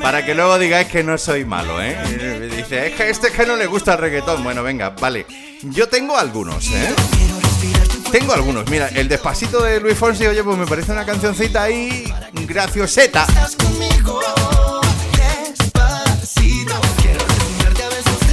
Para 0.01 0.24
que 0.24 0.35
luego 0.35 0.59
digáis 0.59 0.89
que 0.89 1.03
no 1.03 1.19
soy 1.19 1.45
malo, 1.45 1.82
¿eh? 1.82 1.99
Eh, 2.07 2.51
Dice, 2.57 2.87
es 2.87 2.95
que 2.95 3.11
este 3.11 3.27
es 3.28 3.35
que 3.35 3.45
no 3.45 3.57
le 3.57 3.66
gusta 3.66 3.93
el 3.93 3.99
reggaetón. 3.99 4.43
Bueno, 4.43 4.62
venga, 4.62 4.91
vale. 4.91 5.27
Yo 5.61 5.87
tengo 5.87 6.16
algunos, 6.16 6.66
¿eh? 6.69 6.95
Tengo 8.11 8.32
algunos. 8.32 8.70
Mira, 8.70 8.89
el 8.89 9.07
despacito 9.09 9.62
de 9.62 9.81
Luis 9.81 9.99
Fonsi, 9.99 10.27
oye, 10.27 10.43
pues 10.43 10.57
me 10.57 10.66
parece 10.66 10.93
una 10.93 11.05
cancioncita 11.05 11.65
ahí 11.65 12.11
gracioseta. 12.32 13.27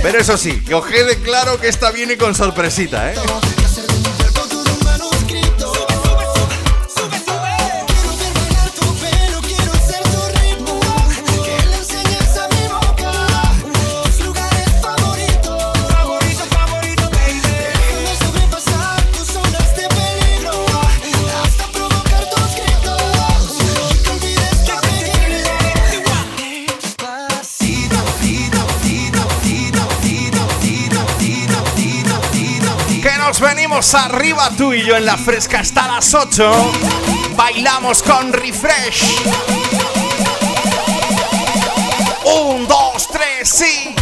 Pero 0.08 0.20
eso 0.22 0.38
sí, 0.38 0.62
que 0.62 0.74
os 0.74 0.86
quede 0.86 1.18
claro 1.18 1.60
que 1.60 1.68
esta 1.68 1.92
viene 1.92 2.16
con 2.16 2.34
sorpresita, 2.34 3.12
¿eh? 3.12 3.16
Arriba 33.94 34.50
tú 34.58 34.74
y 34.74 34.84
yo 34.84 34.98
en 34.98 35.06
la 35.06 35.16
fresca 35.18 35.62
hasta 35.62 35.88
las 35.88 36.14
8. 36.14 36.52
Bailamos 37.36 38.04
con 38.04 38.34
refresh. 38.34 39.04
Un, 42.26 42.68
dos, 42.68 43.08
tres, 43.08 43.48
sí. 43.48 43.97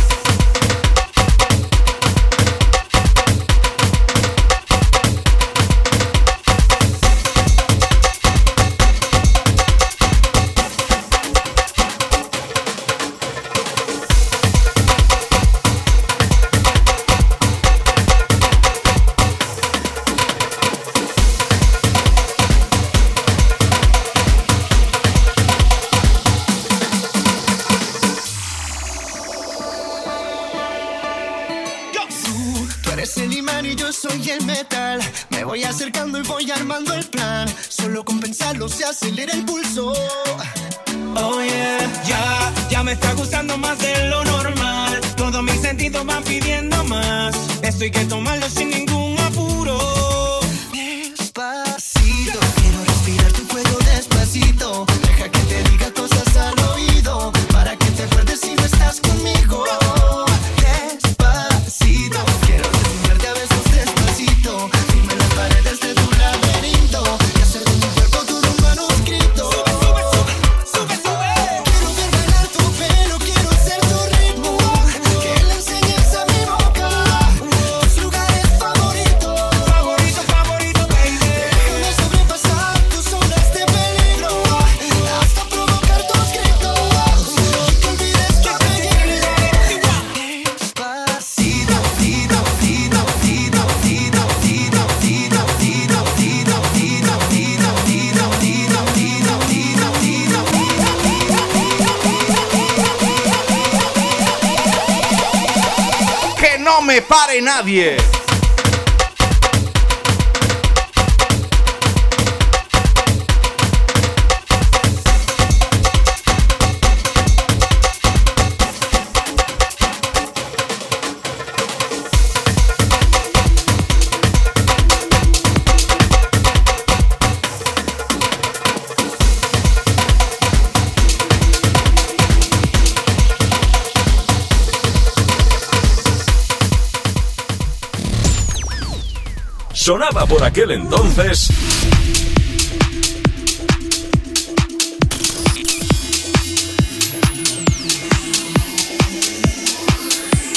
Por 140.27 140.43
aquel 140.43 140.71
entonces 140.71 141.49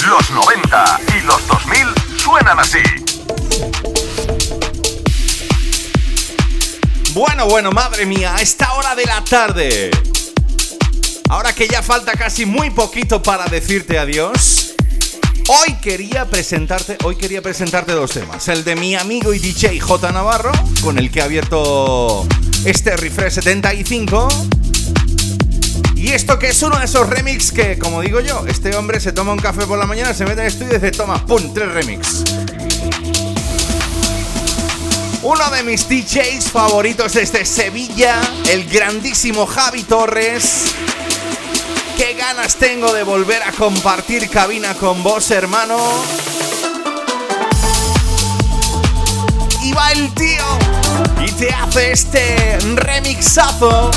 Los 0.06 0.30
90 0.30 1.00
y 1.18 1.26
los 1.26 1.46
2000 1.46 1.86
suenan 2.18 2.58
así. 2.58 2.78
Bueno, 7.12 7.46
bueno, 7.46 7.70
madre 7.70 8.06
mía, 8.06 8.34
a 8.34 8.40
esta 8.40 8.72
hora 8.72 8.94
de 8.94 9.04
la 9.04 9.22
tarde. 9.22 9.90
Ahora 11.28 11.52
que 11.52 11.68
ya 11.68 11.82
falta 11.82 12.12
casi 12.12 12.46
muy 12.46 12.70
poquito 12.70 13.22
para 13.22 13.44
decirte 13.46 13.98
adiós. 13.98 14.57
Hoy 15.50 15.76
quería 15.80 16.26
presentarte, 16.26 16.98
hoy 17.04 17.16
quería 17.16 17.40
presentarte 17.40 17.92
dos 17.92 18.10
temas. 18.10 18.46
El 18.48 18.64
de 18.64 18.76
mi 18.76 18.94
amigo 18.96 19.32
y 19.32 19.38
DJ 19.38 19.80
J 19.80 20.12
Navarro, 20.12 20.52
con 20.82 20.98
el 20.98 21.10
que 21.10 21.20
he 21.20 21.22
abierto 21.22 22.26
este 22.66 22.94
Refresh 22.98 23.32
75. 23.32 24.28
Y 25.96 26.08
esto 26.08 26.38
que 26.38 26.48
es 26.48 26.62
uno 26.62 26.78
de 26.78 26.84
esos 26.84 27.08
remix 27.08 27.50
que, 27.50 27.78
como 27.78 28.02
digo 28.02 28.20
yo, 28.20 28.44
este 28.46 28.76
hombre 28.76 29.00
se 29.00 29.12
toma 29.12 29.32
un 29.32 29.38
café 29.38 29.64
por 29.66 29.78
la 29.78 29.86
mañana, 29.86 30.12
se 30.12 30.26
mete 30.26 30.40
en 30.42 30.48
el 30.48 30.52
estudio 30.52 30.72
y 30.72 30.74
dice, 30.74 30.90
toma, 30.90 31.24
pum, 31.24 31.54
tres 31.54 31.72
remix. 31.72 32.24
Uno 35.22 35.50
de 35.50 35.62
mis 35.62 35.88
DJs 35.88 36.50
favoritos 36.52 37.14
desde 37.14 37.46
Sevilla, 37.46 38.20
el 38.50 38.68
grandísimo 38.68 39.46
Javi 39.46 39.82
Torres. 39.84 40.74
Ganas 42.18 42.56
tengo 42.56 42.92
de 42.92 43.04
volver 43.04 43.40
a 43.44 43.52
compartir 43.52 44.28
cabina 44.28 44.74
con 44.74 45.04
vos, 45.04 45.30
hermano. 45.30 45.76
Y 49.62 49.72
va 49.72 49.92
el 49.92 50.12
tío 50.14 50.44
y 51.24 51.30
te 51.30 51.54
hace 51.54 51.92
este 51.92 52.58
remixazo 52.74 53.92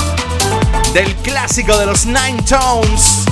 del 0.94 1.16
clásico 1.18 1.76
de 1.80 1.88
los 1.88 2.06
Nine 2.06 2.44
Tones. 2.48 3.26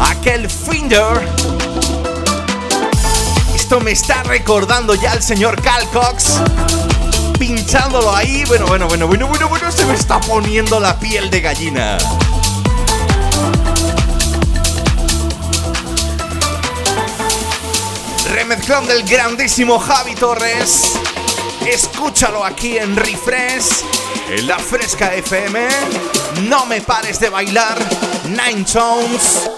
Aquel 0.00 0.48
Finder. 0.48 1.28
Esto 3.54 3.78
me 3.80 3.90
está 3.90 4.22
recordando 4.22 4.94
ya 4.94 5.12
el 5.12 5.22
señor 5.22 5.60
Cal 5.60 5.86
Cox. 5.90 6.40
Pinchándolo 7.38 8.16
ahí. 8.16 8.44
Bueno, 8.46 8.66
bueno, 8.66 8.88
bueno, 8.88 9.06
bueno, 9.06 9.28
bueno, 9.28 9.48
bueno. 9.48 9.70
Se 9.70 9.84
me 9.84 9.92
está 9.92 10.18
poniendo 10.18 10.80
la 10.80 10.98
piel 10.98 11.28
de 11.28 11.42
gallina. 11.42 11.98
Remezclón 18.46 18.86
del 18.86 19.02
grandísimo 19.04 19.78
Javi 19.78 20.14
Torres. 20.14 20.92
Escúchalo 21.66 22.44
aquí 22.44 22.76
en 22.76 22.94
Refresh, 22.94 23.82
en 24.28 24.46
la 24.46 24.58
Fresca 24.58 25.14
FM. 25.14 25.66
No 26.42 26.66
me 26.66 26.82
pares 26.82 27.18
de 27.18 27.30
bailar. 27.30 27.78
Nine 28.28 28.66
Tones. 28.70 29.50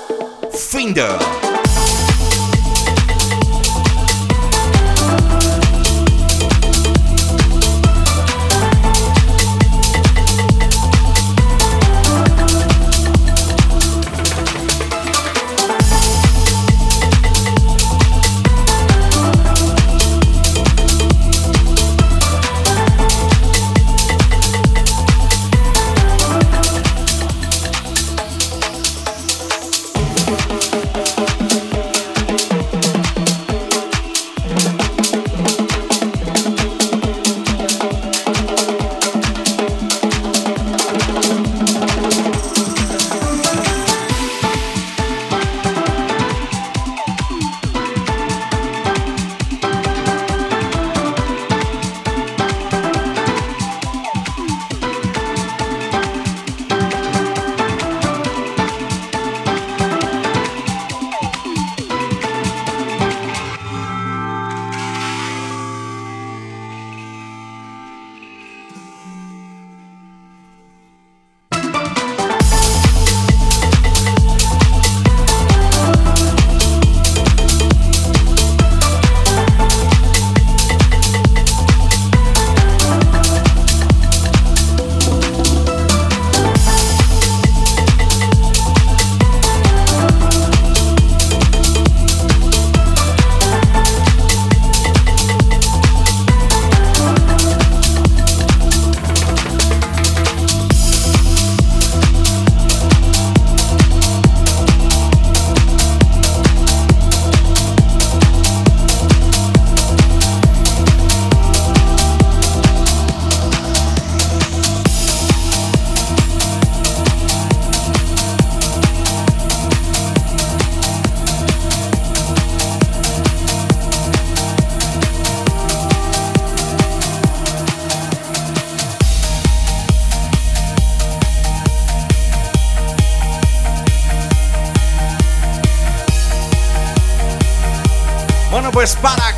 Finder. 0.70 1.45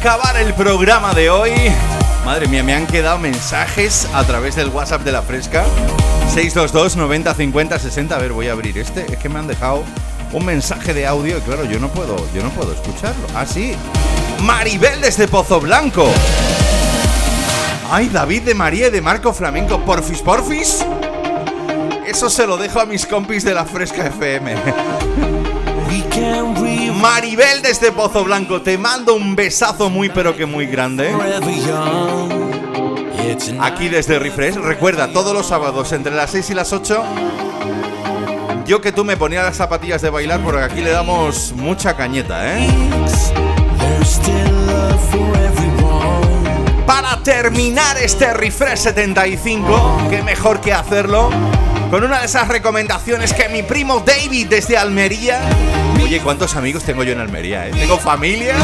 Acabar 0.09 0.39
el 0.39 0.55
programa 0.55 1.13
de 1.13 1.29
hoy, 1.29 1.53
madre 2.25 2.49
mía, 2.49 2.63
me 2.63 2.73
han 2.73 2.87
quedado 2.87 3.19
mensajes 3.19 4.09
a 4.15 4.25
través 4.25 4.57
del 4.57 4.71
WhatsApp 4.71 5.03
de 5.03 5.13
la 5.13 5.21
Fresca. 5.21 5.67
622 6.33 6.97
90 6.97 7.35
50 7.35 7.79
60. 7.79 8.17
A 8.17 8.19
ver, 8.19 8.33
voy 8.33 8.49
a 8.49 8.53
abrir 8.53 8.79
este. 8.79 9.05
Es 9.13 9.19
que 9.19 9.29
me 9.29 9.39
han 9.39 9.47
dejado 9.47 9.85
un 10.33 10.47
mensaje 10.47 10.95
de 10.95 11.07
audio 11.07 11.37
y 11.37 11.41
claro, 11.43 11.67
yo 11.67 11.79
no 11.79 11.89
puedo, 11.91 12.17
yo 12.33 12.43
no 12.43 12.49
puedo 12.49 12.73
escucharlo. 12.73 13.27
Ah, 13.35 13.45
sí. 13.45 13.75
Maribel 14.41 14.99
desde 15.03 15.29
Pozo 15.29 15.61
Blanco. 15.61 16.09
Ay, 17.91 18.09
David 18.09 18.45
de 18.45 18.55
María 18.55 18.89
y 18.89 18.91
de 18.91 19.03
Marco 19.03 19.35
Flamenco. 19.35 19.79
Porfis, 19.85 20.23
porfis. 20.23 20.87
Eso 22.07 22.31
se 22.31 22.47
lo 22.47 22.57
dejo 22.57 22.81
a 22.81 22.87
mis 22.87 23.05
compis 23.05 23.45
de 23.45 23.53
la 23.53 23.67
Fresca 23.67 24.07
FM. 24.07 24.57
Maribel 27.39 27.63
desde 27.63 27.93
Pozo 27.93 28.25
Blanco, 28.25 28.63
te 28.63 28.77
mando 28.77 29.15
un 29.15 29.37
besazo 29.37 29.89
muy 29.91 30.09
pero 30.09 30.37
que 30.37 30.45
muy 30.45 30.67
grande. 30.67 31.15
Aquí 33.61 33.89
desde 33.89 34.19
Refresh, 34.19 34.57
recuerda, 34.57 35.13
todos 35.13 35.33
los 35.33 35.47
sábados 35.47 35.93
entre 35.93 36.13
las 36.13 36.33
6 36.33 36.51
y 36.51 36.55
las 36.55 36.73
8, 36.73 37.05
yo 38.67 38.81
que 38.81 38.91
tú 38.91 39.05
me 39.05 39.17
ponía 39.17 39.45
las 39.45 39.57
zapatillas 39.57 40.03
de 40.03 40.11
bailar 40.11 40.41
porque 40.43 40.63
aquí 40.63 40.81
le 40.81 40.91
damos 40.91 41.53
mucha 41.53 41.97
cañeta, 41.97 42.59
¿eh? 42.59 42.69
Para 46.87 47.23
terminar 47.23 47.99
este 47.99 48.35
Refresh 48.35 48.79
75, 48.79 50.09
qué 50.11 50.23
mejor 50.25 50.61
que 50.61 50.73
hacerlo 50.73 51.31
con 51.91 52.05
una 52.05 52.21
de 52.21 52.27
esas 52.27 52.49
recomendaciones 52.49 53.33
que 53.33 53.49
mi 53.49 53.63
primo 53.63 54.01
David 54.01 54.49
desde 54.49 54.77
Almería. 54.77 55.41
Oye, 56.03 56.21
¿cuántos 56.21 56.55
amigos 56.57 56.85
tengo 56.85 57.03
yo 57.03 57.13
en 57.13 57.21
Almería? 57.21 57.67
eh? 57.67 57.71
Tengo 57.73 57.99
familia, 57.99 58.57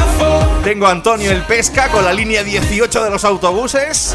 tengo 0.62 0.86
a 0.86 0.90
Antonio 0.90 1.30
el 1.30 1.42
Pesca 1.42 1.88
con 1.88 2.04
la 2.04 2.12
línea 2.12 2.42
18 2.42 3.04
de 3.04 3.10
los 3.10 3.24
autobuses, 3.24 4.14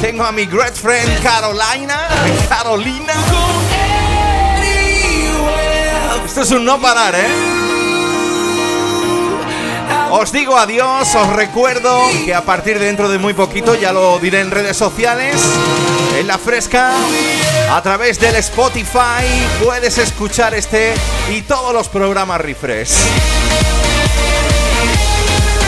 tengo 0.00 0.24
a 0.24 0.32
mi 0.32 0.46
great 0.46 0.74
friend 0.74 1.22
Carolina, 1.22 2.08
Carolina. 2.48 3.14
Esto 6.24 6.42
es 6.42 6.50
un 6.52 6.64
no 6.64 6.80
parar, 6.80 7.14
¿eh? 7.14 7.26
Os 10.10 10.32
digo 10.32 10.56
adiós, 10.56 11.14
os 11.14 11.28
recuerdo 11.34 12.00
que 12.24 12.34
a 12.34 12.42
partir 12.42 12.78
de 12.78 12.86
dentro 12.86 13.08
de 13.08 13.18
muy 13.18 13.34
poquito, 13.34 13.74
ya 13.74 13.92
lo 13.92 14.18
diré 14.18 14.40
en 14.40 14.50
redes 14.50 14.76
sociales, 14.76 15.40
en 16.18 16.26
la 16.26 16.38
fresca, 16.38 16.92
a 17.70 17.82
través 17.82 18.20
del 18.20 18.36
Spotify, 18.36 19.24
puedes 19.62 19.98
escuchar 19.98 20.54
este 20.54 20.94
y 21.30 21.42
todos 21.42 21.72
los 21.72 21.88
programas 21.88 22.40
Refresh. 22.40 22.92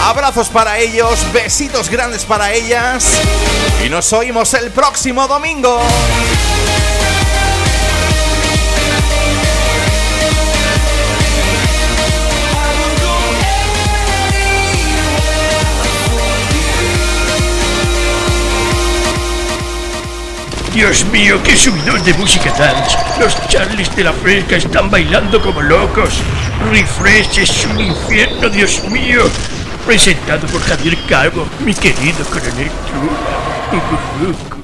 Abrazos 0.02 0.48
para 0.48 0.78
ellos, 0.78 1.18
besitos 1.32 1.90
grandes 1.90 2.24
para 2.24 2.52
ellas 2.52 3.04
y 3.84 3.88
nos 3.88 4.12
oímos 4.12 4.54
el 4.54 4.70
próximo 4.70 5.26
domingo. 5.26 5.80
Dios 20.76 21.06
mío, 21.06 21.40
qué 21.42 21.56
subidón 21.56 22.04
de 22.04 22.12
música 22.12 22.50
dance. 22.50 22.98
Los 23.18 23.34
Charlies 23.48 23.96
de 23.96 24.04
la 24.04 24.12
Fresca 24.12 24.56
están 24.56 24.90
bailando 24.90 25.40
como 25.40 25.62
locos. 25.62 26.20
Refresh 26.70 27.38
es 27.38 27.64
un 27.64 27.80
infierno, 27.80 28.50
Dios 28.50 28.84
mío. 28.90 29.22
Presentado 29.86 30.46
por 30.48 30.60
Javier 30.60 30.98
Calvo, 31.08 31.46
mi 31.60 31.72
querido 31.72 32.22
coronel 32.26 32.70
Chula. 32.90 34.55